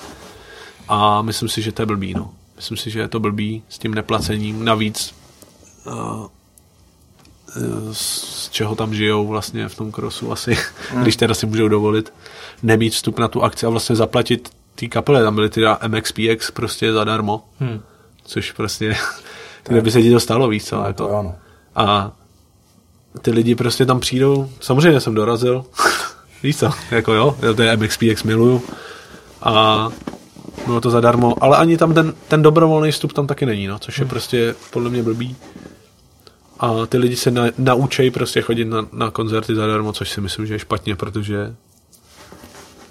[0.88, 2.30] A myslím si, že to je blbý, no.
[2.64, 4.66] Myslím si, že je to blbý s tím neplacením.
[4.66, 5.14] Navíc
[5.86, 6.28] uh,
[7.92, 10.58] z čeho tam žijou vlastně v tom krosu asi,
[11.02, 12.14] když teda si můžou dovolit
[12.64, 15.24] nemít vstup na tu akci a vlastně zaplatit té kapele.
[15.24, 17.82] Tam byly teda MXPX prostě zadarmo, Hmm.
[18.26, 18.96] což prostě,
[19.64, 20.76] kde by se ti to stalo, víc co?
[20.82, 21.04] To Jako.
[21.04, 21.36] jo, no.
[21.76, 22.12] A
[23.22, 25.66] ty lidi prostě tam přijdou, samozřejmě jsem dorazil,
[26.44, 28.62] víš co, jako jo, já ten MXPX miluju
[29.42, 29.90] a
[30.66, 34.00] bylo to zadarmo, ale ani tam ten, ten dobrovolný vstup tam taky není, no, což
[34.00, 35.36] je prostě podle mě blbý.
[36.60, 40.46] A ty lidi se na, naučejí prostě chodit na, na koncerty zadarmo, což si myslím,
[40.46, 41.56] že je špatně, protože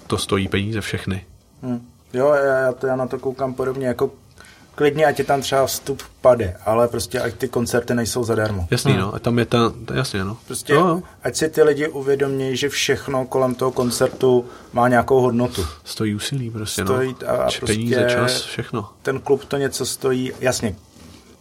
[0.07, 1.25] to stojí peníze všechny.
[1.63, 1.87] Hm.
[2.13, 4.11] Jo, já, já, to, já na to koukám podobně, jako
[4.75, 8.67] klidně, ať je tam třeba vstup pade, ale prostě ať ty koncerty nejsou zadarmo.
[8.71, 10.37] Jasný, no, a tam je ta, ta jasně, no.
[10.47, 11.01] Prostě, jo, jo.
[11.23, 15.65] ať si ty lidi uvědomí, že všechno kolem toho koncertu má nějakou hodnotu.
[15.83, 17.29] Stojí úsilí prostě, Stojí no.
[17.29, 18.89] a- a prostě- Peníze, čas, všechno.
[19.01, 20.75] Ten klub to něco stojí, jasně,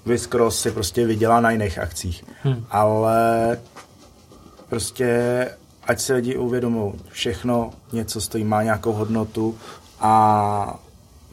[0.06, 2.64] Viscross si prostě vydělá na jiných akcích, hmm.
[2.70, 3.58] ale
[4.68, 5.48] prostě
[5.86, 9.58] ať si lidi uvědomou, všechno něco stojí, má nějakou hodnotu
[10.00, 10.80] a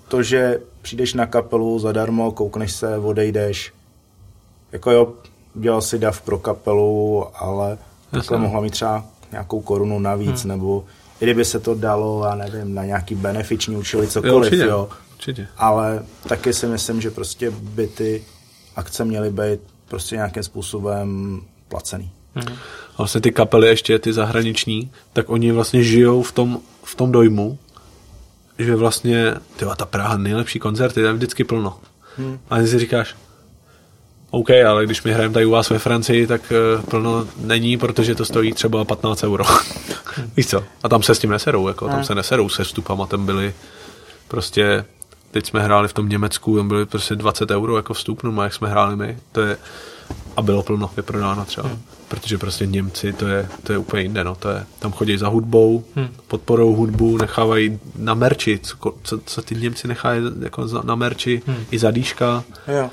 [0.07, 3.73] to, že přijdeš na kapelu zadarmo, koukneš se, odejdeš,
[4.72, 5.14] jako jo,
[5.56, 7.77] udělal si dav pro kapelu, ale
[8.11, 10.49] takhle mohla mít třeba nějakou korunu navíc, hmm.
[10.49, 10.85] nebo
[11.22, 14.89] i kdyby se to dalo, já nevím, na nějaký benefiční účely, cokoliv, Jo, určitě, jo.
[15.14, 15.47] určitě.
[15.57, 18.23] Ale taky si myslím, že prostě by ty
[18.76, 22.11] akce měly být prostě nějakým způsobem placený.
[22.35, 27.11] A vlastně ty kapely ještě, ty zahraniční, tak oni vlastně žijou v tom, v tom
[27.11, 27.57] dojmu,
[28.60, 31.80] že vlastně, tyva, ta Praha, nejlepší koncerty, tam je vždycky plno.
[32.18, 32.40] Hmm.
[32.49, 33.15] A ty si říkáš,
[34.31, 36.41] OK, ale když my hrajeme tady u vás ve Francii, tak
[36.76, 39.44] uh, plno není, protože to stojí třeba 15 euro.
[40.38, 40.64] Víš co?
[40.84, 43.53] A tam se s tím neserou, jako, tam se neserou se vstupama, tam byly
[44.27, 44.86] prostě,
[45.31, 48.53] teď jsme hráli v tom Německu, tam byly prostě 20 euro jako vstup, no jak
[48.53, 49.57] jsme hráli my, to je,
[50.40, 51.70] a bylo plno vyprodáno třeba.
[52.07, 55.28] Protože prostě Němci, to je, to je úplně jinde, no, to je, tam chodí za
[55.28, 56.10] hudbou, hmm.
[56.28, 61.41] podporou hudbu, nechávají na merči, co, co, co ty Němci nechají jako za, na merči,
[61.48, 61.66] hmm.
[61.72, 62.44] i za dýška.
[62.68, 62.90] Jo.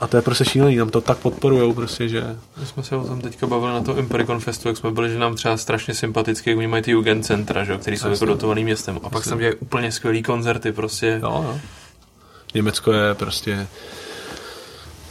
[0.00, 3.04] A to je prostě šílený, tam to tak podporujou prostě, že My jsme se o
[3.04, 6.50] tom teďka bavili na tom Impericon Festu, jak jsme byli, že nám třeba strašně sympatické,
[6.50, 9.00] jak oni mají ty Jugendcentra, že, jo, který jsou jako dotovaný městem.
[9.02, 11.20] A pak se tam dělají úplně skvělý koncerty, prostě.
[11.22, 11.58] jo, jo.
[12.54, 13.66] Německo je prostě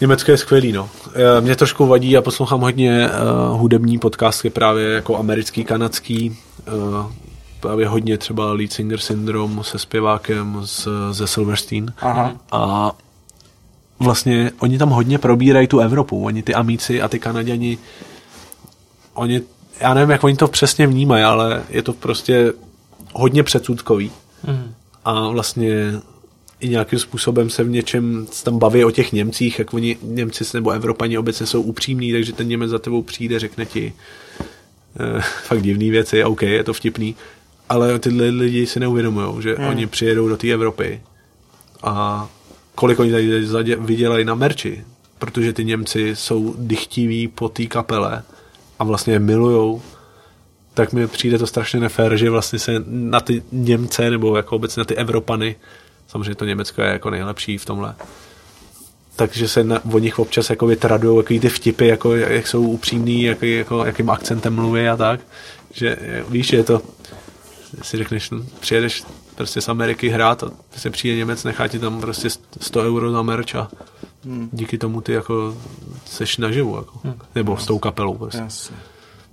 [0.01, 0.89] Německo je skvělý, no.
[1.13, 6.37] Eh, Mě trošku vadí, já poslouchám hodně uh, hudební podcasty právě jako americký, kanadský,
[6.73, 7.11] uh,
[7.59, 11.93] právě hodně třeba Lead Singer Syndrome se zpěvákem z, ze Silverstein.
[12.01, 12.33] Aha.
[12.51, 12.91] A
[13.99, 16.23] vlastně oni tam hodně probírají tu Evropu.
[16.23, 17.77] Oni ty Amíci a ty Kanaděni,
[19.13, 19.41] oni,
[19.79, 22.53] já nevím, jak oni to přesně vnímají, ale je to prostě
[23.13, 24.11] hodně předsudkový.
[24.47, 24.73] Mhm.
[25.05, 25.93] A vlastně
[26.61, 30.71] i nějakým způsobem se v něčem tam baví o těch Němcích, jak oni Němci nebo
[30.71, 33.93] Evropani obecně jsou upřímní, takže ten Němec za tebou přijde, řekne ti
[34.99, 37.15] eh, fakt divný věci, OK, je to vtipný,
[37.69, 39.67] ale ty li- lidi si neuvědomují, že hmm.
[39.67, 41.01] oni přijedou do té Evropy
[41.83, 42.27] a
[42.75, 44.83] kolik oni tady vydělají na merči,
[45.19, 48.23] protože ty Němci jsou dychtiví po té kapele
[48.79, 49.81] a vlastně je milujou,
[50.73, 54.79] tak mi přijde to strašně nefér, že vlastně se na ty Němce nebo jako obecně
[54.79, 55.55] na ty Evropany,
[56.11, 57.95] samozřejmě to Německo je jako nejlepší v tomhle,
[59.15, 63.23] takže se na, o nich občas jako vytradují jaký ty vtipy, jako, jak jsou upřímný,
[63.23, 65.19] jak, jako, jakým akcentem mluví a tak,
[65.73, 65.97] že
[66.29, 66.81] víš, že je to,
[67.81, 69.03] si řekneš, no, přijedeš
[69.35, 72.29] prostě z Ameriky hrát a se přijde Němec, nechá ti tam prostě
[72.59, 73.71] 100 euro na merch a
[74.51, 75.57] díky tomu ty jako
[76.05, 76.99] seš naživu, jako,
[77.35, 78.41] nebo s tou kapelou prostě.
[78.41, 78.75] Jasně.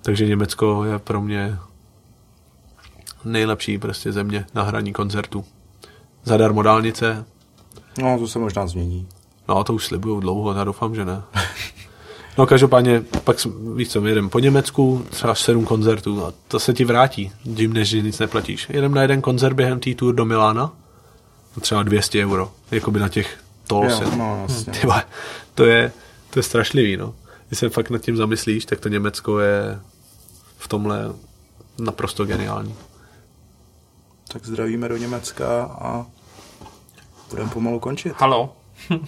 [0.03, 1.59] Takže Německo je pro mě
[3.25, 5.45] nejlepší prostě země na hraní koncertů.
[6.29, 7.25] Zadarmo dálnice,
[8.03, 9.09] No, to se možná změní.
[9.49, 11.23] no to už slibuju dlouho, já doufám, že ne.
[12.39, 13.37] No každopádně, pak
[13.75, 17.73] víš co, my jedeme po Německu, třeba sedm koncertů a to se ti vrátí, tím
[17.73, 18.67] než nic neplatíš.
[18.71, 20.73] Jedem na jeden koncert během té tour do Milána,
[21.61, 24.01] třeba 200 euro, jakoby na těch tolls.
[24.01, 24.73] Jo, no, jasně.
[25.55, 25.93] To je,
[26.31, 27.15] to je strašlivý, no.
[27.49, 29.81] Když se fakt nad tím zamyslíš, tak to Německo je
[30.59, 31.13] v tomhle
[31.79, 32.75] naprosto geniální.
[34.33, 36.07] Tak zdravíme do Německa a
[37.31, 38.13] budeme pomalu končit.
[38.17, 38.53] Halo.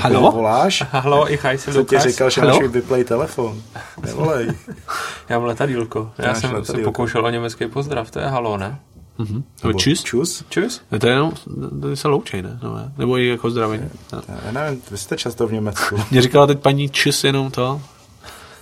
[0.00, 0.32] Halo?
[0.32, 0.84] voláš?
[0.92, 2.60] Halo, ich heiße Co ti říkal, že Halo?
[2.60, 3.62] máš vyplej telefon?
[4.02, 4.46] Nevolej.
[5.28, 6.12] Já mám letadílko.
[6.18, 6.90] Já jsem se letadýlko.
[6.90, 8.78] pokoušel o německý pozdrav, to je halo, ne?
[9.18, 9.44] Mhm.
[9.62, 10.02] Nebo čus?
[10.02, 10.44] Čus?
[10.48, 10.82] Čus.
[10.92, 11.32] Ne, To je jenom,
[11.80, 12.58] to se loučej, ne?
[12.62, 12.92] No, ne?
[12.98, 13.88] Nebo i jako zdravení.
[14.12, 14.22] No.
[14.46, 15.96] Já nevím, vy jste často v Německu.
[16.10, 17.80] Mě říkala teď paní čus jenom to,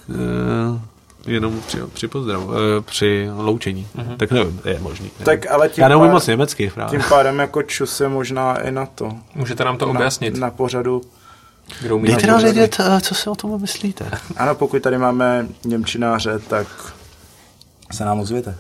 [0.08, 0.80] uh,
[1.26, 3.88] jenom při, při pozdravu, uh, při loučení.
[3.96, 4.16] Uh-huh.
[4.16, 5.04] Tak nevím, je možný.
[5.18, 5.24] nevím.
[5.24, 6.90] Tak ale tím Já neumím pádem- moc německy právě.
[6.98, 9.12] Tím pádem jako čus je možná i na to.
[9.34, 11.02] Můžete nám to Na, objasnit, na pořadu.
[11.82, 14.10] kdo umí Dejte nám vědět, eh, co si o tom myslíte.
[14.36, 16.66] Ano, pokud tady máme Němčináře, tak
[17.92, 18.56] se nám ozvěte.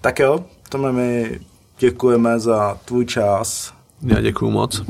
[0.00, 1.40] Tak jo, tomhle my
[1.78, 3.72] děkujeme za tvůj čas.
[4.02, 4.82] Já děkuju moc.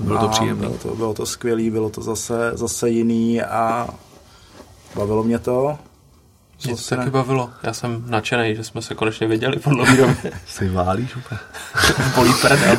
[0.00, 0.66] Bylo to příjemné.
[0.66, 3.88] Bylo to, bylo to skvělý, bylo to zase, zase jiný a
[4.94, 5.78] bavilo mě to.
[6.64, 7.50] Mě Co to se taky bavilo.
[7.62, 10.32] Já jsem nadšený, že jsme se konečně viděli po dlouhé době.
[10.46, 11.40] Si válíš úplně.
[12.14, 12.76] Bolí prdel.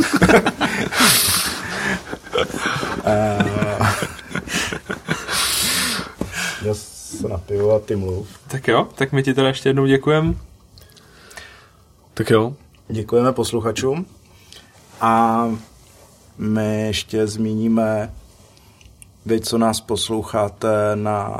[6.61, 8.27] Já se napiju a ty mluv.
[8.47, 10.39] tak jo, tak my ti teda ještě jednou děkujem.
[12.13, 12.53] Tak jo.
[12.87, 14.05] Děkujeme posluchačům
[15.01, 15.45] a
[16.37, 18.13] my ještě zmíníme,
[19.25, 21.37] vy, co nás posloucháte na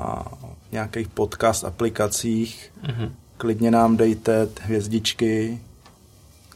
[0.72, 3.12] nějakých podcast aplikacích, mm-hmm.
[3.38, 5.62] klidně nám dejte hvězdičky,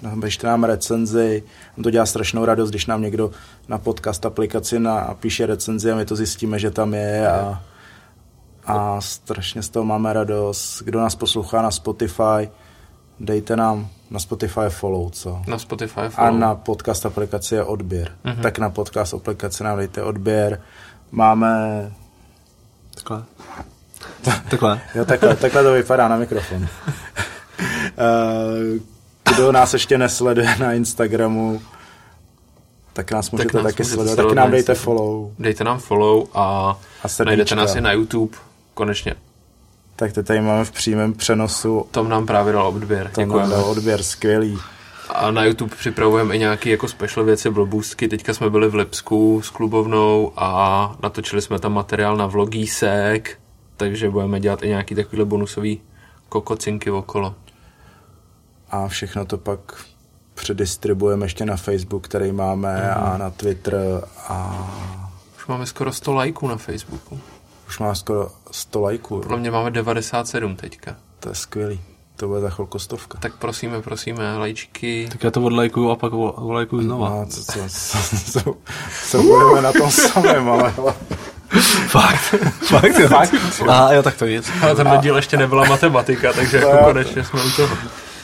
[0.01, 1.43] napište nám recenzi.
[1.77, 3.31] Nám to dělá strašnou radost, když nám někdo
[3.67, 7.63] na podcast aplikaci napíše recenzi a my to zjistíme, že tam je a,
[8.65, 10.81] a strašně z toho máme radost.
[10.81, 12.49] Kdo nás poslouchá na Spotify,
[13.19, 15.41] dejte nám na Spotify follow, co?
[15.47, 15.99] Na Spotify.
[15.99, 16.39] A follow.
[16.39, 18.11] na podcast aplikaci je odběr.
[18.25, 18.41] Mm-hmm.
[18.41, 20.61] Tak na podcast aplikaci nám dejte odběr.
[21.11, 21.91] Máme
[22.95, 23.23] Takhle.
[24.49, 24.81] Takhle.
[24.95, 26.67] Jo, takhle, takhle to vypadá na mikrofon.
[27.97, 28.79] Eh,
[29.35, 31.61] Kdo nás ještě nesleduje na Instagramu,
[32.93, 34.15] tak nás můžete nás taky můžete sledovat.
[34.23, 35.31] Taky na nám dejte follow.
[35.39, 37.23] Dejte nám follow a, A srdíčka.
[37.29, 38.37] najdete nás i na YouTube.
[38.73, 39.15] Konečně.
[39.95, 41.85] Tak to tady máme v přímém přenosu.
[41.91, 43.09] Tom nám právě dal odběr.
[43.13, 43.49] To nám Děkujeme.
[43.51, 44.57] dal odběr, skvělý.
[45.09, 48.07] A na YouTube připravujeme i nějaké jako special věci, blbůstky.
[48.07, 53.37] Teďka jsme byli v Lipsku s klubovnou a natočili jsme tam materiál na vlogísek,
[53.77, 55.81] takže budeme dělat i nějaký takovýhle bonusový
[56.29, 57.35] kokocinky okolo.
[58.71, 59.59] A všechno to pak
[60.33, 63.75] předistribuujeme ještě na Facebook, který máme, a na Twitter
[64.27, 64.67] a
[65.37, 67.19] Už máme skoro 100 lajků na Facebooku.
[67.67, 69.19] už má skoro 100 lajků.
[69.21, 70.95] Podle mě máme 97 teďka.
[71.19, 71.81] To je skvělý.
[72.15, 73.17] To bude za chvilku stovka.
[73.17, 75.07] Tak prosíme, prosíme, lajčky.
[75.11, 77.09] Tak já to odlajkuju a pak odlajkuju znova.
[77.09, 78.55] No, co, co, co, co,
[79.09, 80.73] co budeme na tom samém, ale.
[81.87, 83.07] Fakt, fakt, jo.
[83.07, 83.33] Fakt?
[83.69, 84.51] A jo, tak to nic.
[84.61, 87.77] Ale ten díl ještě nebyla matematika, takže jako konečně jsme u toho.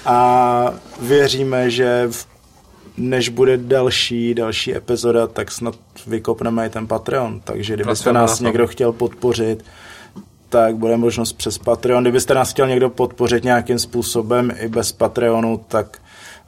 [0.05, 2.27] A věříme, že v,
[2.97, 5.75] než bude další, další epizoda, tak snad
[6.07, 7.39] vykopneme i ten Patreon.
[7.43, 9.65] Takže kdybyste nás někdo chtěl podpořit,
[10.49, 12.03] tak bude možnost přes Patreon.
[12.03, 16.01] Kdybyste nás chtěl někdo podpořit nějakým způsobem i bez Patreonu, tak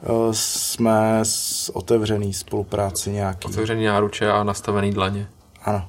[0.08, 3.48] uh, jsme s otevřený spolupráci nějaký.
[3.48, 5.28] Otevřený náruče a nastavený dlaně.
[5.62, 5.88] Ano.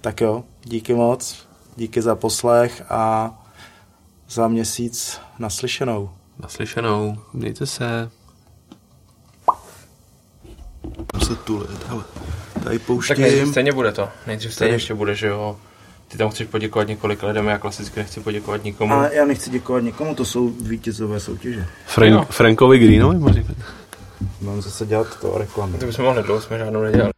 [0.00, 1.46] Tak jo, díky moc,
[1.76, 3.34] díky za poslech a
[4.30, 6.10] za měsíc naslyšenou.
[6.38, 7.16] Naslyšenou.
[7.32, 8.10] Mějte se.
[11.26, 12.04] Se tulit, hele.
[12.64, 13.20] Tady Tak pouštím.
[13.20, 14.08] nejdřív stejně bude to.
[14.26, 14.74] Nejdřív stejně Tady.
[14.76, 15.56] ještě bude, že jo.
[16.08, 18.94] Ty tam chceš poděkovat několik lidem, já klasicky nechci poděkovat nikomu.
[18.94, 21.66] Ale já nechci děkovat nikomu, to jsou vítězové soutěže.
[21.86, 22.24] Frank, Jo.
[22.30, 23.56] Frankovi Greenovi, říkat.
[24.40, 25.78] Mám zase dělat to reklamu.
[25.78, 27.12] To bychom mohli dlouho, jsme žádnou nedělali.